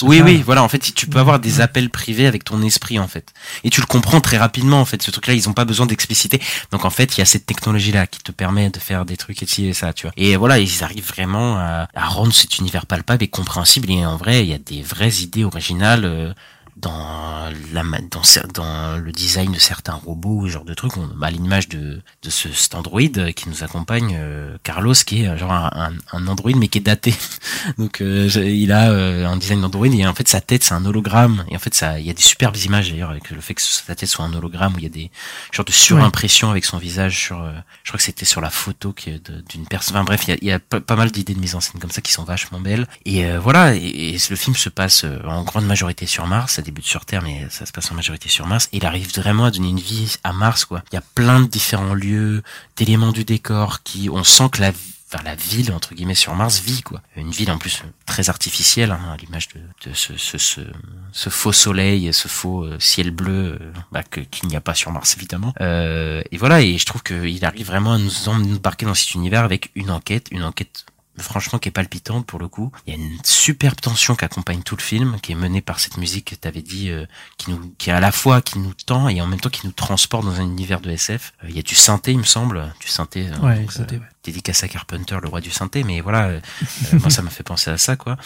[0.04, 0.64] Oui, oui, voilà.
[0.64, 3.82] En fait, tu peux avoir des appels privés avec ton esprit, en fait, et tu
[3.82, 4.82] le comprends très rapidement.
[4.82, 6.40] En fait, ce truc-là, ils ont pas besoin d'expliciter.
[6.72, 9.42] Donc, en fait, il y a cette technologie-là qui te permet de faire des trucs
[9.42, 10.14] et ci et ça, tu vois.
[10.18, 13.90] Et voilà, ils arrivent vraiment à, à rendre cet univers palpable et compréhensible.
[13.92, 16.36] Et en vrai, il y a des vraies idées originales.
[16.78, 18.22] Dans la dans
[18.54, 20.98] dans le design de certains robots genre de trucs.
[20.98, 25.28] On à l'image de de ce cet android qui nous accompagne euh, Carlos qui est
[25.28, 27.14] euh, genre un, un, android mais qui est daté.
[27.78, 30.86] Donc euh, il a euh, un design d'android et en fait sa tête c'est un
[30.86, 31.46] hologramme.
[31.50, 33.62] Et en fait ça il y a des superbes images d'ailleurs avec le fait que
[33.62, 35.12] sa tête soit un hologramme où il y a des
[35.52, 37.52] genres de surimpression avec son visage sur euh,
[37.84, 38.96] je crois que c'était sur la photo
[39.50, 41.62] d'une personne enfin bref il y a, y a pas, mal d'idées de mise en
[41.62, 42.88] scène comme ça qui sont vachement belles.
[43.06, 46.86] Et euh, voilà et, et le film se passe en grande majorité sur Mars débute
[46.86, 48.70] sur Terre mais ça se passe en majorité sur Mars.
[48.72, 50.84] Et il arrive vraiment à donner une vie à Mars quoi.
[50.92, 52.44] Il y a plein de différents lieux
[52.76, 57.02] d'éléments du décor qui on sent que la ville entre guillemets sur Mars vit quoi.
[57.16, 62.64] Une ville en plus très artificielle hein, à l'image de, ce, faux soleil ce faux
[62.64, 65.54] euh, ciel bleu euh, bah, qu'il n'y a pas sur Mars évidemment.
[65.62, 69.44] Euh, et voilà et je trouve qu'il arrive vraiment à nous embarquer dans cet univers
[69.44, 70.86] avec une enquête une enquête
[71.18, 72.72] franchement qui est palpitante pour le coup.
[72.88, 75.80] Il y a une superbe tension qui accompagne tout le film, qui est menée par
[75.80, 77.06] cette musique que tu avais dit, euh,
[77.38, 79.66] qui nous, qui est à la fois qui nous tend et en même temps qui
[79.68, 81.34] nous transporte dans un univers de SF.
[81.44, 83.28] Euh, il y a du synthé, il me semble, du synthé.
[83.30, 84.06] euh, Ouais, donc, synthé, euh, ouais.
[84.24, 86.40] dédicace à Carpenter, le roi du synthé, mais voilà,
[86.94, 88.18] moi ça m'a fait penser à ça quoi.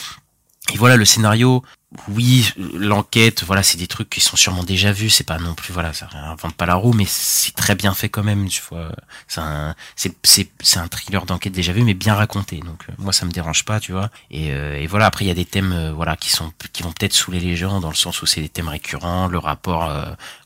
[0.74, 1.64] Et voilà, le scénario
[2.10, 5.10] oui, l'enquête, voilà, c'est des trucs qui sont sûrement déjà vus.
[5.10, 8.10] C'est pas non plus, voilà, ça invente pas la roue, mais c'est très bien fait
[8.10, 8.50] quand même.
[8.50, 8.92] Tu vois,
[9.30, 12.60] c'est un, c'est c'est c'est un thriller d'enquête déjà vu, mais bien raconté.
[12.60, 14.10] Donc euh, moi, ça me dérange pas, tu vois.
[14.32, 16.84] Et, euh, et voilà, après il y a des thèmes, euh, voilà, qui sont qui
[16.84, 19.90] vont peut-être saouler les gens dans le sens où c'est des thèmes récurrents, le rapport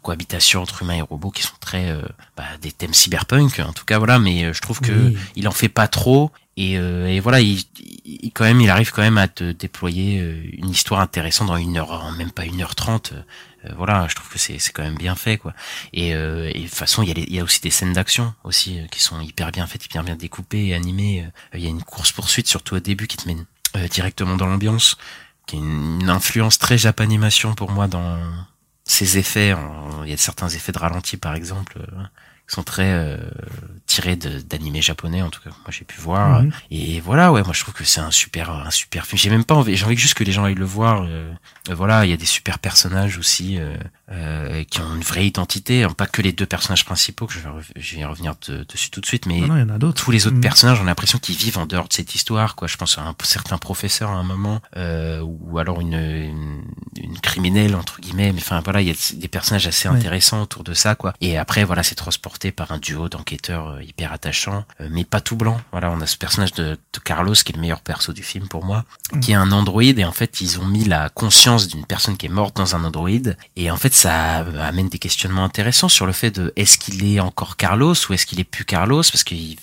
[0.04, 1.92] cohabitation entre humains et robots, qui sont très
[2.38, 4.20] bah, des thèmes cyberpunk, en tout cas, voilà.
[4.20, 5.18] Mais je trouve que Oui.
[5.36, 6.32] il en fait pas trop.
[6.58, 7.64] Et, euh, et voilà, il,
[8.06, 11.58] il- quand même, il arrive quand même à te déployer euh, une histoire intéressante dans
[11.58, 13.14] une heure, même pas une heure trente.
[13.66, 15.54] Euh, voilà, je trouve que c'est c'est quand même bien fait, quoi.
[15.93, 17.70] Et, euh, et de toute façon, il y, a les- il y a aussi des
[17.70, 21.26] scènes d'action aussi euh, qui sont hyper bien faites, hyper bien découpées et animées.
[21.54, 23.45] Il y a une course poursuite, surtout au début, qui te mène
[23.89, 24.97] directement dans l'ambiance,
[25.47, 28.20] qui est une, une influence très japanimation pour moi dans
[28.86, 29.56] ses effets.
[30.04, 31.80] Il y a certains effets de ralenti, par exemple.
[32.52, 33.18] Euh, qui sont très euh,
[33.86, 36.52] tirés d'animés japonais en tout cas moi j'ai pu voir Mhm.
[36.72, 39.43] et voilà ouais moi je trouve que c'est un super un super film j'ai même
[39.45, 41.32] pas envie j'ai envie juste que les gens aillent le voir euh,
[41.70, 43.58] euh, voilà il y a des super personnages aussi
[44.12, 47.39] euh, qui ont une vraie identité hein, pas que les deux personnages principaux que je
[47.39, 49.70] vais, je vais y revenir de- dessus tout de suite mais non, il y en
[49.70, 50.03] a d'autres.
[50.03, 50.41] tous les autres Mhm.
[50.41, 53.16] personnages ont l'impression qu'ils vivent en dehors de cette histoire quoi je pense à un
[53.24, 56.62] certain professeur à un moment euh, ou alors une, une
[56.97, 59.95] une criminelle entre guillemets mais enfin voilà il y a des personnages assez Ouais.
[59.95, 63.84] intéressants autour de ça quoi et après voilà c'est transporté par un duo d'enquêteurs euh,
[63.84, 67.34] hyper attachants euh, mais pas tout blanc voilà on a ce personnage de, de Carlos
[67.34, 68.84] qui est le meilleur perso du film pour moi
[69.22, 72.26] qui est un androïde et en fait ils ont mis la conscience d'une personne qui
[72.28, 74.38] est morte dans un androïde et en fait ça
[74.68, 78.26] amène des questionnements intéressants sur le fait de est-ce qu'il est encore Carlos ou est-ce
[78.26, 79.04] qu'il est plus Carlos?
[79.04, 79.58] Parce qu'il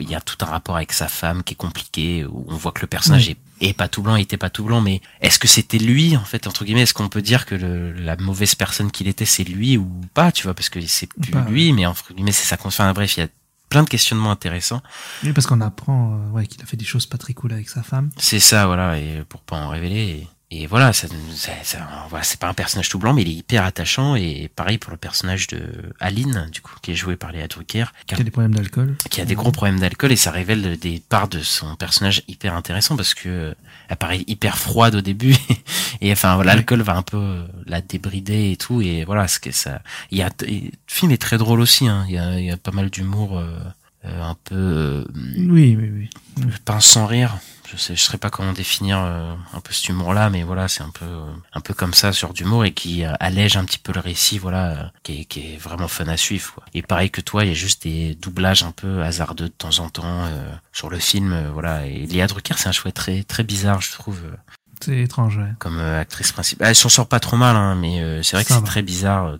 [0.00, 2.72] il y a tout un rapport avec sa femme qui est compliqué où on voit
[2.72, 3.36] que le personnage Oui.
[3.60, 6.16] est, est pas tout blanc, il était pas tout blanc, mais est-ce que c'était lui
[6.16, 6.82] en fait entre guillemets?
[6.82, 10.32] Est-ce qu'on peut dire que le, la mauvaise personne qu'il était c'est lui ou pas
[10.32, 10.54] Tu vois?
[10.54, 12.80] Parce que c'est plus Pas, lui, mais entre guillemets c'est sa conscience.
[12.86, 13.28] Enfin, bref, il y a
[13.68, 14.82] plein de questionnements intéressants.
[15.22, 17.68] Oui, parce qu'on apprend euh, ouais, qu'il a fait des choses pas très cool avec
[17.68, 18.10] sa femme.
[18.16, 20.00] C'est ça, voilà, et pour pas en révéler.
[20.00, 23.28] Et, et voilà, ça, ça, ça- voilà, c'est pas un personnage tout blanc, mais il
[23.28, 24.14] est hyper attachant.
[24.14, 25.60] Et pareil pour le personnage de
[26.00, 28.94] Aline, du coup, qui est joué par Léa Drucker, qui a des problèmes d'alcool.
[29.10, 32.54] qui a des gros problèmes d'alcool et ça révèle des parts de son personnage hyper
[32.54, 33.54] intéressant parce que euh,
[33.88, 35.34] elle paraît hyper froide au début
[36.00, 39.38] et enfin voilà, l'alcool va un peu euh, la débrider et tout et voilà ce
[39.40, 42.04] que ça il y a et le film est très drôle aussi hein.
[42.08, 43.58] il y a il y a pas mal d'humour euh,
[44.06, 45.04] euh, un peu euh,
[45.38, 46.10] Oui, oui, oui.
[46.64, 47.36] pince sans rire
[47.74, 50.68] je sais je saurais pas comment définir euh, un peu cet humour là mais voilà
[50.68, 53.64] c'est un peu euh, un peu comme ça sur d'humour et qui euh, allège un
[53.64, 56.64] petit peu le récit voilà qui est, qui est vraiment fun à suivre quoi.
[56.74, 59.78] et pareil que toi il y a juste des doublages un peu hasardeux de temps
[59.80, 63.42] en temps euh, sur le film voilà et Léa Drucker c'est un choix très très
[63.44, 64.20] bizarre je trouve
[64.80, 65.52] C'est étrange, ouais.
[65.58, 68.44] comme euh, actrice principale elle s'en sort pas trop mal hein, mais euh, c'est vrai
[68.44, 69.36] que c'est très bizarre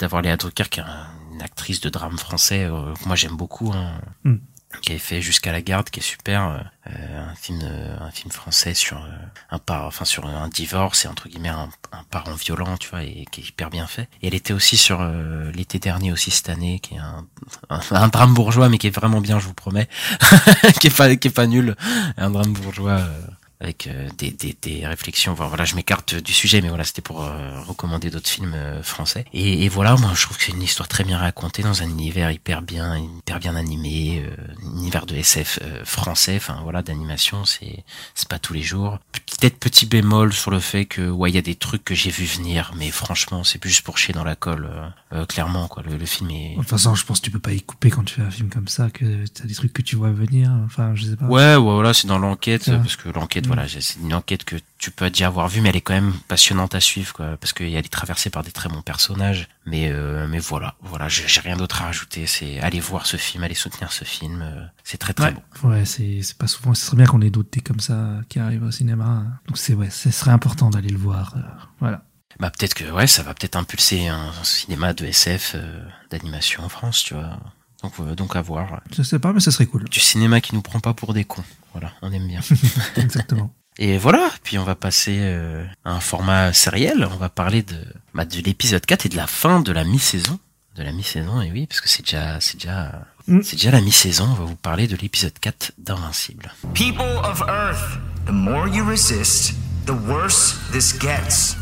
[0.00, 3.36] d'avoir Léa Drucker qui est un- une actrice de drame français euh, que moi j'aime
[3.36, 3.92] beaucoup hein,
[4.24, 4.36] Mm.
[4.82, 6.58] Qui avait fait Jusqu'à la garde, qui est super, euh,
[6.90, 9.10] euh, un film, euh, un film français sur euh,
[9.50, 13.02] un par, enfin sur un divorce et entre guillemets un, un parent violent, tu vois,
[13.02, 14.08] et qui est hyper bien fait.
[14.22, 17.26] Et elle était aussi sur euh, l'été dernier aussi cette année, qui est un,
[17.70, 19.88] un, un drame bourgeois, mais qui est vraiment bien, je vous promets,
[20.80, 21.74] qui est pas, qui est pas nul,
[22.16, 23.00] un drame bourgeois.
[23.60, 25.32] Avec euh, des, des, des réflexions.
[25.32, 28.82] Enfin, voilà, je m'écarte du sujet, mais voilà, c'était pour euh, recommander d'autres films euh,
[28.82, 29.24] français.
[29.32, 31.88] Et, et voilà, moi, je trouve que c'est une histoire très bien racontée dans un
[31.88, 34.36] univers hyper bien, hyper bien animé, euh,
[34.66, 36.36] un univers de SF euh, français.
[36.36, 37.84] Enfin, voilà, d'animation, c'est
[38.14, 38.98] c'est pas tous les jours.
[39.38, 42.10] Peut-être petit bémol sur le fait que ouais, il y a des trucs que j'ai
[42.10, 44.70] vu venir, mais franchement, c'est plus juste pour chier dans la colle.
[45.12, 45.82] euh, clairement, quoi.
[45.82, 47.90] Le, le film est De toute façon, je pense que tu peux pas y couper
[47.90, 50.50] quand tu fais un film comme ça, que t'as des trucs que tu vois venir.
[50.64, 51.26] Enfin, je sais pas.
[51.26, 54.90] Ouais, ouais, voilà, c'est dans l'enquête, parce que l'enquête, Voilà, c'est une enquête que tu
[54.90, 57.74] peux déjà avoir vue, mais elle est quand même passionnante à suivre, quoi, parce qu'elle
[57.74, 59.48] est traversée par des très bons personnages.
[59.64, 62.26] Mais, euh, mais voilà, voilà, j'ai rien d'autre à rajouter.
[62.26, 64.42] C'est aller voir ce film, aller soutenir ce film.
[64.42, 65.68] euh, c'est très très Ouais, bon.
[65.70, 66.74] ouais c'est pas souvent.
[66.74, 69.24] Ce serait bien qu'on ait d'autres comme ça qui arrivent au cinéma.
[69.46, 71.34] Donc c'est ouais, ce serait important d'aller le voir.
[71.36, 71.40] euh,
[71.80, 72.02] voilà.
[72.38, 76.62] Bah peut-être que ouais, ça va peut-être impulser un, un cinéma de SF, euh, d'animation
[76.64, 77.38] en France, tu vois.
[77.82, 78.80] Donc, euh, donc à voir.
[78.96, 79.84] Je sais pas, mais ce serait cool.
[79.84, 81.44] Du cinéma qui nous prend pas pour des cons.
[81.72, 82.40] Voilà, on aime bien.
[82.96, 83.52] Exactement.
[83.78, 87.06] Et voilà, puis on va passer euh, à un format sériel.
[87.12, 87.76] On va parler de,
[88.14, 90.38] bah, de l'épisode 4 et de la fin de la mi-saison.
[90.76, 93.40] De la mi-saison, et oui, parce que c'est déjà, c'est déjà, Mm.
[93.42, 94.24] c'est déjà la mi-saison.
[94.30, 96.52] On va vous parler de l'épisode 4 d'Invincible.
[96.74, 99.54] People of Earth, the more you resist,
[99.84, 101.56] the worse this gets.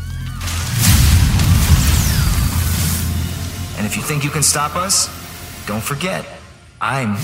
[3.79, 5.09] And if you think you can stop us,
[5.67, 6.23] don't forget,
[6.81, 7.15] I'm.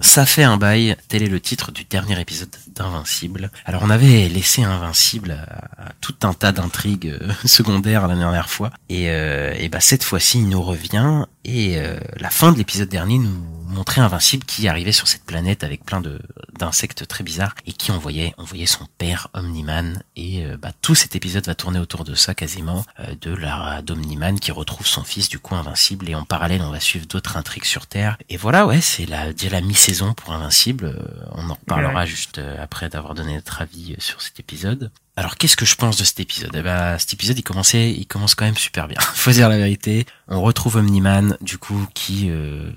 [0.00, 3.50] Ça fait un bail, tel est le titre du dernier épisode d'Invincible.
[3.64, 8.70] Alors on avait laissé Invincible à, tout un tas d'intrigues euh, secondaires la dernière fois,
[8.88, 12.88] et, euh, et bah cette fois-ci il nous revient Et euh, la fin de l'épisode
[12.88, 13.34] dernier nous
[13.66, 16.20] montrait Invincible qui arrivait sur cette planète avec plein de
[16.58, 20.02] d'insectes très bizarres et qui envoyait envoyait son père Omniman.
[20.16, 23.80] Et euh, bah, tout cet épisode va tourner autour de ça quasiment euh, de la
[23.80, 26.10] d'Omniman qui retrouve son fils du coup Invincible.
[26.10, 28.18] Et en parallèle on va suivre d'autres intrigues sur Terre.
[28.28, 30.94] Et voilà ouais c'est la dire la mi-saison pour Invincible.
[31.32, 35.66] On en reparlera juste après d'avoir donné notre avis sur cet épisode alors qu'est-ce que
[35.66, 36.50] je pense de cet épisode?
[36.54, 38.98] Eh ben cet épisode il commençait, il commence quand même super bien.
[39.14, 40.06] Faut dire la vérité.
[40.28, 42.70] On retrouve Omniman du coup qui, euh,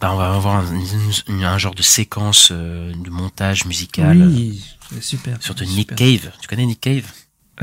[0.00, 4.64] bah, on va avoir un, genre de séquence euh, de montage musical Oui,
[5.02, 5.36] super.
[5.42, 5.76] sur de super.
[5.76, 6.32] Nick Cave.
[6.40, 7.04] Tu connais Nick Cave?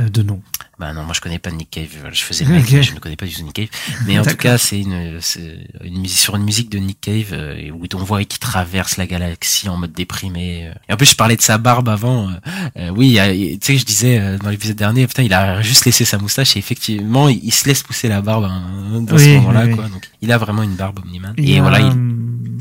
[0.03, 0.41] De nom.
[0.79, 1.87] Bah non, moi je connais pas Nick Cave.
[2.11, 3.67] Je faisais le mec, je ne connais pas du tout Nick Cave.
[4.05, 5.19] Mais en tout cas, c'est une,
[5.83, 9.69] musique sur une musique de Nick Cave euh, où on voit qu'il traverse la galaxie
[9.69, 10.67] en mode déprimé.
[10.67, 10.73] euh.
[10.87, 12.29] Et en plus, je parlais de sa barbe avant.
[12.29, 12.33] euh,
[12.77, 13.17] euh, oui,
[13.59, 16.55] tu sais, je disais euh, dans l'épisode dernier, putain, il a juste laissé sa moustache
[16.55, 19.75] et effectivement, il, il se laisse pousser la barbe hein, dans ce moment-là, oui, oui.
[19.75, 19.89] quoi.
[19.89, 21.33] Donc, il a vraiment une barbe Omniman.
[21.37, 22.59] Il y Et a, voilà, il, hum,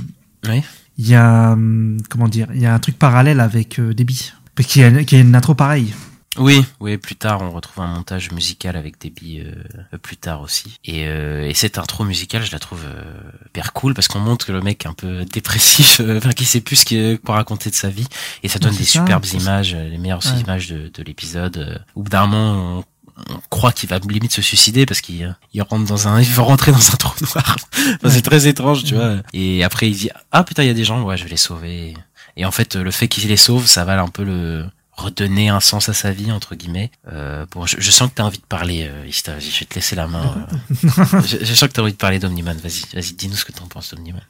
[0.49, 0.63] oui.
[0.97, 4.33] Il y a, hum, comment dire, il y a un truc parallèle avec euh, Debbie.
[4.59, 5.93] A, qu'il y a une intro pareille.
[6.39, 10.79] Oui, oui, plus tard on retrouve un montage musical avec Debbie euh, plus tard aussi.
[10.85, 13.03] Et, euh, et cette intro musicale, je la trouve euh,
[13.47, 16.45] hyper cool parce qu'on montre que le mec est un peu dépressif, euh, enfin qui
[16.45, 18.07] sait plus ce qu'il quoi raconter de sa vie,
[18.43, 19.01] et ça donne des ça.
[19.01, 20.41] superbes images, euh, les meilleures Ouais.
[20.41, 21.57] images de, de l'épisode.
[21.59, 22.85] euh, Au bout d'un moment,
[23.19, 26.21] on, on croit qu'il va limite se suicider parce qu'il euh, il rentre dans un,
[26.21, 27.57] il va rentrer dans un trou noir.
[27.73, 29.17] Enfin, C'est très étrange, tu vois.
[29.33, 31.37] Et après il dit ah putain il y a des gens, ouais je vais les
[31.37, 31.95] sauver.
[32.37, 34.67] Et en fait le fait qu'il les sauve, ça va un peu le
[34.97, 36.91] redonner un sens à sa vie entre guillemets.
[37.13, 39.39] Euh, bon, je, je sens que t'as envie de parler, euh, Ista.
[39.39, 40.47] Je vais te laisser la main.
[40.51, 41.23] euh.
[41.27, 42.57] je, je sens que t'as envie de parler d'Omniman.
[42.57, 44.23] Vas-y, vas-y, dis-nous ce que t'en penses d'Omniman.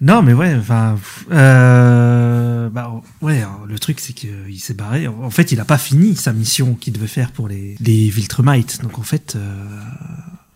[0.00, 0.98] Non, mais ouais, enfin,
[1.30, 2.92] euh, bah
[3.22, 5.06] ouais, alors, le truc c'est qu'il s'est barré.
[5.06, 8.82] En fait, il a pas fini sa mission qu'il devait faire pour les les Viltrumites.
[8.82, 9.80] Donc en fait, euh,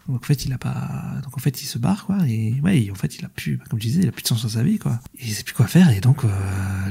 [0.09, 1.21] donc en fait, il a pas.
[1.23, 2.19] Donc en fait, il se barre quoi.
[2.27, 4.43] Et ouais, en fait, il a plus, comme je disais, il a plus de sens
[4.43, 5.01] dans sa vie quoi.
[5.19, 5.91] Et il sait plus quoi faire.
[5.91, 6.29] Et donc euh,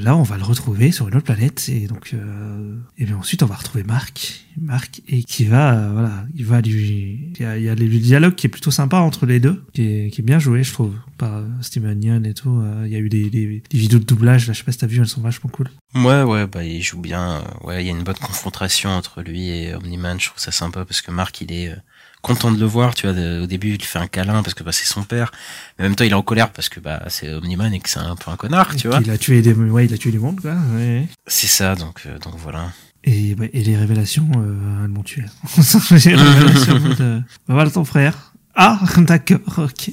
[0.00, 1.68] là, on va le retrouver sur une autre planète.
[1.68, 5.92] Et donc euh, et bien ensuite, on va retrouver Marc, Marc, et qui va, euh,
[5.92, 7.32] voilà, il va lui.
[7.34, 9.64] Il y a, il y a le dialogue qui est plutôt sympa entre les deux,
[9.72, 12.60] qui est, qui est bien joué, je trouve, par euh, Steven Yeun et tout.
[12.60, 14.72] Euh, Il y a eu des, des, des vidéos de doublage, là, je sais pas
[14.72, 15.70] si t'as vu, elles sont vachement cool.
[15.94, 17.42] Ouais, ouais, bah il joue bien.
[17.62, 20.20] Ouais, il y a une bonne confrontation entre lui et Omniman.
[20.20, 21.74] Je trouve ça sympa parce que Marc, il est
[22.22, 22.94] content de le voir.
[22.94, 25.30] Tu vois, au début, il fait un câlin parce que bah, c'est son père.
[25.78, 27.88] Mais en même temps, il est en colère parce que bah c'est Omniman et que
[27.88, 29.00] c'est un peu un connard, tu vois.
[29.02, 30.54] Il a tué des, ouais, il a tué du monde, quoi.
[30.74, 31.06] Ouais.
[31.26, 32.70] C'est ça, donc euh, donc voilà.
[33.04, 35.24] Et, et les révélations, euh, elles m'ont tué.
[35.90, 38.32] les révélations euh, bah, voilà ton frère.
[38.54, 39.90] Ah, d'accord, ok.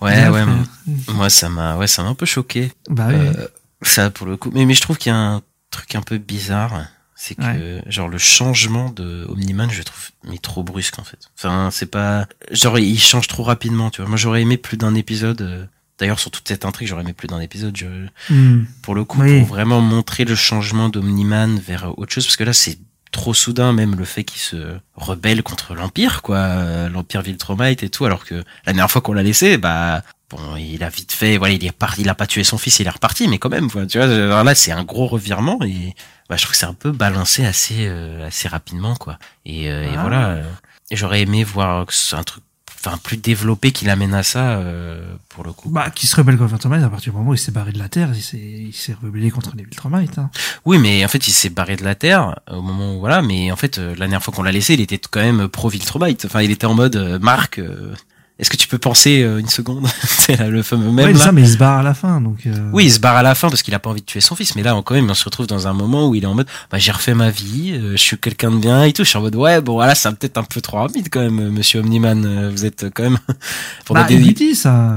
[0.00, 0.44] Ouais, ouais.
[0.46, 0.64] moi-
[1.08, 2.72] Moi, ça m'a, ouais, ça m'a un peu choqué.
[2.88, 3.14] Bah oui.
[3.16, 3.46] Euh,
[3.82, 4.50] ça pour le coup.
[4.52, 6.86] Mais mais je trouve qu'il y a un truc un peu bizarre.
[7.24, 11.18] C'est que genre le changement de Omniman, je le trouve mais trop brusque en fait.
[11.38, 14.08] Enfin, c'est pas genre il change trop rapidement, tu vois.
[14.08, 15.40] Moi, j'aurais aimé plus d'un épisode.
[15.42, 15.64] euh,
[16.00, 17.76] D'ailleurs, sur toute cette intrigue, j'aurais aimé plus d'un épisode.
[17.76, 17.86] Je...
[18.28, 18.64] Hmm.
[18.82, 19.38] Pour le coup, Oui.
[19.38, 22.78] pour vraiment montrer le changement d'Omniman vers autre chose, parce que là, c'est
[23.12, 27.88] trop soudain, même le fait qu'il se rebelle contre l'Empire, quoi, euh, l'Empire Viltromite et
[27.88, 30.02] tout, alors que la dernière fois qu'on l'a laissé, bah,
[30.32, 32.80] bon, il a vite fait, voilà, il est parti, il a pas tué son fils,
[32.80, 35.94] il est reparti, mais quand même, voilà, tu vois, là, c'est un gros revirement et,
[36.28, 39.18] bah, je trouve que c'est un peu balancé assez, euh, assez rapidement, quoi.
[39.44, 40.00] Et, euh, et Ah.
[40.00, 40.42] voilà, euh,
[40.90, 42.42] j'aurais aimé voir un truc,
[42.84, 45.68] enfin, plus développé qu'il amène à ça, euh, pour le coup.
[45.70, 47.78] Bah, qui se rebelle contre Viltrumite à partir du moment où il s'est barré de
[47.78, 50.30] la Terre, il s'est, il s'est rebellé contre les Viltrumites, hein.
[50.64, 53.22] Oui, mais en fait, il s'est barré de la Terre au moment où voilà.
[53.22, 55.68] Mais en fait, euh, la dernière fois qu'on l'a laissé, il était quand même pro
[55.68, 56.24] Viltrumite.
[56.24, 57.58] Enfin, il était en mode euh, Marc.
[57.58, 57.94] euh,
[58.42, 61.18] Est-ce que tu peux penser euh, une seconde C'est le fameux même ouais, là.
[61.18, 62.38] ça, mais il se barre à la fin, donc.
[62.46, 64.20] euh, Oui, il se barre à la fin parce qu'il a pas envie de tuer
[64.20, 64.56] son fils.
[64.56, 66.48] Mais là, quand même, on se retrouve dans un moment où il est en mode,
[66.70, 69.04] bah, j'ai refait ma vie, euh, je suis quelqu'un de bien et tout.
[69.04, 71.38] Je suis en mode, ouais, bon, voilà, c'est peut-être un peu trop rapide quand même,
[71.38, 72.50] euh, Monsieur Omniman.
[72.50, 73.18] Vous êtes quand même.
[73.86, 74.92] pendant Bah, des- il dit ça.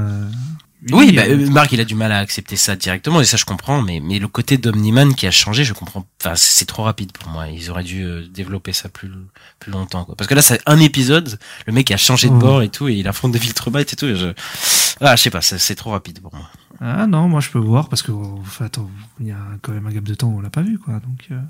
[0.92, 3.36] Oui, bah, euh, euh, Marc, il a du mal à accepter ça directement, et ça,
[3.36, 6.84] je comprends, mais, mais le côté d'Omniman qui a changé, je comprends, enfin, c'est trop
[6.84, 7.48] rapide pour moi.
[7.48, 9.10] Ils auraient dû euh, développer ça plus,
[9.58, 10.14] plus longtemps, quoi.
[10.16, 12.94] Parce que là, c'est un épisode, le mec a changé de bord et tout, et
[12.94, 14.28] il affronte des Viltrumites et tout, et je,
[15.00, 16.48] ah, je sais pas, c'est trop rapide pour moi.
[16.80, 19.86] Ah non, moi je peux voir parce que enfin, attends, il y a quand même
[19.86, 20.94] un gap de temps où on l'a pas vu quoi.
[20.94, 21.40] Donc euh,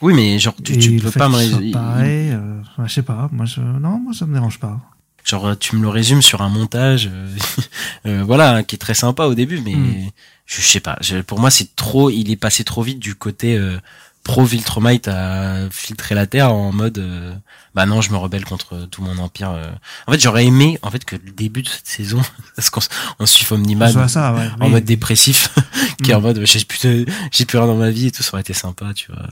[0.00, 3.28] Oui, mais genre, tu, tu peux fait pas me pareil, euh, je sais pas.
[3.32, 4.80] Moi je non, moi ça me dérange pas.
[5.26, 7.36] Genre, euh, tu me le résumes sur un montage, euh,
[8.06, 10.10] euh, voilà, qui est très sympa au début, mais Mm.
[10.46, 10.96] je, je sais pas.
[11.00, 13.78] Je- pour moi, c'est trop, il est passé trop vite du côté euh,
[14.22, 17.32] pro Viltrumite à filtrer la terre en mode, euh,
[17.76, 19.50] bah non, je me rebelle contre tout mon empire.
[19.50, 19.70] euh.
[20.08, 22.20] En fait, j'aurais aimé, en fait, que le début de cette saison,
[22.56, 22.80] parce qu'on
[23.20, 24.70] on suit Omniman ça, ouais, en oui.
[24.72, 25.50] mode dépressif,
[26.04, 26.22] qui est en Mm.
[26.22, 28.92] mode, j'ai plus, j'ai plus rien dans ma vie et tout, ça aurait été sympa,
[28.94, 29.26] tu vois.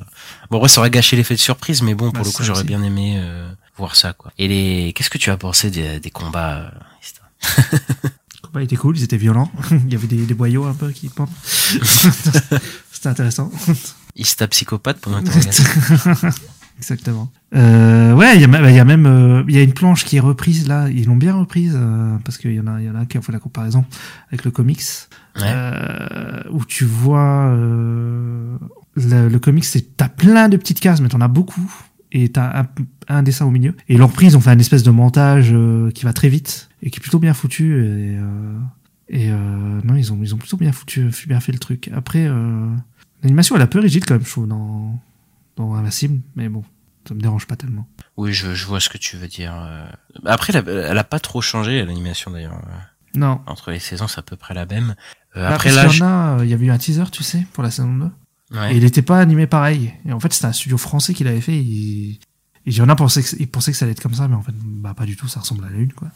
[0.51, 2.65] Bon, vrai, ça aurait gâché l'effet de surprise, mais bon, pour Bah, le coup, j'aurais
[2.65, 4.33] bien aimé euh, voir ça, quoi.
[4.39, 6.71] Et les, qu'est-ce que tu as pensé des, des combats, euh,
[7.03, 7.21] Ista
[8.43, 9.51] combats étaient cool, ils étaient violents.
[9.71, 11.29] Il y avait des, des boyaux un peu qui pendent.
[12.93, 13.51] C'était intéressant.
[14.17, 15.65] Il se tape psychopathe pendant l'interrogation.
[16.79, 17.31] Exactement.
[17.55, 19.75] Euh, ouais, il y a, même- il y a même euh, il y a une
[19.75, 20.89] planche qui est reprise là.
[20.89, 23.17] Ils l'ont bien reprise euh, parce qu'il y en a, il y en a qui
[23.17, 23.85] ont fait la comparaison
[24.29, 24.83] avec le comics
[25.37, 25.43] Ouais.
[25.47, 28.57] euh, où tu vois euh,
[28.95, 31.73] le, le comics, c'est t'as plein de petites cases, mais t'en as beaucoup
[32.15, 32.67] et t'as un,
[33.09, 33.77] un dessin au milieu.
[33.89, 36.91] Et l'ont reprise, on fait un espèce de montage euh, qui va très vite et
[36.91, 37.75] qui est plutôt bien foutu.
[37.85, 38.59] Et, euh,
[39.09, 39.37] et euh,
[39.85, 41.91] non, ils ont ils ont plutôt bien foutu, bien fait le truc.
[41.95, 42.67] Après, euh,
[43.23, 44.99] l'animation elle est un peu rigide quand même, je trouve dans
[45.57, 46.65] dans Invincible, mais bon,
[47.07, 47.87] ça me dérange pas tellement.
[48.17, 49.53] Oui, je, je vois ce que tu veux dire.
[49.57, 49.85] euh.
[50.25, 52.55] Après, elle a, elle a pas trop changé l'animation d'ailleurs.
[52.55, 52.71] euh.
[53.17, 53.41] Non.
[53.47, 54.95] Entre les saisons, c'est à peu près la même.
[55.37, 57.23] Euh, Bah, après là, qu'il y en a, il y avait eu un teaser, tu
[57.23, 58.11] sais, pour la saison 2.
[58.55, 58.73] Ouais.
[58.73, 59.93] Et il n'était pas animé pareil.
[60.09, 61.57] Et en fait, c'était un studio français qui l'avait fait.
[61.57, 62.19] Il...
[62.67, 64.27] Et il y en a pensé que, il pensait que ça allait être comme ça,
[64.29, 66.09] mais en fait, bah, pas du tout, ça ressemble à la une, quoi.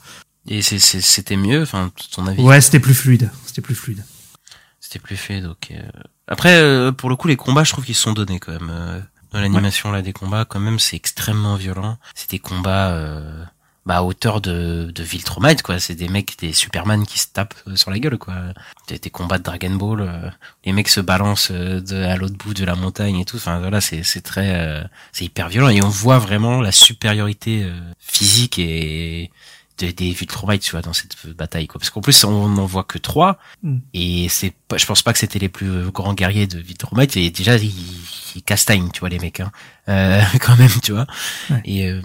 [0.49, 2.41] et c'était mieux, enfin, ton avis?
[2.43, 3.31] Ouais, c'était plus fluide.
[3.45, 4.03] C'était plus fluide.
[4.81, 5.69] C'était plus fait, donc.
[5.73, 5.83] euh,
[6.27, 8.71] Après, euh, pour le coup, les combats, je trouve qu'ils sont donnés quand même.
[8.71, 9.01] euh,
[9.33, 11.99] Dans l'animation là des combats, quand même, c'est extrêmement violent.
[12.15, 13.45] C'est des combats euh,
[13.89, 15.81] bah, à hauteur de, de quoi.
[15.81, 18.35] C'est des mecs, des Superman qui se tapent euh, sur la gueule, quoi.
[18.87, 20.31] Des, combats de Dragon Ball, euh,
[20.67, 23.37] les mecs se balancent euh, à l'autre bout de la montagne et tout.
[23.37, 27.67] Enfin voilà, c'est c'est très, c'est hyper violent et on voit vraiment la supériorité
[27.99, 29.31] physique et
[29.79, 31.79] de- des Viltrumites, tu vois, dans cette bataille, quoi.
[31.79, 33.39] Parce qu'en plus, on n'en voit que trois.
[33.63, 33.79] Mm.
[33.95, 37.17] Et c'est pas, je pense pas que c'était les plus grands guerriers de Viltrumite.
[37.17, 37.73] Et déjà, ils,
[38.37, 39.51] ils castagnent, tu vois, les mecs, hein.
[39.89, 41.07] Euh, quand même, tu vois.
[41.51, 41.63] Ouais.
[41.65, 42.01] Et, euh,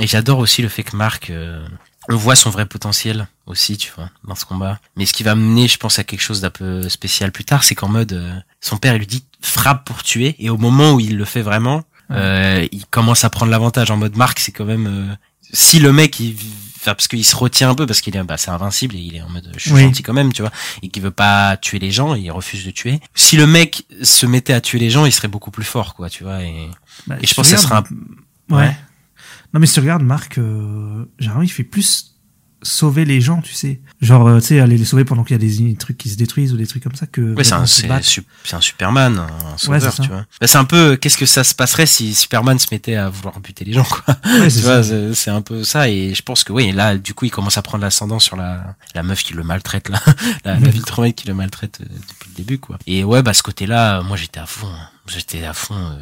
[0.00, 1.66] et j'adore aussi le fait que Marc, euh,
[2.08, 4.78] on voit son vrai potentiel aussi, tu vois, dans ce combat.
[4.96, 7.64] Mais ce qui va mener, je pense, à quelque chose d'un peu spécial plus tard,
[7.64, 10.92] c'est qu'en mode, euh, son père il lui dit frappe pour tuer, et au moment
[10.92, 13.90] où il le fait vraiment, euh, il commence à prendre l'avantage.
[13.90, 15.14] En mode Marc, c'est quand même, euh,
[15.52, 16.36] si le mec, il,
[16.84, 19.16] enfin, parce qu'il se retient un peu parce qu'il est, bah, c'est invincible et il
[19.16, 19.82] est en mode, je suis Oui.
[19.82, 20.52] gentil quand même, tu vois,
[20.82, 23.00] et qu'il veut pas tuer les gens, il refuse de tuer.
[23.14, 26.10] Si le mec se mettait à tuer les gens, il serait beaucoup plus fort, quoi,
[26.10, 26.42] tu vois.
[26.42, 26.68] Et,
[27.06, 28.76] Bah, et je pense que ça sera un Ouais.
[29.52, 32.13] Non, mais si tu regardes, Marc, euh, généralement, il fait plus
[32.64, 33.80] sauver les gens, tu sais.
[34.00, 36.16] Genre, euh, tu sais, aller les sauver pendant qu'il y a des trucs qui se
[36.16, 37.34] détruisent ou des trucs comme ça que.
[37.34, 40.24] Ouais, c'est un, Superman, un sauveur, tu vois.
[40.40, 43.38] Bah, c'est un peu, qu'est-ce que ça se passerait si Superman se mettait à vouloir
[43.40, 44.16] buter les gens, quoi.
[44.24, 44.50] Ouais,
[45.14, 47.62] c'est un peu ça, et je pense que oui, là, du coup, il commence à
[47.62, 50.00] prendre l'ascendant sur la, la meuf qui le maltraite, là.
[50.44, 52.78] la, la Viltrumite qui le maltraite euh, depuis le début, quoi.
[52.86, 54.66] Et ouais, bah, ce côté-là, moi, j'étais à fond.
[54.68, 54.88] hein.
[55.06, 55.96] J'étais à fond, euh,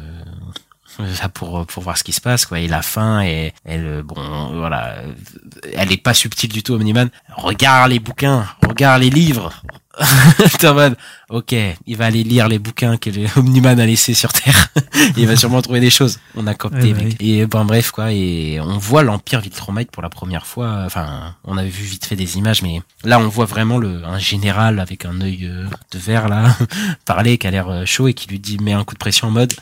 [0.99, 4.03] là pour pour voir ce qui se passe quoi et la fin et elle euh,
[4.03, 4.15] bon
[4.57, 4.95] voilà
[5.73, 9.51] elle est pas subtile du tout Omniman regarde les bouquins regarde les livres
[10.59, 10.97] T'es en mode,
[11.29, 11.53] ok,
[11.85, 14.69] il va aller lire les bouquins que Omniman a laissés sur Terre.
[15.17, 16.19] il va sûrement trouver des choses.
[16.35, 17.01] On a Ouais, bah.
[17.19, 18.11] Et ben bref, quoi.
[18.11, 20.83] Et on voit l'Empire Viltrumite pour la première fois.
[20.85, 24.17] Enfin, on avait vu vite fait des images, mais là, on voit vraiment le, un
[24.17, 26.55] général avec un œil euh, de verre, là,
[27.05, 29.27] parler, qui a l'air euh, chaud et qui lui dit, met un coup de pression
[29.27, 29.53] en mode,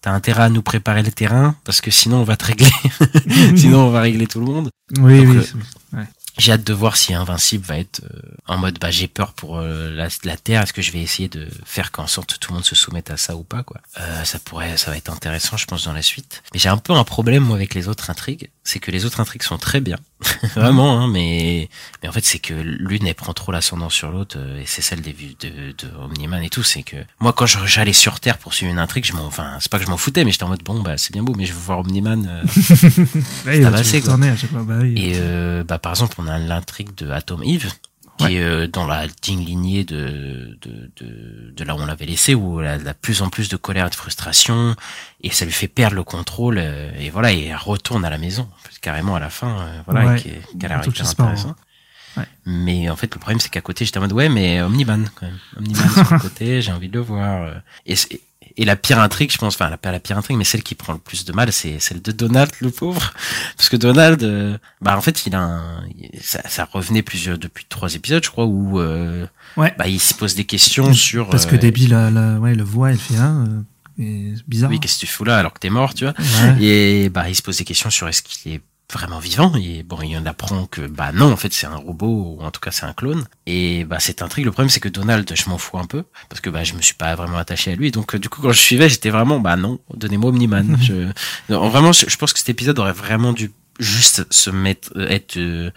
[0.00, 2.70] t'as intérêt à nous préparer le terrain, parce que sinon, on va te régler.
[3.56, 4.70] sinon, on va régler tout le monde.
[4.98, 5.46] Oui, Donc, oui.
[5.94, 6.06] euh, ouais.
[6.38, 9.58] J'ai hâte de voir si Invincible va être euh, en mode bah j'ai peur pour
[9.58, 10.62] euh, la, la Terre.
[10.62, 13.10] Est-ce que je vais essayer de faire qu'en sorte que tout le monde se soumette
[13.10, 13.80] à ça ou pas quoi?
[14.00, 16.42] Euh, Ça pourrait, ça va être intéressant, je pense dans la suite.
[16.54, 19.20] Mais j'ai un peu un problème moi avec les autres intrigues, c'est que les autres
[19.20, 19.96] intrigues sont très bien,
[20.54, 21.00] vraiment.
[21.00, 21.68] Hein, mais
[22.02, 24.82] mais en fait c'est que l'une elle prend trop l'ascendant sur l'autre euh, et c'est
[24.82, 26.62] celle des vues de, de Omniman et tout.
[26.62, 29.70] C'est que moi quand j'allais sur Terre pour suivre une intrigue, je m'en, enfin c'est
[29.70, 31.46] pas que je m'en foutais, mais j'étais en mode bon bah c'est bien beau, mais
[31.46, 32.26] je veux voir Omniman.
[32.28, 32.44] euh,
[33.46, 33.60] Ouais,
[34.52, 34.86] bah, bah.
[34.86, 37.70] Et euh, bah, par exemple, on a l'intrigue de Atom Eve,
[38.18, 38.32] qui Ouais.
[38.34, 42.34] est euh, dans la digne lignée de, de, de, de là où on l'avait laissé,
[42.34, 44.74] où elle a de plus en plus de colère et de frustration,
[45.22, 48.18] et ça lui fait perdre le contrôle, euh, et voilà, et elle retourne à la
[48.18, 48.48] maison,
[48.80, 50.20] carrément à la fin, euh, voilà, Ouais.
[50.20, 51.54] qui, est- qui a l'air intéressant.
[52.16, 52.24] Ouais.
[52.46, 55.26] Mais en fait, le problème, c'est qu'à côté, j'étais en mode, ouais, mais Omniman, quand
[55.26, 55.38] même.
[55.56, 57.48] Omniman sur le côté, j'ai envie de le voir.
[57.86, 57.94] Et,
[58.58, 60.74] et la pire intrigue, je pense, enfin, la, pas la pire intrigue, mais celle qui
[60.74, 63.14] prend le plus de mal, c'est celle de Donald, le pauvre.
[63.56, 65.84] Parce que Donald, euh, bah, en fait, il a un,
[66.20, 69.26] ça, ça revenait plusieurs, depuis trois épisodes, je crois, où, euh,
[69.56, 69.74] Ouais.
[69.78, 72.64] bah, il se pose des questions sur, Parce que euh, Debbie, la, la- ouais, le
[72.64, 73.46] voit, elle fait un.
[74.00, 74.70] euh, bizarre.
[74.70, 76.14] oui, qu'est-ce que tu fous là alors que t'es mort, tu vois?
[76.18, 76.62] Ouais.
[76.64, 78.60] Et bah il se pose des questions sur est-ce qu'il est
[78.92, 79.54] vraiment vivant.
[79.56, 82.50] Et bon il en apprend que bah non en fait c'est un robot ou en
[82.50, 83.26] tout cas c'est un clone.
[83.46, 86.40] Et bah cette intrigue le problème c'est que Donald je m'en fous un peu parce
[86.40, 87.90] que bah je me suis pas vraiment attaché à lui.
[87.90, 90.76] Donc euh, du coup quand je suivais j'étais vraiment bah non donnez-moi Omniman.
[90.82, 91.10] Je
[91.48, 95.08] non, vraiment je, je pense que cet épisode aurait vraiment dû juste se mettre euh,
[95.08, 95.70] être euh,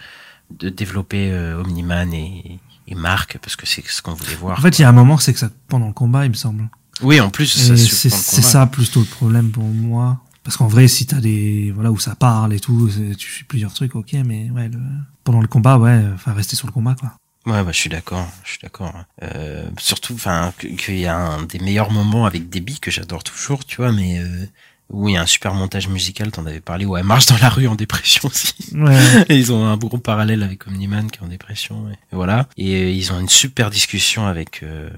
[0.50, 2.58] de développer euh, Omniman et
[2.88, 4.58] et Marc parce que c'est ce qu'on voulait voir.
[4.58, 6.34] En fait, il y a un moment, c'est que ça pendant le combat, il me
[6.34, 6.68] semble.
[7.00, 10.20] oui en plus c'est ça plutôt le problème pour moi.
[10.44, 13.72] Parce qu'en vrai, si t'as des voilà où ça parle et tout, tu fais plusieurs
[13.74, 14.78] trucs, ok, mais ouais, le-
[15.24, 17.12] pendant le combat, ouais, enfin rester sur le combat quoi.
[17.46, 18.92] Ouais, bah, je suis d'accord, je suis d'accord.
[19.22, 23.64] Euh, surtout, enfin, qu'il y a un des meilleurs moments avec Debbie que j'adore toujours,
[23.64, 24.46] tu vois, mais euh,
[24.90, 27.38] où il y a un super montage musical, t'en avais parlé, où elle marche dans
[27.38, 28.54] la rue en dépression aussi.
[28.74, 29.24] Ouais.
[29.28, 32.46] Et ils ont un gros parallèle avec Omniman qui est en dépression, et, voilà.
[32.56, 34.88] Et euh, ils ont une super discussion avec euh,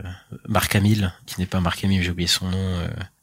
[0.46, 2.58] Marc Hamill, qui n'est pas Marc Hamill, j'ai oublié son nom,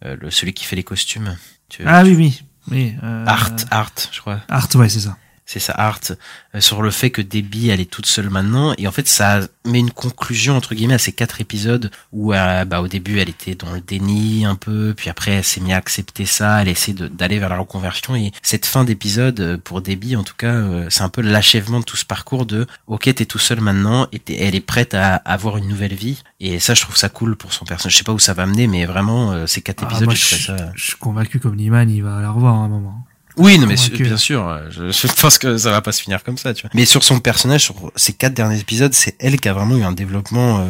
[0.06, 1.38] euh, le, celui qui fait les costumes.
[1.72, 2.43] Tu- Ah oui, oui.
[2.69, 4.41] oui euh, Art, Art, je crois.
[4.49, 5.18] Art, ouais, c'est ça.
[5.52, 5.99] C'est ça, Art,
[6.56, 8.73] euh, sur le fait que Debbie, elle est toute seule maintenant.
[8.78, 12.64] Et en fait, ça met une conclusion, entre guillemets, à ces quatre épisodes où, euh,
[12.64, 15.73] bah, au début, elle était dans le déni un peu, puis après, elle s'est mise
[15.73, 18.15] à accepter ça, elle essaie d'aller vers la reconversion.
[18.15, 21.82] Et cette fin d'épisode, euh, pour Debbie, en tout cas, euh, c'est un peu l'achèvement
[21.82, 25.15] de tout ce parcours de, ok, t'es tout seul maintenant, et elle est prête à
[25.15, 26.23] avoir une nouvelle vie.
[26.40, 27.91] Et ça, je trouve ça cool pour son personnage.
[27.91, 30.15] Je sais pas où ça va mener, mais vraiment, euh, ces quatre Ah, épisodes, moi,
[30.15, 30.72] je, ça...
[30.76, 33.06] je suis convaincu comme Niman, il va la revoir à un moment.
[33.38, 36.24] Oui, non, mais bien sûr, euh, je, je pense que ça va pas se finir
[36.24, 36.72] comme ça, tu vois.
[36.74, 39.84] Mais sur son personnage, sur ces quatre derniers épisodes, c'est elle qui a vraiment eu
[39.84, 40.66] un développement euh,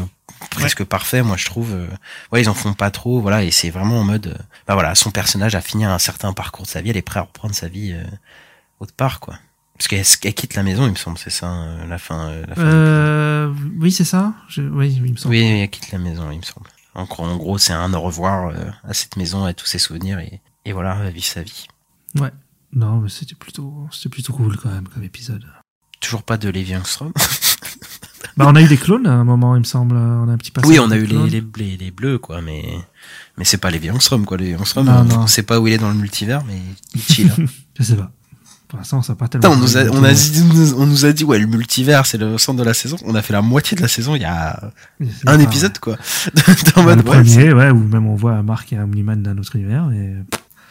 [0.51, 1.71] presque parfait, moi je trouve.
[1.73, 1.87] euh,
[2.31, 4.95] ouais, ils en font pas trop, voilà, et c'est vraiment en mode, euh, bah voilà,
[4.95, 7.55] son personnage a fini un certain parcours de sa vie, elle est prête à reprendre
[7.55, 8.03] sa vie euh,
[8.79, 9.35] autre part, quoi.
[9.77, 12.29] Parce qu'elle elle quitte la maison, il me semble, c'est ça, euh, la fin.
[12.29, 15.33] euh, la fin Euh, oui, c'est ça je, Oui, il me semble.
[15.33, 16.67] oui, oui, elle quitte la maison, il me semble.
[16.93, 18.53] En gros, en gros c'est un au revoir euh,
[18.87, 21.65] à cette maison, à tous ses souvenirs, et, et voilà, elle vit sa vie.
[22.19, 22.29] Ouais.
[22.73, 25.43] Non, mais c'était plutôt, c'était plutôt cool quand même comme épisode.
[25.99, 27.11] Toujours pas de Levi Armstrong.
[28.37, 29.95] Bah, on a eu des clones à un moment, il me semble.
[29.95, 30.53] On a un petit.
[30.63, 32.63] Oui, on a eu les, les, les, les bleus, quoi, mais,
[33.37, 34.37] mais c'est pas Armstrong, quoi.
[34.57, 35.19] Armstrong, Non, on, non.
[35.21, 36.61] on sait pas où il est dans le multivers, mais
[36.95, 37.29] il chill.
[37.37, 37.45] hein.
[37.77, 38.09] Je sais pas.
[38.69, 39.49] Pour l'instant, ça n'a pas tellement.
[39.49, 40.43] On nous a, on a dit,
[40.77, 42.95] on nous a dit, ouais, le multivers, c'est le centre de la saison.
[43.03, 44.71] On a fait la moitié de la saison il y a
[45.01, 45.05] un
[45.37, 45.97] pas- épisode, quoi.
[46.75, 49.91] Dans le ouais, premier, ouais, où même on voit Marc et Omniman d'un autre univers.
[49.91, 50.13] Et...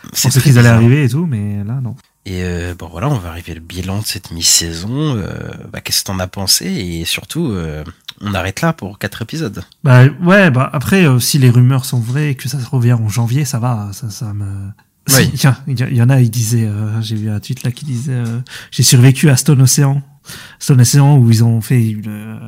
[0.08, 1.94] Pensait très qu'ils allaient arriver et tout, mais là, non.
[2.26, 5.16] Et euh, bon voilà, on va arriver le bilan de cette mi-saison.
[5.16, 6.66] Euh, bah, Qu'est-ce que t'en as pensé?
[6.66, 7.82] Et surtout, euh,
[8.20, 9.64] on arrête là pour quatre épisodes.
[9.82, 12.92] Bah ouais, bah après, euh, si les rumeurs sont vraies et que ça se revient
[12.92, 14.70] en janvier, ça va, ça, ça me.
[15.08, 15.30] Oui.
[15.66, 18.40] Il y, en a, ils disaient, euh, j'ai vu un tweet là qui disait, euh,
[18.70, 20.02] j'ai survécu à Stone Ocean,
[20.58, 22.40] Stone Ocean où ils ont fait une,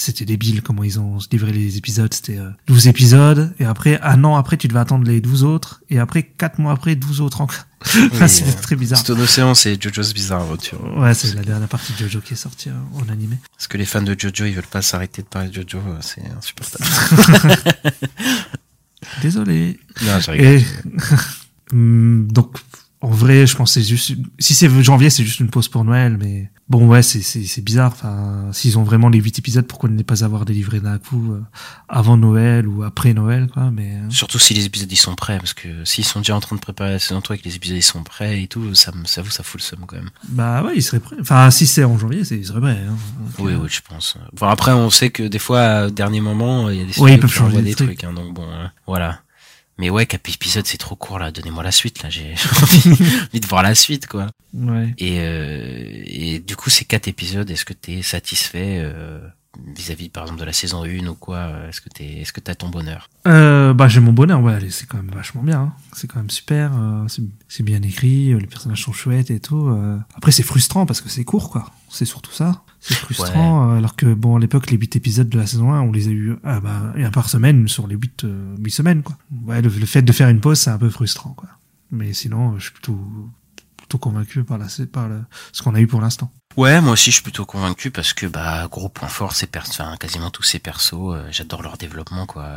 [0.00, 4.24] c'était débile comment ils ont livré les épisodes, c'était euh, 12 épisodes, et après, un
[4.24, 7.40] an après, tu devais attendre les 12 autres, et après, 4 mois après, 12 autres
[7.40, 7.66] encore.
[7.82, 8.98] Enfin, Oui, c'était euh, très bizarre.
[8.98, 10.80] Stone Ocean, c'est JoJo's Bizarre Adventure.
[10.98, 13.36] Ouais, c'est la dernière partie de Jojo qui est sortie euh, en animé.
[13.56, 15.96] Parce que les fans de JoJo, ils veulent pas s'arrêter de parler de JoJo, euh,
[16.00, 16.84] c'est insupportable.
[19.22, 19.78] Désolé.
[20.02, 20.46] non, rigole.
[20.46, 20.64] Et
[21.72, 22.58] Hum, donc
[23.02, 26.18] en vrai, je pense c'est juste si c'est janvier, c'est juste une pause pour Noël,
[26.18, 27.92] mais bon ouais, c'est c'est c'est bizarre.
[27.92, 31.32] Enfin, s'ils ont vraiment les huit épisodes, pourquoi ne les pas avoir délivrés d'un coup
[31.32, 31.40] euh,
[31.88, 33.70] avant Noël ou après Noël, quoi.
[33.70, 36.40] Mais euh, Surtout si les épisodes ils sont prêts, parce que s'ils sont déjà en
[36.40, 38.74] train de préparer la saison 3 et que les épisodes ils sont prêts et tout,
[38.74, 40.10] ça, me- ça vous, ça fout le seum quand même.
[40.28, 41.16] bah ouais, ils seraient prêts.
[41.20, 42.82] Enfin, si c'est en janvier, c'est ils seraient prêts.
[42.86, 42.96] Hein.
[43.38, 44.16] Donc, Oui, euh, oui, je pense.
[44.34, 47.14] Bon, après, on sait que des fois, au dernier moment, il y a des Oui,
[47.14, 48.04] ils peuvent changer des trucs, trucs.
[48.04, 49.20] hein, donc bon, hein, voilà.
[49.80, 51.30] Mais ouais, cap épisode, c'est trop court, là.
[51.30, 52.10] Donnez-moi la suite, là.
[52.10, 54.26] J'ai envie de voir la suite, quoi.
[54.52, 54.94] Ouais.
[54.98, 59.20] Et, euh, et du coup, ces quatre épisodes, est-ce que t'es satisfait euh,
[59.76, 62.68] vis-à-vis, par exemple, de la saison 1 ou quoi Est-ce que est-ce que t'as ton
[62.68, 63.08] bonheur?
[63.26, 65.60] Euh, bah j'ai mon bonheur, ouais, c'est quand même vachement bien.
[65.60, 65.72] hein.
[65.92, 69.68] C'est quand même super, euh, c'est- bien écrit, euh, les personnages sont chouettes et tout.
[69.68, 69.98] euh.
[70.14, 71.70] Après c'est frustrant parce que c'est court, quoi.
[71.90, 72.62] C'est surtout ça.
[72.80, 75.80] C'est frustrant, euh, alors que bon à l'époque les 8 épisodes de la saison 1,
[75.82, 79.02] on les a eu ah, bah, un par semaine sur les 8, euh, huit semaines,
[79.02, 79.18] quoi.
[79.44, 81.48] Ouais, le, le fait de faire une pause, c'est un peu frustrant, quoi.
[81.90, 82.98] Mais sinon, euh, je suis plutôt
[83.76, 85.20] plutôt convaincu par la par le,
[85.52, 86.30] ce qu'on a eu pour l'instant.
[86.56, 89.96] Ouais, moi aussi, je suis plutôt convaincu parce que, bah, gros point fort, c'est enfin,
[89.96, 92.48] quasiment tous ces persos, euh, j'adore leur développement, quoi.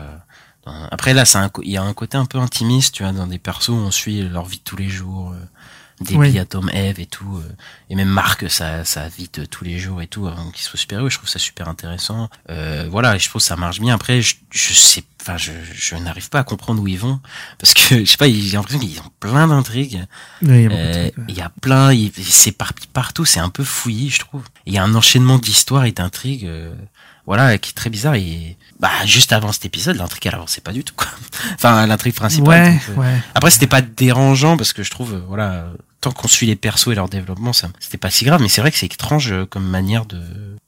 [0.65, 1.23] Après, là,
[1.63, 3.91] il y a un côté un peu intimiste, tu vois, dans des persos où on
[3.91, 5.35] suit leur vie de tous les jours, euh,
[6.03, 6.39] Debbie, Oui.
[6.39, 7.55] Atom, Eve et tout, euh,
[7.89, 10.93] et même Marc, sa vie de tous les jours et tout, avant qu'il soit super
[11.09, 12.29] je trouve ça super intéressant.
[12.49, 13.93] Euh, voilà, et je trouve que ça marche bien.
[13.93, 17.19] Après, je, je sais, enfin, je, je n'arrive pas à comprendre où ils vont,
[17.59, 20.05] parce que, je sais pas, j'ai l'impression qu'ils ont plein d'intrigues.
[20.41, 21.09] Y Euh.
[21.27, 24.43] Il y a plein, il, il s'éparpille partout, c'est un peu fouillis, je trouve.
[24.65, 26.73] Il y a un enchaînement d'histoires et d'intrigues, euh,
[27.25, 28.15] voilà, qui est très bizarre.
[28.15, 31.07] Et bah, juste avant cet épisode, l'intrigue elle avançait pas du tout, quoi.
[31.55, 32.47] Enfin, l'intrigue principale.
[32.47, 33.21] Ouais, donc, euh, ouais.
[33.35, 35.67] Après, c'était pas dérangeant parce que je trouve, voilà,
[36.03, 38.41] tant qu'on suit les persos et leur développement, ça, c'était pas si grave.
[38.41, 40.21] Mais c'est vrai que c'est étrange euh, comme manière de.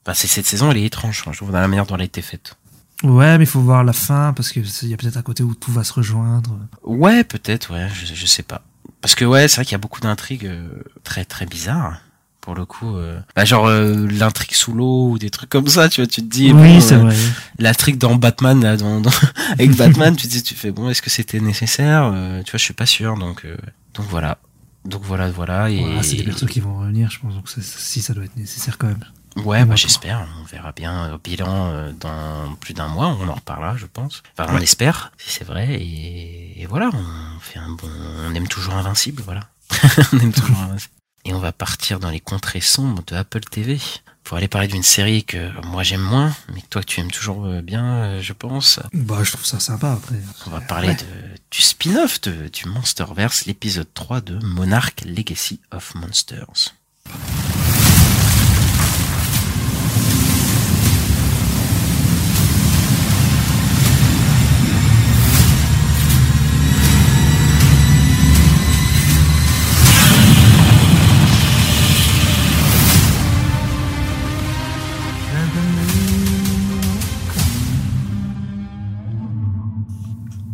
[0.04, 2.04] Bah, c'est cette saison, elle est étrange, je trouve, dans la manière dont elle a
[2.04, 2.56] été faite.
[3.02, 5.42] Ouais, mais il faut voir la fin parce que il y a peut-être un côté
[5.42, 6.58] où tout va se rejoindre.
[6.82, 8.62] Ouais, peut-être, ouais, je, je sais pas.
[9.02, 10.68] Parce que ouais, c'est vrai qu'il y a beaucoup d'intrigues euh,
[11.04, 12.00] très très bizarres.
[12.40, 15.88] Pour le coup, euh, bah, genre euh, l'intrigue sous l'eau ou des trucs comme ça,
[15.90, 16.52] tu vois, tu te dis.
[16.52, 17.12] oui, bon, c'est euh.
[17.58, 19.10] L'intrigue dans Batman, là, dans, dans-
[19.52, 22.10] avec Batman, tu te dis, tu fais bon, est-ce que c'était nécessaire
[22.44, 23.56] Tu vois, je suis pas sûr, donc euh,
[23.94, 24.38] donc voilà,
[24.86, 25.70] donc voilà, voilà.
[25.70, 27.34] Et Voilà, c'est des persos qui vont revenir, je pense.
[27.34, 29.04] Donc si ça doit être nécessaire quand même.
[29.44, 30.26] Ouais, bah j'espère.
[30.40, 33.08] On verra bien au bilan euh, dans plus d'un mois.
[33.20, 34.22] On en reparlera, je pense.
[34.38, 35.74] Enfin, on espère, si c'est vrai.
[35.74, 37.88] Et, et voilà, on fait un bon.
[38.26, 39.42] On aime toujours Invincible, voilà.
[40.14, 40.92] on aime toujours Invincible.
[41.26, 43.78] Et on va partir dans les contrées sombres de Apple TV
[44.24, 47.44] pour aller parler d'une série que moi j'aime moins, mais que toi tu aimes toujours
[47.46, 48.80] euh, bien, euh, je pense.
[48.94, 50.16] Bah, je trouve ça sympa après.
[50.46, 50.94] On va parler Ouais.
[50.94, 51.04] de,
[51.50, 56.74] du spin-off du Monsterverse, l'épisode 3 de Monarch Legacy of Monsters.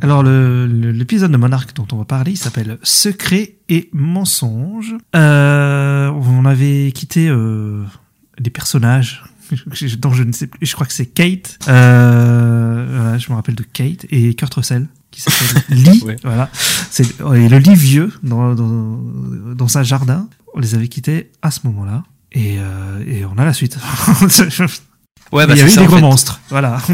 [0.02, 4.94] Alors, le- le- l'épisode de Monarch dont on va parler, il s'appelle Secret et mensonge.
[5.14, 7.84] Euh, on avait quitté euh,
[8.40, 9.22] des personnages
[9.98, 10.66] dont je ne sais plus.
[10.66, 11.58] Je crois que c'est Kate.
[11.68, 16.02] Euh, voilà, je me rappelle de Kate et Kurt Russell qui s'appelle Lee.
[16.04, 16.16] Ouais.
[16.24, 16.50] Voilà.
[16.90, 17.04] C'est
[17.34, 19.00] et le lit vieux dans, dans,
[19.54, 20.28] dans un jardin.
[20.54, 22.02] On les avait quittés à ce moment-là.
[22.32, 23.78] Et, euh, et on a la suite.
[25.32, 26.02] Ouais, il y a eu ça, des en gros fait.
[26.02, 26.40] monstres.
[26.50, 26.76] Voilà.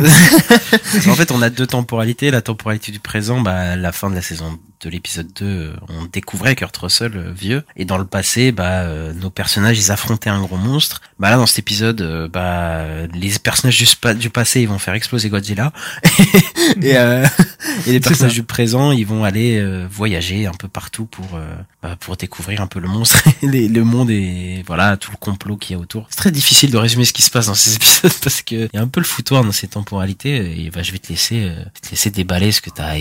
[1.08, 2.30] en fait, on a deux temporalités.
[2.30, 6.04] La temporalité du présent, bah, la fin de la saison de l'épisode 2, euh, on
[6.06, 7.64] découvrait Kurt Russell euh, vieux.
[7.76, 11.00] Et dans le passé, bah, euh, nos personnages, ils affrontaient un gros monstre.
[11.18, 12.84] Bah là, dans cet épisode, bah,
[13.14, 15.72] les personnages du, spa- du passé, ils vont faire exploser Godzilla.
[16.82, 17.26] et, euh,
[17.86, 21.44] et les personnages du présent, ils vont aller euh, voyager un peu partout pour, euh,
[21.82, 25.56] bah, pour découvrir un peu le monstre, les- le monde et voilà, tout le complot
[25.56, 26.06] qu'il y a autour.
[26.10, 28.70] C'est très difficile de résumer ce qui se passe dans ces épisodes parce que il
[28.74, 31.42] y a un peu le foutoir dans ces temporalités et bah, je vais te laisser,
[31.44, 32.94] euh, te laisser déballer ce que t'as,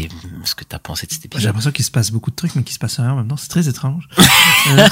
[0.44, 1.44] ce que t'as pensé de cet épisode.
[1.68, 3.38] L'impression qu'il se passe beaucoup de trucs, mais qu'il se passe rien en même temps.
[3.38, 4.08] C'est très étrange.
[4.70, 4.88] Euh,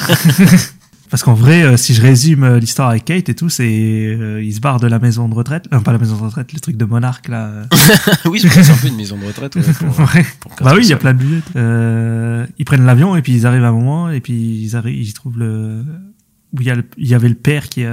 [1.09, 4.41] Parce qu'en vrai, euh, si je résume euh, l'histoire avec Kate et tout, c'est euh,
[4.43, 6.59] il se barre de la maison de retraite, euh, pas la maison de retraite, le
[6.59, 7.51] truc de monarque là.
[8.25, 9.55] oui, c'est un peu une maison de retraite.
[9.55, 10.25] ouais, pour- Ouais.
[10.39, 11.41] pour Kurt Bah oui, il y a plein de billets.
[11.57, 14.33] Euh, ils prennent l'avion et puis ils arrivent à un moment et puis
[14.63, 15.83] ils arrivent, ils trouvent le
[16.53, 17.83] où il y, a le- il y avait le père qui,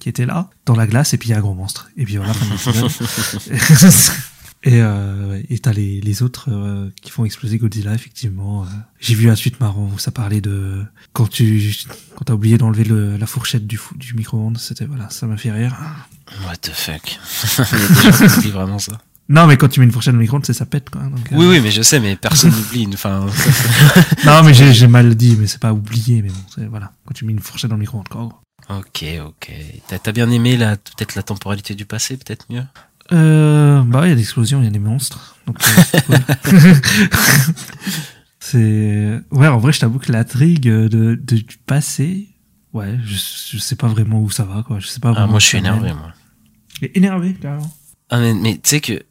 [0.00, 2.04] qui était là dans la glace et puis il y a un gros monstre et
[2.04, 2.32] puis voilà.
[4.68, 8.66] Et euh, et t'as les, les autres euh, qui font exploser Godzilla, effectivement.
[8.98, 10.82] J'ai vu un suite marrant où ça parlait de
[11.12, 11.72] quand tu
[12.16, 14.58] quand t'as oublié d'enlever le- la fourchette du, du micro-ondes.
[14.58, 15.76] C'était voilà, ça m'a fait rire.
[16.44, 17.18] What the fuck?
[18.44, 18.98] il vraiment ça.
[19.28, 21.02] Non, mais quand tu mets une fourchette dans le micro-ondes, c'est ça pète quoi.
[21.02, 22.88] Donc, euh, Oui, oui, mais je sais, mais personne n'oublie.
[22.92, 23.26] Enfin,
[24.24, 26.92] Non, mais j'ai mal dit, mais c'est pas oublié, mais bon, c'est voilà.
[27.06, 28.28] Quand tu mets une fourchette dans le micro-ondes, quoi.
[28.70, 29.52] ok, ok.
[30.02, 32.64] T'as bien aimé la peut-être la temporalité du passé, peut-être mieux?
[33.12, 35.36] Euh, bah, il y a des explosions, il y a des monstres.
[35.46, 36.74] Donc, euh,
[38.40, 42.28] c'est ouais, en vrai, je t'avoue que l'intrigue de, de, du passé,
[42.72, 43.14] ouais, je,
[43.52, 44.78] je sais pas vraiment où ça va, quoi.
[44.80, 46.12] Je sais pas Ah, moi, je suis énervé, moi.
[46.94, 47.70] Énervé, carrément.
[48.10, 49.02] Ah, mais, mais tu sais que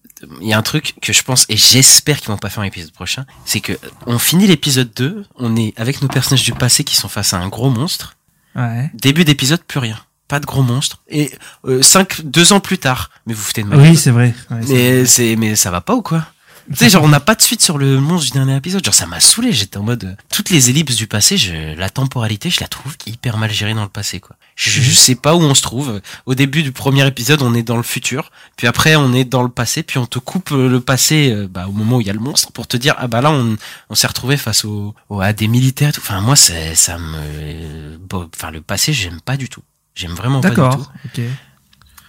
[0.41, 2.67] il y a un truc que je pense et j'espère qu'ils vont pas faire un
[2.67, 3.73] épisode prochain, c'est que
[4.07, 7.39] on finit l'épisode 2, on est avec nos personnages du passé qui sont face à
[7.39, 8.15] un gros monstre.
[8.55, 8.89] Ouais.
[8.93, 9.99] Début d'épisode, plus rien.
[10.27, 11.01] Pas de gros monstre.
[11.07, 11.31] Et
[11.65, 14.33] euh, cinq, deux ans plus tard, mais vous foutez de ma Oui, c'est vrai.
[14.49, 14.61] Ouais.
[14.67, 16.25] Mais c'est mais ça va pas ou quoi
[16.71, 18.83] Tu sais genre on n'a pas de suite sur le monstre du dernier épisode.
[18.83, 19.53] Genre ça m'a saoulé.
[19.53, 22.95] J'étais en mode euh, toutes les ellipses du passé, je, la temporalité, je la trouve
[23.05, 24.35] hyper mal gérée dans le passé quoi.
[24.55, 26.01] Je, je sais pas où on se trouve.
[26.25, 29.43] Au début du premier épisode, on est dans le futur, puis après on est dans
[29.43, 32.07] le passé, puis on te coupe euh, le passé euh, bah, au moment où il
[32.07, 33.57] y a le monstre pour te dire ah bah là on,
[33.91, 35.91] on s'est retrouvé face au, au- à des militaires.
[35.93, 36.01] tout.
[36.03, 39.61] Enfin moi c'est ça me enfin le passé j'aime pas du tout.
[39.95, 40.61] J'aime vraiment pas du tout.
[40.61, 40.91] D'accord.
[41.05, 41.21] Ok.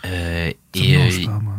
[0.05, 1.55] Euh, et euh, pas, moi.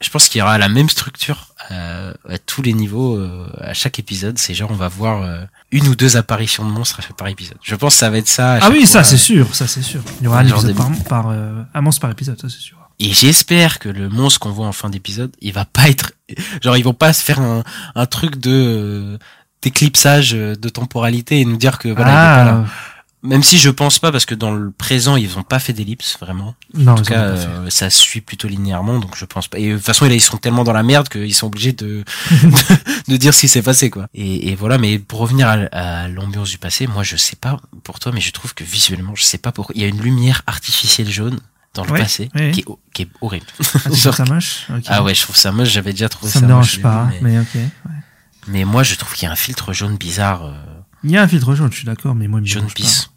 [0.00, 3.74] je pense qu'il y aura la même structure euh, à tous les niveaux euh, à
[3.74, 4.38] chaque épisode.
[4.38, 7.28] C'est genre on va voir euh, une ou deux apparitions de monstres à chaque- par
[7.28, 7.58] épisode.
[7.62, 8.58] Je pense que ça va être ça.
[8.62, 10.00] Ah oui, ça, c'est sûr, ça, c'est sûr.
[10.20, 11.28] Il y aura un épisode par, par,
[11.74, 12.76] un monstre par épisode, ça, c'est sûr.
[13.02, 16.12] Et j'espère que le monstre qu'on voit en fin d'épisode, il va pas être
[16.62, 19.18] genre ils vont pas se faire un, un truc de
[19.62, 22.66] d'éclipsage de temporalité et nous dire que voilà il est pas là.
[23.22, 26.16] Même si je pense pas parce que dans le présent ils ont pas fait d'ellipse
[26.18, 26.54] vraiment.
[26.72, 29.58] non, En tout cas, euh, ça suit plutôt linéairement, donc je pense pas.
[29.58, 32.02] Et de toute façon, là, ils sont tellement dans la merde qu'ils sont obligés de,
[32.30, 34.08] de, de dire ce qui s'est passé, quoi.
[34.14, 37.60] Et, et voilà, mais pour revenir à, à l'ambiance du passé, moi, je sais pas
[37.84, 39.74] pour toi, mais je trouve que visuellement, je sais pas pourquoi.
[39.76, 41.38] Il y a une lumière artificielle jaune
[41.74, 42.52] dans le Ouais, passé ouais.
[42.52, 42.64] qui, est,
[42.94, 43.46] qui est horrible.
[43.74, 44.84] Ah, tu Genre- ça moche Ok.
[44.88, 45.68] ah ouais, je trouve ça moche.
[45.68, 47.46] J'avais déjà trouvé ça ça, me moche, dérange pas, mais, mais ok.
[47.54, 47.92] ouais.
[48.48, 50.54] mais moi, je trouve qu'il y a un filtre jaune bizarre, euh,
[51.04, 53.09] Il y a un filtre jaune, je suis d'accord, mais moi, il me jaune pisse.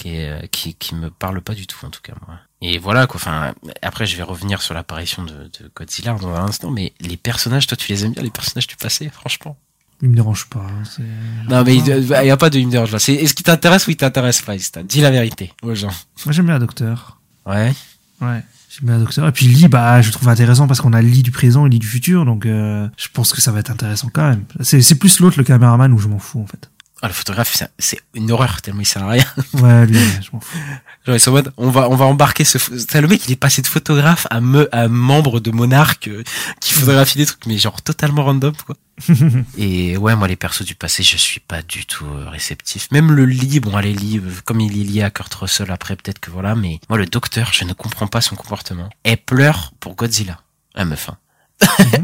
[0.00, 2.36] Qui, est, euh, qui, qui me parle pas du tout, en tout cas, moi.
[2.62, 3.16] Et voilà, quoi.
[3.20, 7.16] Enfin, après, je vais revenir sur l'apparition de, de Godzilla dans un instant, mais les
[7.18, 9.58] personnages, toi, tu les aimes bien, les personnages du passé, franchement?
[10.02, 10.66] Il me dérange pas.
[10.84, 11.02] c'est-
[11.50, 12.98] Non, mais il n'y a pas de il me dérange pas.
[12.98, 15.92] C'est, est-ce qui t'intéresse ou il t'intéresse pas, Dis la vérité aux gens.
[16.24, 17.18] Moi, j'aime bien le docteur.
[17.44, 17.74] Ouais.
[18.22, 18.42] Ouais.
[18.70, 19.26] J'aime bien Docteur.
[19.26, 21.68] Et puis Lee, bah, je le trouve intéressant parce qu'on a Lee du présent et
[21.70, 24.44] Lee du futur, donc euh, je pense que ça va être intéressant quand même.
[24.60, 26.69] C'est c'est plus l'autre, le caméraman, où je m'en fous en fait.
[27.02, 29.24] Ah, le photographe, c'est- une horreur tellement il sert à rien.
[29.54, 30.58] Ouais, lui, je m'en fous.
[31.06, 32.58] Genre, ils sont en mode, on va, on va embarquer ce,
[33.00, 36.22] le mec, il est passé de photographe à me, à membre de monarque, euh,
[36.60, 38.76] qui photographie des trucs, mais genre totalement random, quoi.
[39.56, 42.88] Et ouais, moi, les persos du passé, je suis pas du tout euh, réceptif.
[42.90, 45.96] Même le lit, bon, allez, lit, euh, comme il est lié à Kurt Russell après,
[45.96, 48.90] peut-être que voilà, mais moi, le docteur, je ne comprends pas son comportement.
[49.04, 50.38] Elle pleure pour Godzilla.
[50.74, 51.16] La meuf, hein.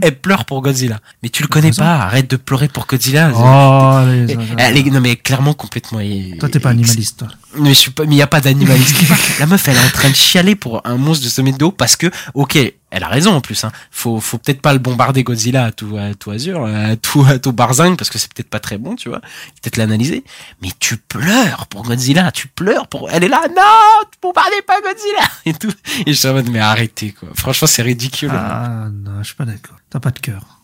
[0.03, 1.01] Elle pleure pour Godzilla.
[1.23, 3.31] Mais tu le connais pas, arrête de pleurer pour Godzilla.
[3.35, 5.99] Oh, les- Elle- elle est- non mais clairement complètement.
[6.39, 7.29] Toi, t'es pas animaliste, toi.
[7.59, 8.97] Mais je suis pas, mais y a pas d'animaliste.
[9.41, 11.73] la meuf, elle est en train de chialer pour un monstre de sommet de dos
[11.73, 12.59] parce que, ok,
[12.97, 13.63] elle a raison en plus.
[13.65, 13.73] Hein.
[13.91, 17.39] Faut, faut peut-être pas le bombarder Godzilla à tout, à tout azur, à tout, à
[17.39, 19.21] tout barzingue parce que c'est peut-être pas très bon, tu vois.
[19.21, 20.25] Peut-être l'analyser.
[20.63, 23.11] Mais tu pleures pour Godzilla, tu pleures pour.
[23.11, 25.73] Elle est là, non, bombardez pas Godzilla et tout.
[26.07, 27.29] Et je suis en mode, mais arrêtez quoi.
[27.35, 28.31] Franchement, c'est ridicule.
[28.33, 29.77] Ah, non, je suis pas d'accord.
[29.91, 30.56] T'as pas de cœur.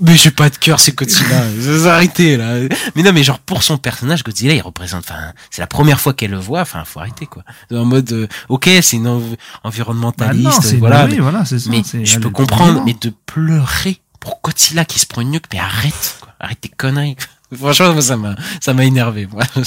[0.00, 1.42] Mais j'ai pas de cœur, c'est Godzilla.
[1.58, 2.54] Vous arrêtez, là.
[2.94, 6.14] Mais non, mais genre, pour son personnage, Godzilla, il représente, enfin, c'est la première fois
[6.14, 7.42] qu'elle le voit, enfin, faut arrêter, quoi.
[7.70, 11.04] En mode, euh, ok, c'est une env- environnementaliste, Bah non, une- voilà.
[11.04, 14.98] oui, mais, voilà, c'est ça, mais je peux comprendre, mais de pleurer pour Godzilla qui
[14.98, 16.32] se prend une nuque, mais arrête, quoi.
[16.40, 17.26] Arrête tes conneries, quoi.
[17.58, 19.42] Franchement, moi, ça m'a, ça m'a énervé, moi.
[19.56, 19.60] Oh,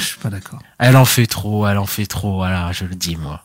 [0.00, 0.60] je suis pas d'accord.
[0.78, 3.42] Elle en fait trop, elle en fait trop, voilà, je le dis, moi.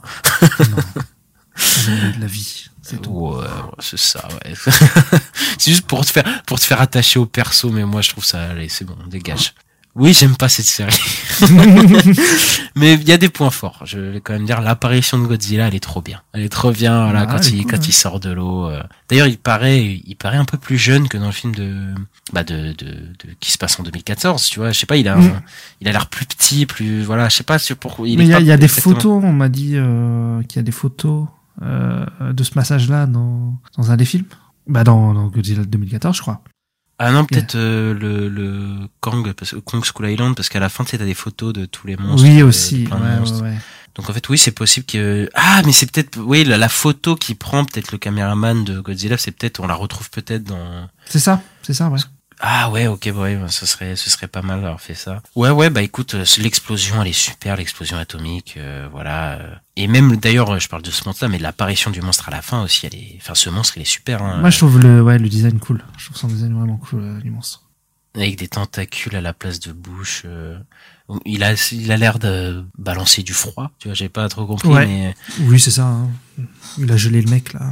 [1.55, 2.67] C'est de la vie.
[2.81, 3.11] C'est tout.
[3.11, 3.45] Ouais,
[3.79, 4.53] c'est ça, ouais.
[5.57, 8.25] c'est juste pour te faire, pour te faire attacher au perso, mais moi je trouve
[8.25, 9.53] ça, allez, c'est bon, dégage.
[9.93, 10.97] Oui, j'aime pas cette série.
[12.75, 13.81] mais il y a des points forts.
[13.85, 16.21] Je vais quand même dire, l'apparition de Godzilla, elle est trop bien.
[16.33, 18.67] Elle est trop bien, voilà, Ah, quand il, cool, quand il sort de l'eau.
[18.69, 18.81] euh.
[19.09, 21.93] D'ailleurs, il paraît, il paraît un peu plus jeune que dans le film de,
[22.31, 24.71] bah, de, de, de- qui se passe en 2014, tu vois.
[24.71, 25.41] Je sais pas, il a, un- Mm.
[25.81, 28.05] il a l'air plus petit, plus, voilà, je sais pas pourquoi.
[28.05, 29.73] Mais il y a, est pas il y a des exactement- photos, on m'a dit
[29.75, 31.25] euh, qu'il y a des photos
[31.61, 34.25] euh, de ce massage-là dans, dans un des films?
[34.67, 36.41] Bah, dans, dans Godzilla 2014, je crois.
[36.99, 40.83] Ah non, peut-être euh, le, le Kong, parce, Kong School Island, parce qu'à la fin,
[40.83, 42.27] tu sais, t'as des photos de tous les monstres.
[42.27, 42.87] Oui, de- aussi.
[42.87, 43.41] ouais, monstres.
[43.41, 43.57] ouais, ouais.
[43.95, 45.27] Donc en fait, oui, c'est possible que...
[45.33, 46.17] Ah, mais c'est peut-être...
[46.19, 49.59] Oui, la, la photo qui prend peut-être le caméraman de Godzilla, c'est peut-être...
[49.59, 50.87] On la retrouve peut-être dans...
[51.05, 51.99] C'est ça, c'est ça, ouais.
[52.43, 55.21] Ah ouais, ok, ouais, bah, ce serait, ce serait pas mal d'avoir fait ça.
[55.35, 59.33] Ouais, ouais, bah écoute, euh, l'explosion, elle est super, l'explosion atomique, euh, voilà.
[59.33, 59.55] euh.
[59.75, 62.41] Et même, d'ailleurs, euh, je parle de ce monstre-là, mais l'apparition du monstre à la
[62.41, 63.15] fin aussi, elle est...
[63.21, 64.23] Enfin, ce monstre, il est super.
[64.23, 65.83] Hein, Moi, je trouve le, ouais, le design cool.
[65.99, 67.61] Je trouve son design vraiment cool, euh, du monstre.
[68.15, 70.23] avec des tentacules à la place de bouche.
[70.25, 70.57] euh,
[71.25, 73.69] il a, il a l'air de balancer du froid.
[73.77, 74.87] Tu vois, j'ai pas trop compris, Ouais.
[74.87, 75.85] mais Oui, c'est ça.
[75.85, 76.09] hein.
[76.79, 77.69] Il a gelé le mec, là,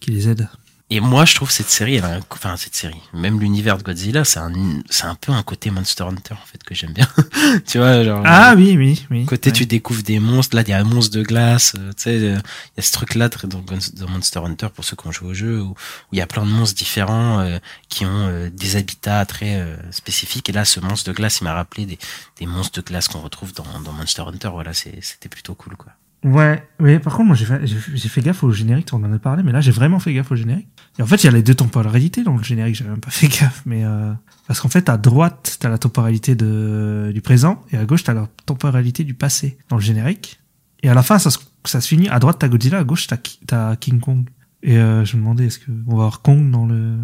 [0.00, 0.48] qui les aide.
[0.90, 3.82] Et moi je trouve cette série, elle a un, enfin cette série, même l'univers de
[3.82, 4.52] Godzilla, c'est un,
[4.88, 7.06] c'est un peu un côté Monster Hunter en fait que j'aime bien.
[7.66, 8.22] tu vois, genre.
[8.24, 9.26] Ah oui, oui, oui.
[9.26, 9.56] Côté, ouais.
[9.56, 10.56] tu découvres des monstres.
[10.56, 11.74] Là, il y a un monstre de glace.
[11.78, 14.96] euh, tu sais, euh, il y a ce truc-là dans, dans Monster Hunter pour ceux
[14.96, 15.74] qui ont joué au jeu, où,
[16.12, 17.58] il y a plein de monstres différents euh,
[17.88, 20.48] qui ont euh, des habitats très euh, spécifiques.
[20.48, 21.98] Et là, ce monstre de glace, il m'a rappelé des,
[22.38, 24.48] des monstres de glace qu'on retrouve dans, dans Monster Hunter.
[24.52, 25.92] Voilà, c'est- c'était plutôt cool, quoi.
[26.24, 29.18] Ouais, oui, par contre, moi j'ai fait, j'ai fait gaffe au générique, on en a
[29.20, 30.66] parlé, mais là j'ai vraiment fait gaffe au générique.
[30.98, 33.10] Et en fait, il y a les deux temporalités dans le générique, j'avais même pas
[33.10, 34.12] fait gaffe, mais euh,
[34.48, 38.14] parce qu'en fait, à droite, t'as la temporalité de, du présent, et à gauche, t'as
[38.14, 40.40] la temporalité du passé dans le générique.
[40.82, 43.06] Et à la fin, ça se, ça se finit, à droite, t'as Godzilla, à gauche,
[43.06, 44.28] t'as Ki- t'as King Kong.
[44.64, 46.96] Et euh, je me demandais, est-ce que on va avoir Kong dans le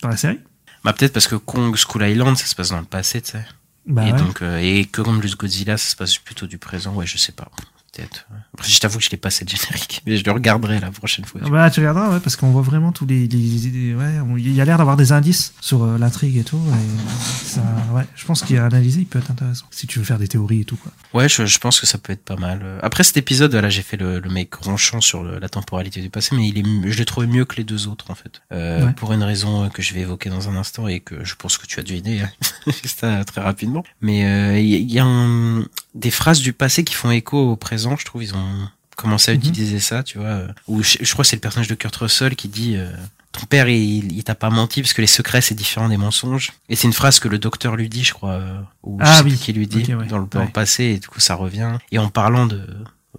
[0.00, 0.40] dans la série?
[0.82, 3.44] Bah, peut-être parce que Kong School Island, ça se passe dans le passé, tu sais.
[3.86, 4.18] Bah et ouais.
[4.18, 6.94] donc, euh, et comme le Godzilla, ça se passe plutôt du présent.
[6.94, 7.50] Ouais, je sais pas.
[7.96, 8.26] Peut-être.
[8.54, 11.24] Après, je t'avoue que je l'ai passé le générique, mais je le regarderai la prochaine
[11.24, 11.40] fois.
[11.44, 14.36] Ah Bah, tu regarderas, ouais, parce qu'on voit vraiment tous les, les- les- ouais, on-
[14.36, 17.62] il y a l'air d'avoir des indices sur euh, l'intrigue et tout, et ça,
[17.92, 19.66] ouais, je pense qu'il a analysé, il peut être intéressant.
[19.70, 20.92] Si tu veux faire des théories et tout, quoi.
[21.12, 22.62] Ouais, je, je pense que ça peut être pas mal.
[22.82, 26.10] Après cet épisode, là, j'ai fait le, le mec ronchant sur le- la temporalité du
[26.10, 28.42] passé, mais il est, je l'ai trouvé mieux que les deux autres, en fait.
[28.52, 28.92] Euh, Ouais.
[28.94, 31.58] Pour une raison euh, que je vais évoquer dans un instant et que je pense
[31.58, 32.30] que tu as deviné hein,
[33.26, 33.84] très rapidement.
[34.00, 35.64] Mais euh, il y, il y a un-
[35.94, 38.22] des phrases du passé qui font écho au présent, je trouve.
[38.22, 39.40] Ils ont commencé à Mhm.
[39.40, 40.26] utiliser ça, tu vois.
[40.28, 42.76] euh, Ou je, je crois que c'est le personnage de Kurt Russell qui dit...
[42.76, 42.90] euh,
[43.32, 46.52] ton père, il, il t'a pas menti parce que les secrets c'est différent des mensonges.
[46.68, 49.34] Et c'est une phrase que le docteur lui dit, je crois, euh, ou Ah oui.
[49.36, 50.06] qui lui dit ouais.
[50.06, 50.52] dans, le, dans le Ouais.
[50.52, 51.72] passé, et du coup ça revient.
[51.90, 52.64] Et en parlant de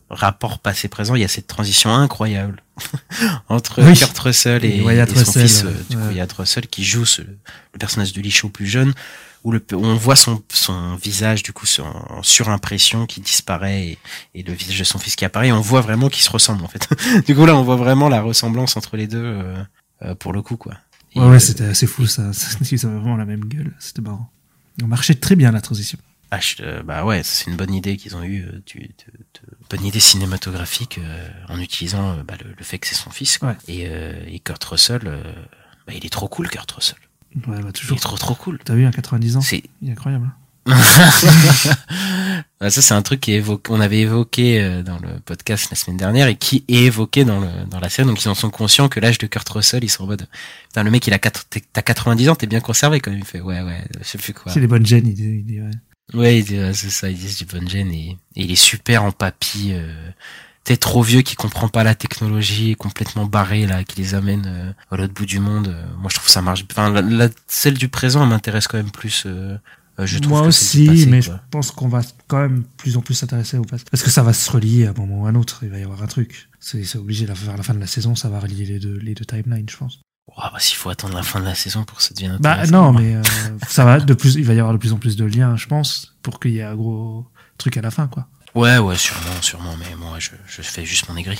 [0.09, 2.63] rapport passé-présent, il y a cette transition incroyable
[3.49, 3.93] entre Oui.
[3.97, 7.05] Kurt Russell et, Et Wyatt et son Russell, fils, euh, du coup, Russell, qui joue
[7.05, 8.93] ce- le personnage de Shaw plus jeune,
[9.45, 13.83] où, le, où on voit son, son visage du coup sur- en surimpression qui disparaît
[13.89, 13.97] et,
[14.33, 15.47] et le visage de son fils qui apparaît.
[15.47, 16.89] Et on voit vraiment qu'ils se ressemblent en fait.
[17.25, 19.63] du coup là, on voit vraiment la ressemblance entre les deux euh,
[20.01, 20.73] euh, pour le coup quoi.
[21.13, 22.23] Et, Ouais, ouais, c'était assez fou, ça.
[22.71, 24.29] Ils avaient vraiment la même gueule, c'était marrant.
[24.83, 25.97] On marchait très bien, la transition.
[26.31, 29.13] Ah, je- euh, bah ouais, c'est une bonne idée qu'ils ont eu, euh, du, de,
[29.15, 33.11] de- bonne idée cinématographique euh, en utilisant euh, bah, le, le fait que c'est son
[33.11, 33.37] fils.
[33.37, 33.49] quoi.
[33.49, 33.57] Ouais.
[33.73, 35.01] Et, et Kurt Russell,
[35.87, 36.97] bah, il est trop cool, Kurt Russell.
[37.35, 37.99] Ouais, bah Il est toujours.
[37.99, 38.59] trop trop cool.
[38.63, 40.25] T'as vu, à 90 ans C'est Il est incroyable.
[40.27, 40.33] hein.
[42.61, 45.69] Ah, ça, c'est un truc qui est évoqué, on avait évoqué euh, dans le podcast
[45.69, 48.07] la semaine dernière et qui est évoqué dans, le, dans la série.
[48.07, 50.27] Donc, ils en sont conscients que l'âge de Kurt Russell, ils sont en mode,
[50.69, 53.19] putain, le mec, il a quatre- t'es- t'as 90 ans, t'es bien conservé quand même.
[53.19, 54.51] Il fait, ouais, ouais, je sais plus quoi.
[54.51, 55.23] C'est les bonnes gènes, il dit.
[55.23, 55.71] il dit, ouais.
[56.13, 58.55] Ouais, il dit, ouais, c'est ça, ils disent du bon gène et, et il est
[58.55, 59.71] super en papy.
[59.73, 60.09] Euh,
[60.65, 64.71] T'es trop vieux qui comprend pas la technologie, complètement barré là, qui les amène euh,
[64.91, 65.67] à l'autre bout du monde.
[65.69, 66.65] Euh, moi, je trouve ça marche.
[66.71, 69.23] Enfin, la, la- celle du présent elle m'intéresse quand même plus.
[69.27, 69.57] euh,
[69.99, 73.01] je trouve Moi que aussi, passé, mais je pense qu'on va quand même plus en
[73.01, 73.85] plus s'intéresser au passé.
[73.89, 75.59] Parce que ça va se relier à un moment ou à un autre.
[75.61, 76.49] Il va y avoir un truc.
[76.59, 79.23] C'est obligé, vers la fin de la saison, ça va relier les deux, les deux
[79.25, 80.01] timelines, je pense.
[80.27, 82.65] Oh, bah, s'il faut attendre la fin de la saison pour que ça devienne Bah
[82.65, 83.21] non, mais euh,
[83.67, 85.67] ça va de plus, il va y avoir de plus en plus de liens, je
[85.67, 87.27] pense, pour qu'il y ait un gros
[87.59, 88.27] truc à la fin, quoi.
[88.55, 91.37] Ouais, ouais, sûrement, sûrement, mais moi, je, je fais juste mon aigri.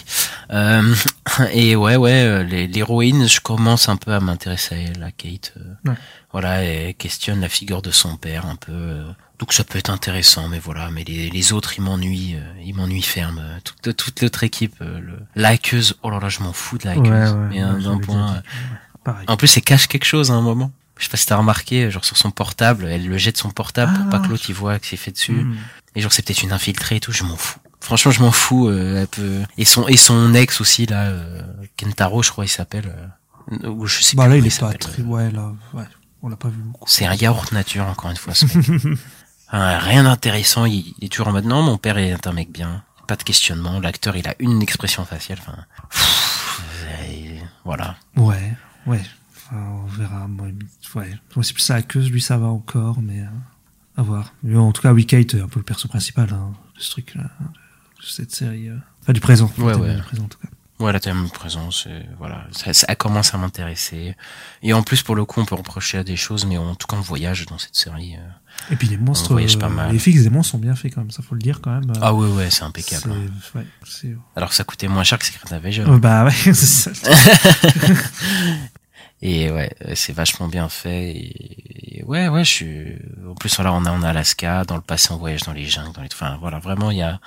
[0.51, 0.93] Euh,
[1.53, 5.53] et ouais, ouais, euh, l'héroïne, je commence un peu à m'intéresser à elle, à Kate.
[5.57, 5.95] euh, Ouais.
[6.33, 8.73] Voilà, elle questionne la figure de son père un peu.
[8.73, 9.09] euh,
[9.39, 13.01] donc ça peut être intéressant, mais voilà, mais les, les autres, ils m'ennuient, ils m'ennuient
[13.01, 13.41] ferme.
[13.63, 16.91] Toute, toute l'autre équipe, le, la hackeuse, oh là là, je m'en fous de la
[16.91, 17.05] hackeuse.
[17.09, 18.41] Ouais, ouais, mais un, j'avais point.
[19.05, 19.25] Pareil.
[19.27, 20.71] En plus, elle cache quelque chose à un moment.
[20.97, 23.93] Je sais pas si t'as remarqué, genre sur son portable, elle le jette son portable
[23.93, 24.09] pour Ah.
[24.11, 25.33] pas que l'autre y voit que c'est fait dessus.
[25.33, 25.55] Hmm.
[25.95, 27.59] Et genre c'est peut-être une infiltrée et tout, je m'en fous.
[27.79, 28.67] Franchement, je m'en fous.
[28.67, 29.41] euh, elle peut...
[29.57, 31.41] Et son et son ex aussi là, euh,
[31.79, 32.93] Kentaro, je crois il s'appelle.
[33.53, 35.83] euh, Ou je sais Bah là, il est pas très, ouais, là, ouais,
[36.23, 36.89] on l'a pas vu beaucoup.
[36.89, 38.33] C'est un yaourt nature encore une fois.
[38.33, 38.97] ce mec.
[39.51, 40.65] Hein, rien d'intéressant.
[40.65, 42.83] Il, il est toujours en mode non, mon père est un mec bien.
[43.07, 43.79] Pas de questionnement.
[43.79, 45.37] L'acteur, il a une expression faciale.
[45.41, 45.57] Enfin,
[47.63, 47.95] voilà.
[48.15, 48.53] Ouais,
[48.87, 49.01] ouais.
[49.35, 50.27] Enfin, on verra.
[50.27, 50.47] Moi,
[50.95, 51.11] ouais.
[51.35, 53.25] Moi, c'est plus ça que lui, ça va encore, mais euh,
[53.97, 54.33] à voir.
[54.43, 56.91] Mais en tout cas, oui, Kate est un peu le perso principal hein, de ce
[56.91, 58.69] truc-là, de cette série.
[58.69, 58.77] euh.
[59.03, 59.51] Enfin, du présent.
[59.57, 59.97] Ouais, Du ouais.
[60.01, 60.47] présent, en tout cas.
[60.77, 64.13] Ouais, la thème présence, euh, voilà, ça, ça commence à m'intéresser.
[64.61, 66.85] Et en plus, pour le coup, on peut reprocher à des choses, mais en tout
[66.85, 68.15] cas, on voyage dans cette série.
[68.17, 68.73] euh.
[68.73, 69.91] Et puis les monstres, On pas euh, mal.
[69.93, 71.89] les fixes des monstres sont bien faits quand même, ça faut le dire quand même.
[71.91, 73.09] euh, Ah ouais, ouais, c'est impeccable.
[73.13, 73.15] hein.
[73.55, 73.65] ouais,
[74.35, 75.93] Alors que ça coûtait moins cher que Secret Invasion.
[75.93, 76.91] Euh, bah ouais, c'est ça.
[79.21, 81.11] Et ouais, c'est vachement bien fait.
[81.15, 82.85] Et, ouais, ouais, je suis.
[83.27, 85.93] En plus, voilà, on a en Alaska, dans le passé, on voyage dans les jungles,
[85.93, 86.09] dans les.
[86.13, 87.19] Enfin, voilà, vraiment, il y a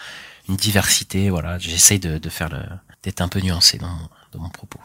[0.48, 1.30] une diversité.
[1.30, 2.60] Voilà, j'essaye de, de faire le,
[3.02, 3.98] d'être un peu nuancé dans
[4.32, 4.80] dans mon propos.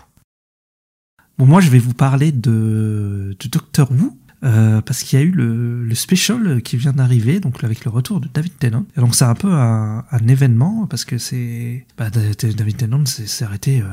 [1.37, 4.17] Bon, moi, je vais vous parler de, de Doctor Who.
[4.43, 7.91] euh, parce qu'il y a eu le, le special qui vient d'arriver, donc avec le
[7.91, 8.85] retour de David Tennant.
[8.97, 13.45] Et donc c'est un peu un, un événement parce que c'est bah, David Tennant s'est
[13.45, 13.85] arrêté, euh,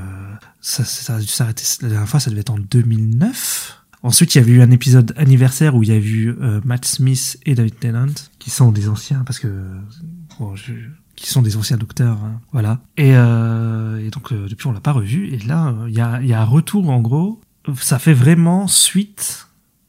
[0.61, 3.77] ça, ça a dû s'arrêter la dernière fois, ça devait être en 2009.
[4.03, 6.85] Ensuite, il y avait eu un épisode anniversaire où il y a eu euh, Matt
[6.85, 9.49] Smith et David Tennant, qui sont des anciens, parce que
[10.39, 10.73] bon, je,
[11.21, 12.81] qui sont des anciens docteurs, hein, voilà.
[12.97, 15.29] Et, euh, et donc euh, depuis on l'a pas revu.
[15.29, 17.41] Et là, euh, il y, a, y a un retour en gros.
[17.79, 19.49] Ça fait vraiment suite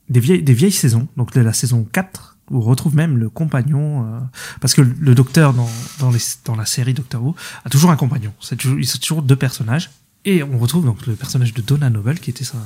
[0.10, 3.30] des vieilles, des vieilles saisons, donc de la saison 4 où on retrouve même le
[3.30, 4.19] compagnon, euh,
[4.60, 5.69] parce que le docteur dans,
[5.99, 8.34] dans, les, dans la série Doctor Who a toujours un compagnon.
[8.41, 9.89] C'est toujours, ils toujours deux personnages.
[10.26, 12.57] Et on retrouve donc le personnage de Donna Noble, qui était sa,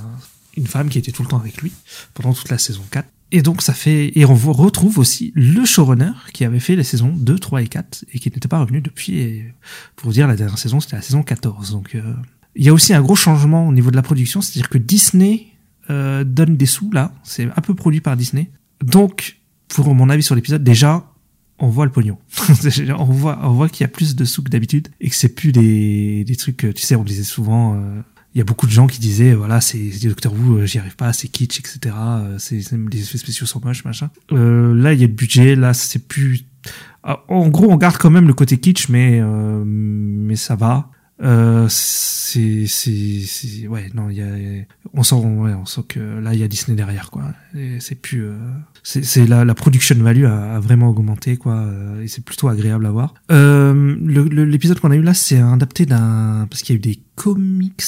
[0.58, 1.72] une femme qui était tout le temps avec lui
[2.14, 3.08] pendant toute la saison 4.
[3.32, 7.12] Et donc ça fait et on retrouve aussi le showrunner qui avait fait les saisons
[7.16, 9.54] 2, 3 et 4 et qui n'était pas revenu depuis et
[9.96, 11.72] pour vous dire la dernière saison c'était la saison 14.
[11.72, 12.14] Donc euh,
[12.56, 15.48] il y a aussi un gros changement au niveau de la production, c'est-à-dire que Disney
[15.90, 18.52] euh, donne des sous là, c'est un peu produit par Disney.
[18.84, 19.38] Donc
[19.70, 21.12] pour mon avis sur l'épisode déjà
[21.60, 22.18] on voit le pognon.
[22.98, 25.30] on voit on voit qu'il y a plus de sous que d'habitude et que c'est
[25.36, 28.02] plus des des trucs euh, tu sais on disait souvent euh,
[28.34, 30.96] il y a beaucoup de gens qui disaient voilà c'est Doctor Who euh, j'y arrive
[30.98, 34.10] pas c'est kitsch etc euh, c'est c'est- les effets spéciaux sont moches machin.
[34.34, 36.42] Euh, là il y a le budget là c'est plus
[37.04, 40.90] Ah, en gros on garde quand même le côté kitsch mais euh, mais ça va
[41.24, 44.28] euh, c'est c'est ouais non il y a
[44.94, 47.24] on sent ouais, on sent que là il y a Disney derrière quoi.
[47.80, 48.36] C'est plus euh,
[48.84, 52.86] c'est la, la production value a, a vraiment augmenté quoi euh, et c'est plutôt agréable
[52.86, 53.14] à voir.
[53.32, 53.96] Euh,
[54.46, 57.84] l'épisode qu'on a eu là c'est adapté d'un parce qu'il y a eu des comics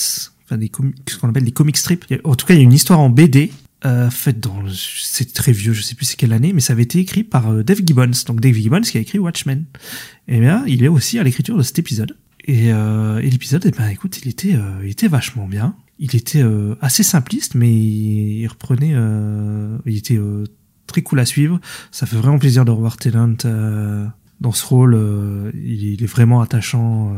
[0.46, 2.06] enfin des comics ce qu'on appelle des comic strips.
[2.24, 3.52] En tout cas il y a une histoire en BD
[3.86, 6.84] euh, faite dans c'est très vieux je sais plus c'est quelle année mais ça avait
[6.84, 8.12] été écrit par Dave Gibbons.
[8.26, 9.66] Donc Dave Gibbons qui a écrit Watchmen.
[10.30, 12.16] Et bien il est aussi à l'écriture de cet épisode
[12.48, 15.76] et, euh, et l'épisode, eh ben, écoute, il était, euh, il était vachement bien.
[16.00, 20.46] Il était euh, assez simpliste, mais il, il reprenait, euh, il était euh,
[20.86, 21.60] très cool à suivre.
[21.92, 24.06] Ça fait vraiment plaisir de revoir Tennant euh,
[24.40, 24.96] dans ce rôle.
[25.56, 27.12] il, il est vraiment attachant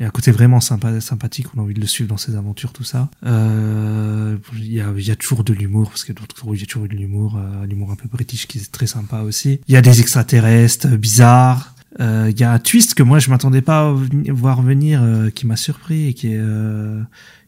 [0.00, 1.46] et à côté vraiment sympa, sympathique.
[1.54, 3.08] On a envie de le suivre dans ses aventures, tout ça.
[3.24, 6.88] Il y, a, y a toujours de l'humour parce que Who, il y a toujours
[6.88, 7.38] de l'humour,
[7.68, 9.60] l'humour un peu british qui est très sympa aussi.
[9.68, 11.76] Il y a des extraterrestres bizarres.
[12.00, 13.94] Euh, Il y a un twist que moi je m'attendais pas à
[14.28, 17.02] voir venir, euh, qui m'a surpris et qui est euh,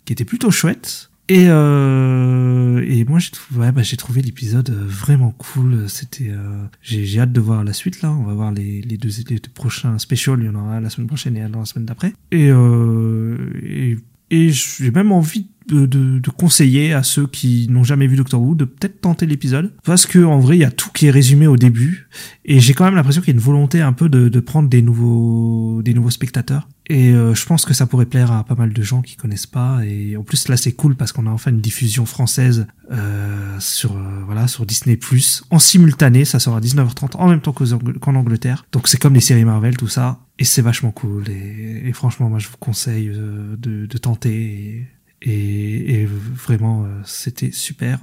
[0.05, 1.11] qui était plutôt chouette.
[1.29, 5.89] Et, euh, et moi j'ai trouvé, ouais, bah, trouvé l'épisode euh, vraiment cool.
[5.89, 8.11] C'était, euh, j'ai, hâte de voir la suite là.
[8.11, 10.41] On va voir les, les deux, les prochains specials.
[10.41, 12.13] Il y en aura la semaine prochaine et la semaine d'après.
[12.33, 13.97] Et, euh, et,
[14.33, 18.55] et j'ai même envie de, de, conseiller à ceux qui n'ont jamais vu Doctor Who
[18.55, 19.73] de peut-être tenter l'épisode.
[19.85, 22.09] Parce que en vrai il y a tout qui est résumé au début.
[22.45, 24.69] Et j'ai quand même l'impression qu'il y a une volonté un peu de, de prendre
[24.69, 26.69] des nouveaux des nouveaux spectateurs.
[26.89, 29.47] Et euh, je pense que ça pourrait plaire à pas mal de gens qui connaissent
[29.47, 29.81] pas.
[29.85, 33.97] Et en plus là c'est cool parce qu'on a enfin une diffusion française euh, sur
[33.97, 36.25] euh, voilà sur Disney Plus en simultané.
[36.25, 38.67] Ça sera à 19h30 en même temps qu'en Angleterre.
[38.73, 40.21] Donc c'est comme les séries Marvel tout ça.
[40.39, 41.29] Et c'est vachement cool.
[41.29, 44.89] Et, et franchement moi je vous conseille euh, de, de tenter
[45.23, 47.99] et, et vraiment euh, c'était super.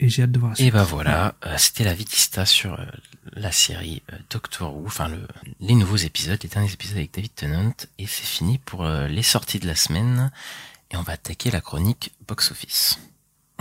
[0.00, 2.84] Et j'ai hâte de voir la Et bah voilà, euh, c'était la Vitista sur euh,
[3.34, 5.28] la série Doctor Who, enfin le,
[5.60, 9.60] les nouveaux épisodes, les derniers épisodes avec David Tennant, et c'est fini pour les sorties
[9.60, 10.32] de la semaine,
[10.90, 12.98] et on va attaquer la chronique box-office.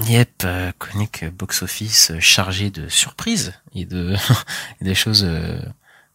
[0.07, 4.15] Yep, euh, chronique box-office euh, chargée de surprises et de
[4.81, 5.27] et des choses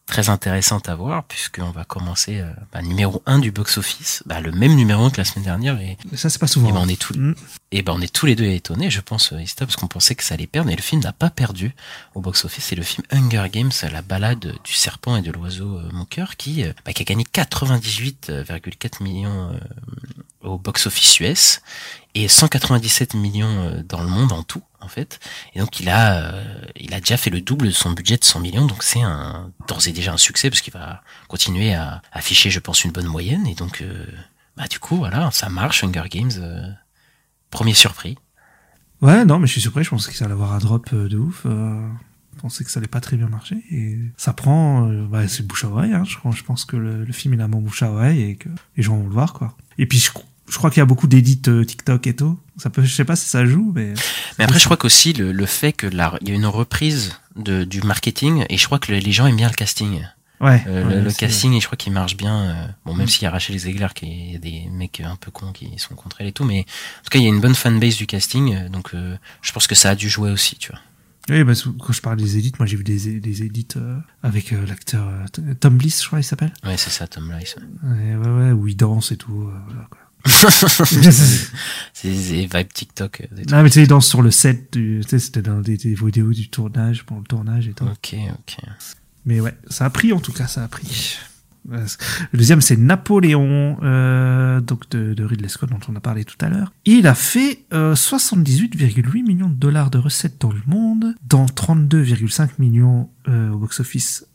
[0.07, 4.51] très intéressantes à voir, puisqu'on va commencer euh, bah, numéro 1 du box-office, bah, le
[4.51, 6.81] même numéro 1 que la semaine dernière, et Mais ça c'est pas souvent et ben
[6.83, 7.35] on est tous Mm.
[7.71, 10.23] et ben on est tous les deux étonnés, je pense, Ista, parce qu'on pensait que
[10.23, 11.75] ça allait perdre, mais le film n'a pas perdu
[12.15, 12.63] au box-office.
[12.63, 16.63] C'est le film Hunger Games, la balade du serpent et de l'oiseau euh, moqueur, qui,
[16.63, 19.59] euh, bah, qui a gagné 98,4 millions euh,
[20.41, 21.61] au box-office US
[22.23, 25.19] et 197 millions euh, dans le monde en tout, en fait.
[25.53, 28.23] Et donc il a, euh, il a déjà fait le double de son budget de
[28.23, 32.01] 100 millions, donc c'est un d'ores et déjà un succès parce qu'il va continuer à
[32.11, 33.45] afficher, je pense, une bonne moyenne.
[33.45, 34.05] Et donc, euh,
[34.55, 36.75] bah du coup, voilà, ça marche, Hunger Games.
[37.51, 38.17] Premier surpris.
[39.01, 39.83] Ouais, non, mais je suis surpris.
[39.83, 41.43] Je pensais que ça allait avoir un drop de ouf.
[41.45, 43.63] Je pensais que ça allait pas très bien marcher.
[43.71, 45.93] Et ça prend, bah, c'est bouche à oreille.
[45.93, 46.03] Hein.
[46.03, 48.97] Je, pense que le, film il a mon bouche à oreille et que les gens
[48.97, 49.55] vont le voir, quoi.
[49.77, 50.09] Et puis je,
[50.49, 52.39] je crois qu'il y a beaucoup d'édits euh, TikTok et tout.
[52.57, 53.93] Ça peut, je sais pas si ça joue, mais.
[54.39, 57.13] Mais après, je crois qu'aussi le, le fait que la, il y a une reprise
[57.35, 60.01] de, du marketing et je crois que le- les gens aiment bien le casting.
[60.39, 60.63] Ouais.
[60.67, 62.35] Euh, ouais, le, casting, et je crois qu'il marche bien.
[62.41, 65.51] euh, bon, même s'il y a Rachel Zegler, qui est des mecs un peu cons
[65.51, 67.55] qui sont contre elle et tout, mais en tout cas, il y a une bonne
[67.55, 70.79] fanbase du casting, donc euh, je pense que ça a dû jouer aussi, tu vois.
[71.29, 71.53] Oui, bah,
[71.83, 75.07] quand je parle des édits, moi j'ai vu des, des édits euh, avec euh, l'acteur
[75.09, 76.53] euh, Tom Bliss, je crois il s'appelle.
[76.63, 77.55] Ouais, c'est ça, Tom Lice.
[77.83, 78.15] ouais.
[78.15, 79.49] Ouais, ouais, où il danse et tout.
[79.67, 79.99] voilà, quoi.
[81.93, 83.21] c'est des vibes TikTok.
[83.21, 83.51] euh, des trucs.
[83.51, 84.73] non, mais tu sais, sur le set.
[84.73, 87.85] Du, tu sais, c'était dans des, des vidéos du tournage, pendant le tournage et tout.
[87.85, 88.57] Ok, ok.
[89.25, 91.17] Mais ouais, ça a pris en tout cas, ça a pris.
[91.71, 91.85] Euh,
[92.31, 96.37] Le deuxième, c'est Napoléon, euh, donc de, de Ridley Scott dont on a parlé tout
[96.39, 96.71] à l'heure.
[96.85, 102.51] Il a fait euh, 78,8 millions de dollars de recettes dans le monde, dans 32,5
[102.59, 104.25] millions euh, au box-office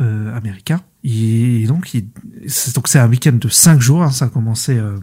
[0.00, 0.80] euh, américain.
[1.04, 2.08] Et donc, il-
[2.48, 4.02] c'est donc c'est un week-end de 5 jours.
[4.02, 4.98] hein, ça a commencé euh,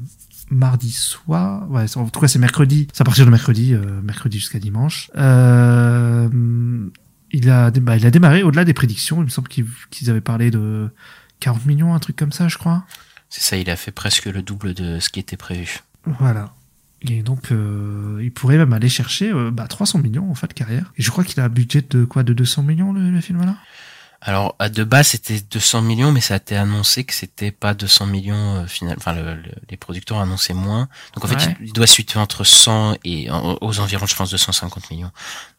[0.49, 1.69] mardi soir.
[1.69, 2.87] Ouais, en tout cas, c'est mercredi.
[2.93, 5.11] C'est à partir de mercredi, euh, mercredi jusqu'à dimanche.
[5.17, 6.29] Euh,
[7.31, 9.17] il a, bah, il a démarré au-delà des prédictions.
[9.21, 10.89] Il me semble qu'ils avaient parlé de
[11.39, 12.85] 40 millions, un truc comme ça, je crois.
[13.29, 15.79] C'est ça, il a fait presque le double de ce qui était prévu.
[16.19, 16.53] Voilà.
[17.01, 20.91] Et donc, euh, il pourrait même aller chercher bah, 300 millions en fin de carrière.
[20.97, 22.23] Et je crois qu'il a un budget de quoi?
[22.23, 23.57] De 200 millions, le, le film, là
[24.21, 27.73] Alors, à de base, c'était 200 millions, mais ça a été annoncé que c'était pas
[27.73, 28.95] 200 millions euh, final.
[28.97, 30.89] Enfin, le- le- les producteurs annonçaient moins.
[31.13, 34.15] Donc, en fait, il, il doit se situer entre 100 et en- aux environs, je
[34.15, 35.11] pense, 250 millions.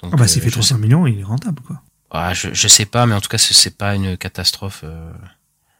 [0.02, 1.80] Donc, Ah bah, s'il euh, fait je 300 sais- millions, il est rentable, quoi.
[2.10, 4.80] Ah, je, je sais pas, mais en tout cas, ce- c'est pas une catastrophe.
[4.84, 5.12] Euh,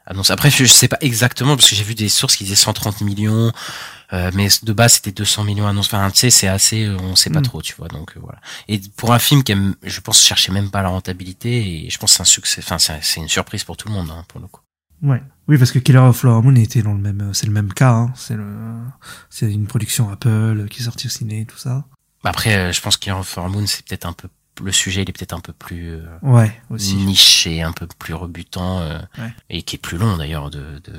[0.08, 0.32] annoncée.
[0.32, 3.52] Après, je sais pas exactement parce que j'ai vu des sources qui disaient 130 millions,
[4.12, 5.90] euh, mais de base c'était 200 millions annoncés.
[5.94, 7.44] Enfin, tu sais, c'est assez, euh, on sait pas Mm.
[7.44, 7.88] trop, tu vois.
[7.88, 8.40] Donc euh, voilà.
[8.68, 11.98] Et pour un film qui aime, je pense, cherchait même pas la rentabilité, et je
[11.98, 12.62] pense que c'est un succès.
[12.64, 14.62] Enfin, c'est une surprise pour tout le monde, hein, pour le coup.
[15.02, 15.22] Ouais.
[15.46, 17.92] Oui, parce que Killer of Flower Moon était dans le même, c'est le même cas.
[17.92, 18.12] Hein.
[18.16, 18.46] C'est le,
[19.30, 21.84] c'est une production Apple qui est sortie au ciné, tout ça.
[22.24, 24.28] Après, euh, je pense qu'il For Moon, c'est peut-être un peu
[24.62, 26.94] le sujet, il est peut-être un peu plus euh, Ouais, aussi.
[26.96, 29.32] niché, un peu plus rebutant, euh, Ouais.
[29.50, 30.92] et qui est plus long d'ailleurs de, de,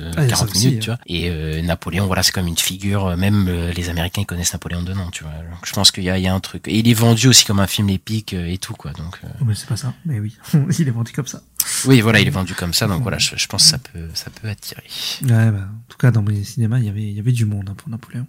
[0.00, 0.98] de Ah, il y a ça 40 aussi, minutes, tu vois.
[1.06, 3.16] Et euh, Napoléon, voilà, c'est comme une figure.
[3.16, 5.32] Même les Américains ils connaissent Napoléon de nom, tu vois.
[5.32, 6.68] Donc, je pense qu'il y a, il y a un truc.
[6.68, 8.92] Et il est vendu aussi comme un film épique et tout, quoi.
[8.92, 9.94] Donc Oh, mais c'est pas ça.
[10.04, 10.36] Mais oui,
[10.78, 11.42] il est vendu comme ça.
[11.86, 12.86] oui, voilà, il est vendu comme ça.
[12.86, 14.82] Donc voilà, je, je pense que ça peut, ça peut attirer.
[15.22, 17.44] Ouais, bah, en tout cas, dans les cinémas, il y avait, il y avait du
[17.44, 18.26] monde hein, pour Napoléon.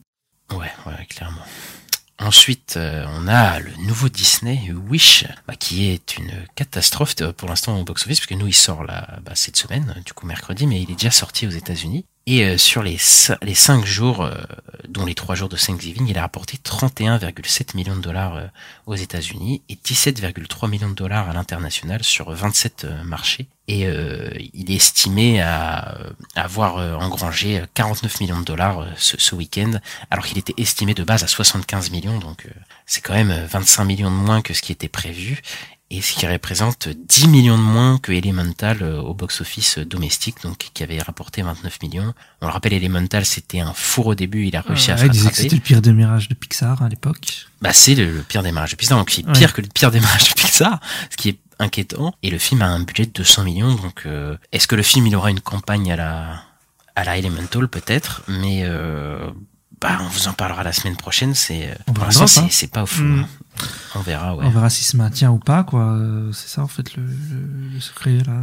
[0.52, 1.42] Ouais, ouais, clairement.
[2.20, 7.48] Ensuite, euh, on a le nouveau Disney Wish, bah, qui est une catastrophe euh, pour
[7.48, 10.82] l'instant au box-office, puisque nous il sort là, bah, cette semaine, du coup mercredi, mais
[10.82, 12.06] il est déjà sorti aux États-Unis.
[12.30, 12.98] Et euh, sur les,
[13.42, 14.36] les 5 jours, euh,
[14.90, 18.48] dont les 3 jours de Thanksgiving, il a rapporté 31,7 millions de dollars euh,
[18.86, 23.48] aux États-Unis et 17,3 millions de dollars à l'international sur 27 euh, marchés.
[23.70, 25.98] Et euh, il est estimé à,
[26.36, 29.72] avoir engrangé 49 millions de dollars ce, ce week-end,
[30.10, 32.48] alors qu'il était estimé de base à 75 millions, donc
[32.86, 35.42] c'est quand même 25 millions de moins que ce qui était prévu
[35.90, 40.58] et ce qui représente 10 millions de moins que Elemental euh, au box-office domestique, donc
[40.74, 42.14] qui avait rapporté 29 millions.
[42.42, 45.14] On le rappelle, Elemental, c'était un four au début, il a réussi à Ouais, que
[45.16, 45.36] rattraper.
[45.36, 47.48] c'était le pire démarrage de Pixar à l'époque.
[47.62, 49.32] Bah, c'est le, le pire démarrage de Pixar, donc c'est Ouais.
[49.34, 52.14] pire que le pire démarrage de Pixar, ce qui est inquiétant.
[52.22, 55.08] Et le film a un budget de 200 millions, donc euh, est-ce que le film
[55.08, 56.44] il aura une campagne à la
[56.96, 59.30] à la Elemental peut-être, mais euh,
[59.80, 61.34] bah on vous en parlera la semaine prochaine.
[61.36, 63.24] C'est On pour l'instant c'est pas au fond.
[63.96, 64.36] On verra.
[64.36, 64.46] Ouais.
[64.46, 65.84] On verra si se maintient ou pas, quoi.
[65.94, 68.34] Euh, C'est ça, en fait, le, le- le secret, là.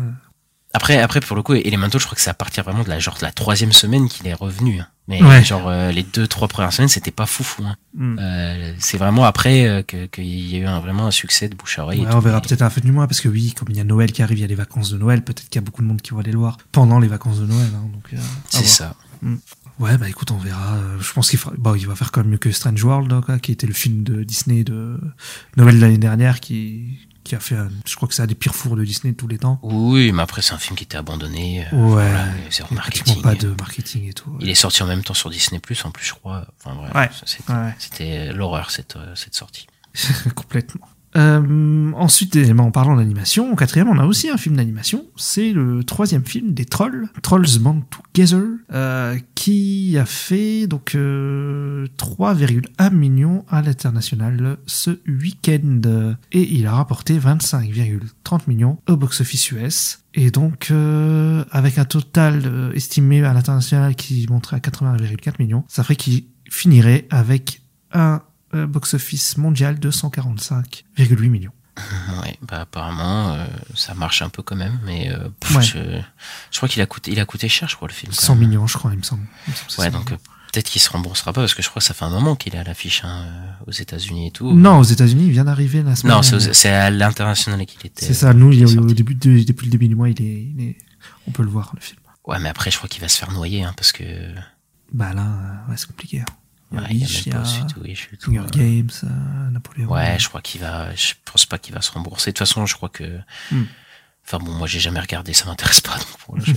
[0.77, 2.99] Après, après pour le coup, Elemental, je crois que c'est à partir vraiment de la
[2.99, 4.81] genre de la troisième semaine qu'il est revenu.
[4.81, 4.89] hein.
[5.07, 5.45] Mais Ouais.
[5.45, 7.63] genre euh, les deux trois premières semaines, c'était pas foufou.
[7.65, 7.77] Hein.
[7.95, 8.19] Mm.
[8.21, 11.55] Euh, c'est vraiment après euh, que qu'il y a eu un, vraiment un succès de
[11.55, 12.01] bouche à oreille.
[12.05, 12.17] tout.
[12.17, 13.85] on verra peut-être à la fin du mois, parce que oui, comme il y a
[13.85, 15.83] Noël qui arrive, il y a les vacances de Noël, peut-être qu'il y a beaucoup
[15.83, 17.69] de monde qui va aller le voir pendant les vacances de Noël.
[17.77, 18.97] hein, donc, C'est ça.
[19.23, 19.37] Mm.
[19.81, 20.79] Ouais, bah écoute, on verra.
[21.01, 21.53] Je pense qu'il fera...
[21.59, 23.73] bon, il va faire quand même mieux que Strange World, hein, quoi, qui était le
[23.75, 24.99] film de Disney de
[25.57, 27.69] Noël de l'année dernière, qui, qui a fait, un...
[27.85, 29.59] je crois que c'est un des pires fours de Disney de tous les temps.
[29.65, 31.67] Oui, mais après c'est un film qui était abandonné.
[31.73, 33.21] euh, Ouais, voilà, c'est marketing.
[33.23, 34.31] pas de marketing et tout.
[34.31, 34.37] ouais.
[34.43, 36.47] Il est sorti en même temps sur Disney Plus en plus, je crois.
[36.65, 37.75] Enfin bref, Ouais, ouais.
[37.79, 39.67] c'était l'horreur cette euh, cette sortie.
[40.37, 40.87] Complètement.
[41.17, 45.05] Euh, ensuite, eh ben, en parlant d'animation, au quatrième, on a aussi un film d'animation.
[45.17, 47.83] C'est le troisième film des Trolls, Trolls Band
[48.13, 56.15] Together, euh, qui a fait donc euh, 3,1 millions à l'international ce week-end.
[56.33, 60.05] Et il a rapporté 25,30 millions au box-office US.
[60.15, 65.65] Et donc, euh, avec un total euh, estimé à l'international qui monterait à 80,4 millions,
[65.69, 67.63] ça ferait qu'il finirait avec
[67.93, 68.23] un
[68.55, 71.53] euh, box-office mondial de 145,8 millions.
[72.23, 75.63] Ouais, bah apparemment euh, ça marche un peu quand même, mais euh, pff, Ouais.
[75.63, 75.79] je,
[76.53, 78.13] je crois qu'il a coûté, il a coûté cher, je crois le film.
[78.13, 78.49] quand 100 même.
[78.49, 79.27] millions, je crois, il me semble.
[79.47, 80.17] Il me semble que c'est Ouais, 100 donc euh,
[80.53, 82.55] peut-être qu'il se remboursera pas parce que je crois que ça fait un moment qu'il
[82.55, 83.27] est à l'affiche hein,
[83.67, 84.53] aux États-Unis et tout.
[84.53, 88.07] Non, aux États-Unis, il vient d'arriver la semaine Non, c'est, à l'international qu'il était.
[88.07, 90.61] C'est ça, nous, il au début de- depuis le début du mois, il est, il
[90.63, 90.79] est-
[91.27, 91.99] on peut le voir, le film.
[92.25, 94.05] Ouais, mais après je crois qu'il va se faire noyer hein, parce que
[94.93, 96.21] Bah là, ouais, c'est compliqué.
[96.21, 96.25] hein.
[96.73, 98.47] Il y a ouais, il y a il y pas a tout, Hunger euh.
[98.53, 99.91] Games, euh, Napoléon.
[99.91, 100.95] Ouais, je crois qu'il va.
[100.95, 102.31] Je pense pas qu'il va se rembourser.
[102.31, 103.19] De toute façon, je crois que.
[103.53, 103.65] Hmm.
[104.27, 105.97] Enfin bon, moi j'ai jamais regardé, ça m'intéresse pas.
[105.99, 106.55] Donc pour le jeu.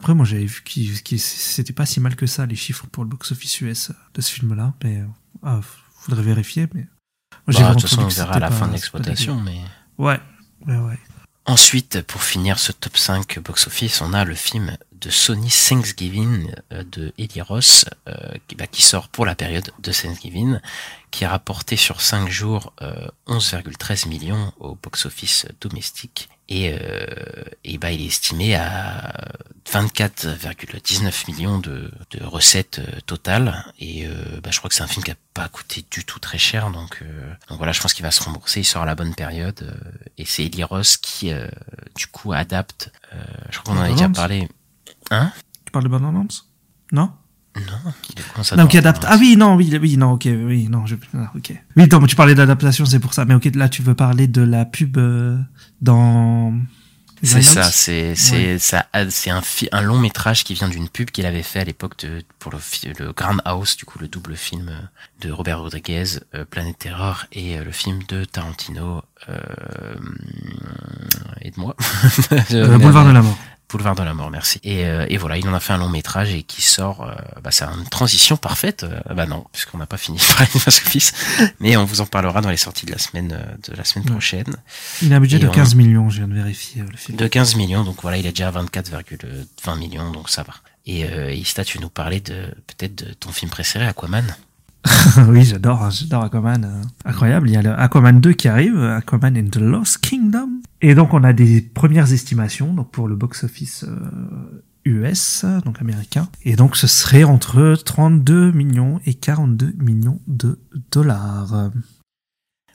[0.00, 3.02] Après, moi, j'avais vu qu'il qu'il- c'était pas si mal que ça, les chiffres pour
[3.04, 4.74] le box-office US de ce film-là.
[4.84, 5.06] Mais, euh,
[5.42, 5.60] ah,
[6.00, 6.86] faudrait vérifier, mais.
[7.46, 9.58] Moi, Bah, de toute façon, on que verra à la fin de l'exploitation, mais.
[9.98, 10.20] Ouais,
[10.66, 10.98] ouais, ouais.
[11.48, 16.82] Ensuite, pour finir ce top 5 box-office, on a le film de Sony Thanksgiving euh,
[16.82, 18.14] de Eli Ross, euh,
[18.48, 20.58] qui, bah, qui sort pour la période de Thanksgiving,
[21.12, 26.28] qui a rapporté sur 5 jours euh, 11,13 millions au box-office domestique.
[26.48, 27.06] Et, euh,
[27.64, 29.12] et bah, il est estimé à
[29.68, 33.64] 24,19 millions de, de recettes euh, totales.
[33.78, 36.18] Et euh, bah, je crois que c'est un film qui a pas coûté du tout
[36.20, 36.70] très cher.
[36.70, 38.60] Donc, euh, donc voilà, je pense qu'il va se rembourser.
[38.60, 39.76] Il sort à la bonne période.
[40.18, 41.48] et c'est Eli Ross qui, euh,
[41.96, 42.92] du coup, adapte.
[43.12, 43.16] euh,
[43.50, 44.48] je crois qu'on en a déjà parlé.
[45.10, 45.32] Hein?
[45.64, 46.26] Tu parles de Borderlands
[46.92, 47.10] Non?
[47.56, 48.42] Non.
[48.42, 49.04] Ça Non, qui adapte.
[49.08, 51.54] Ah oui, non, oui, oui, non, ok, oui, non, je, ah, ok.
[51.76, 53.24] Oui, non, mais tu parlais d'adaptation, c'est pour ça.
[53.24, 55.38] Mais ok, là, tu veux parler de la pub euh,
[55.80, 56.52] dans.
[57.22, 58.58] C'est ça, c'est c'est Ouais.
[58.58, 59.40] ça, c'est un
[59.72, 62.58] un long métrage qui vient d'une pub qu'il avait fait à l'époque de pour le
[62.98, 66.04] le Grand House, du coup le double film euh, de Robert Rodriguez,
[66.34, 69.02] euh, Planète Terror et euh, le film de Tarantino.
[69.30, 69.38] Euh,
[71.40, 71.74] aide-moi.
[72.52, 73.38] Euh, Boulevard de la mort.
[73.68, 74.60] Boulevard de la mort, merci.
[74.62, 77.02] Et, euh, et voilà, il en a fait un long métrage et qui sort.
[77.02, 78.84] euh, bah, c'est une transition parfaite.
[78.84, 81.12] euh, bah non, puisqu'on n'a pas fini par les Office,
[81.58, 84.04] mais on vous en parlera dans les sorties de la semaine euh, de la semaine
[84.06, 84.54] prochaine.
[85.02, 87.18] Il a un budget Et de on- 15 millions, je viens de vérifier le film.
[87.18, 90.54] de 15 millions, donc voilà, il est déjà à 24,20 millions, donc ça va.
[90.86, 94.24] Et euh, Ista, tu nous parlais de peut-être de ton film préféré, Aquaman.
[95.28, 96.82] oui, j'adore, hein, j'adore Aquaman.
[97.04, 97.50] incroyable.
[97.50, 100.55] Il y a le Aquaman 2 qui arrive, Aquaman and the Lost Kingdom.
[100.82, 106.28] Et donc, on a des premières estimations donc pour le box-office euh, US, donc américain.
[106.42, 110.58] Et donc, ce serait entre 32 millions et 42 millions de
[110.92, 111.70] dollars.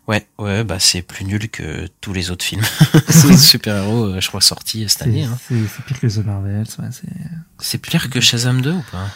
[0.08, 2.64] Ouais, ouais, bah c'est plus nul que tous les autres films
[3.38, 5.24] super-héros, euh, je crois, sortis cette année.
[5.24, 5.38] Hein.
[5.48, 6.66] c'est- pire que The Marvels.
[6.80, 7.08] ouais, c'est-
[7.60, 9.08] C'est pire que Shazam 2 ou pas?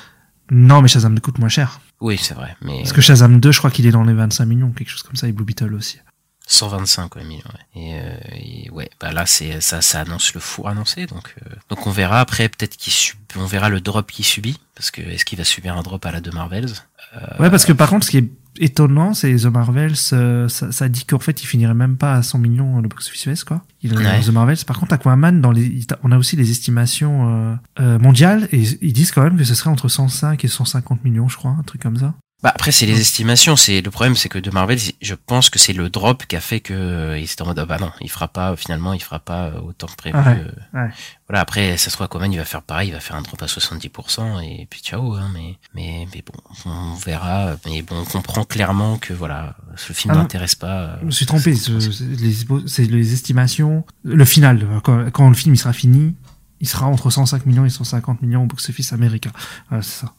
[0.51, 1.81] Non, mais Shazam coûte moins cher.
[2.01, 2.55] Oui, c'est vrai.
[2.61, 5.01] Mais Parce que Shazam 2, je crois qu'il est dans les 25 millions, quelque chose
[5.01, 5.97] comme ça, et Blue Beetle aussi.
[6.47, 7.43] 125 ouais, millions.
[7.75, 7.81] Ouais.
[7.81, 11.55] Et, euh, et ouais, bah là c'est ça, ça annonce le four annoncé, donc euh,
[11.69, 13.17] donc on verra après peut-être qu'il sub...
[13.35, 16.11] on verra le drop qu'il subit parce que est-ce qu'il va subir un drop à
[16.11, 16.73] la de Marvels?
[17.15, 17.19] Euh...
[17.39, 20.89] Ouais, parce que par contre, ce qui est étonnant, c'est The Marvels, euh, ça, ça,
[20.89, 23.63] dit qu'en fait, il finirait même pas à 100 millions le box-office US, quoi.
[23.81, 24.21] Il, Ouais.
[24.21, 24.65] The Marvels.
[24.65, 29.11] Par contre, Aquaman, dans les, on a aussi les estimations euh, mondiales et ils disent
[29.11, 31.97] quand même que ce serait entre 105 et 150 millions, je crois, un truc comme
[31.97, 32.13] ça.
[32.43, 35.57] Bah après c'est les estimations, c'est le problème c'est que de Marvel, je pense que
[35.57, 37.91] c'est le drop qui a fait que euh, il était en mode ah bah non,
[38.01, 40.17] il fera pas finalement, il fera pas euh, autant que prévu.
[40.17, 40.43] Ouais,
[40.75, 40.79] euh.
[40.85, 40.89] ouais.
[41.29, 43.41] Voilà, après ça se trouve Aquaman, il va faire pareil, il va faire un drop
[43.41, 48.05] à 70% et puis ciao hein, mais mais mais bon, on verra mais bon, on
[48.05, 50.81] comprend clairement que voilà, ce film Ah n'intéresse pas.
[50.81, 55.57] euh, Je me suis trompé, c'est les, estimations, le final, quand, quand le film il
[55.57, 56.15] sera fini,
[56.59, 59.31] il sera entre 105 millions et 150 millions au box-office américain.
[59.69, 60.13] Voilà, c'est ça.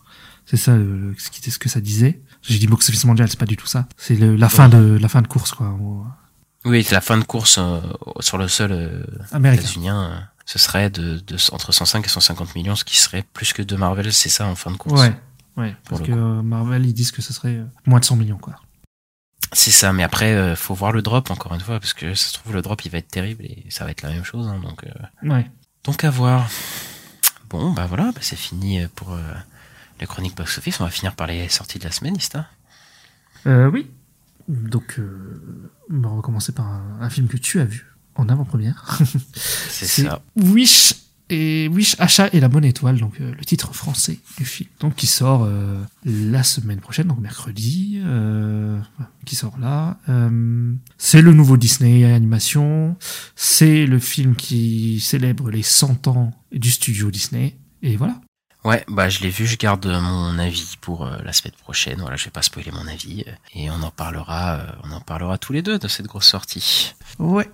[0.46, 2.20] C'est ça le, ce, que ça disait.
[2.42, 3.86] J'ai dit box-office mondial, c'est pas du tout ça.
[3.96, 5.76] C'est le- la fin de la fin de course quoi.
[6.64, 7.80] Oui, c'est la fin de course euh,
[8.20, 9.64] sur le sol euh, Américain.
[10.12, 13.62] euh, ce serait de, de entre 105 et 150 millions, ce qui serait plus que
[13.62, 15.00] de Marvel, c'est ça en fin de course.
[15.00, 15.14] Ouais,
[15.56, 15.76] ouais.
[15.88, 18.54] Parce que Marvel ils disent que ce serait euh, moins de 100 millions quoi.
[19.52, 22.32] C'est ça, mais après, faut voir le drop encore une fois, parce que ça se
[22.34, 24.58] trouve le drop il va être terrible et ça va être la même chose, hein,
[24.62, 24.84] donc
[25.22, 25.48] Ouais.
[25.84, 26.48] donc à voir.
[27.48, 29.16] Bon, bah voilà, bah, c'est fini pour
[30.00, 30.80] la chronique box office.
[30.80, 32.48] On va finir par les sorties de la semaine, Ista.
[33.46, 33.90] Euh, oui.
[34.48, 38.98] Donc, euh, on va commencer par un, un film que tu as vu en avant-première.
[39.34, 40.22] C'est ça.
[40.36, 40.94] Wish
[41.28, 44.94] et Wish Achat et la bonne étoile, donc euh, le titre français du film, donc
[44.94, 48.78] qui sort euh, la semaine prochaine, donc mercredi, euh,
[49.24, 49.98] qui sort là.
[50.08, 52.96] Euh, c'est le nouveau Disney animation.
[53.34, 57.56] C'est le film qui célèbre les 100 ans du studio Disney.
[57.82, 58.20] Et voilà.
[58.66, 62.00] Ouais, bah je l'ai vu, je garde mon avis pour euh, la semaine prochaine.
[62.00, 65.00] Voilà, je vais pas spoiler mon avis euh, et on en parlera, euh, on en
[65.00, 66.92] parlera tous les deux de cette grosse sortie.
[67.20, 67.48] Ouais.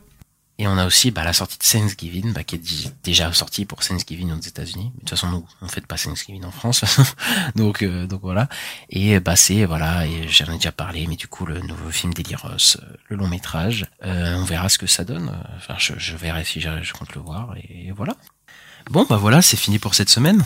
[0.57, 3.81] Et on a aussi bah, la sortie de Thanksgiving, bah, qui est déjà sortie pour
[3.81, 4.91] Thanksgiving aux États-Unis.
[4.95, 6.83] De toute façon, nous, on fait pas Thanksgiving en France,
[7.57, 8.49] donc euh, donc voilà.
[8.89, 12.15] Et bah c'est voilà, et j'en ai déjà parlé, mais du coup le nouveau film
[12.15, 12.79] d'Eliros,
[13.09, 15.31] le long métrage, euh, on verra ce que ça donne.
[15.59, 18.17] Enfin, je, je verrai si je compte le voir et voilà.
[18.91, 20.43] Bon bah voilà, c'est fini pour cette semaine.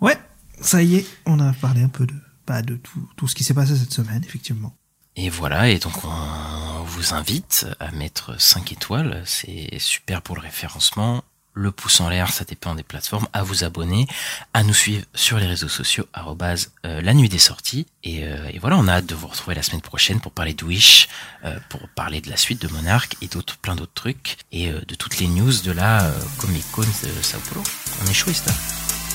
[0.00, 0.18] Ouais,
[0.60, 2.14] ça y est, on a parlé un peu de,
[2.46, 4.74] bah, de tout, tout ce qui s'est passé cette semaine, effectivement.
[5.16, 10.42] Et voilà, et donc on vous invite à mettre 5 étoiles, c'est super pour le
[10.42, 11.22] référencement.
[11.56, 14.08] Le pouce en l'air, ça dépend des plateformes, à vous abonner,
[14.54, 17.86] à nous suivre sur les réseaux sociaux, arrobase, euh, la nuit des sorties.
[18.02, 20.54] Et, euh, et voilà, on a hâte de vous retrouver la semaine prochaine pour parler
[20.54, 21.08] de Wish,
[21.44, 24.94] euh, pour parler de la suite de Monarch et d'autres, plein d'autres trucs, et de
[24.96, 27.62] toutes les news de la Comic Con de Sao Paulo.
[28.04, 28.52] On est chaud, ça.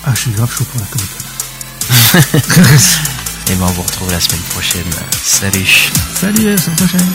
[0.05, 1.23] Ah, je suis grave chaud pour la Comic Con.
[3.51, 4.89] Et ben on vous retrouve la semaine prochaine.
[5.23, 7.13] Salut Salut, à la semaine prochaine.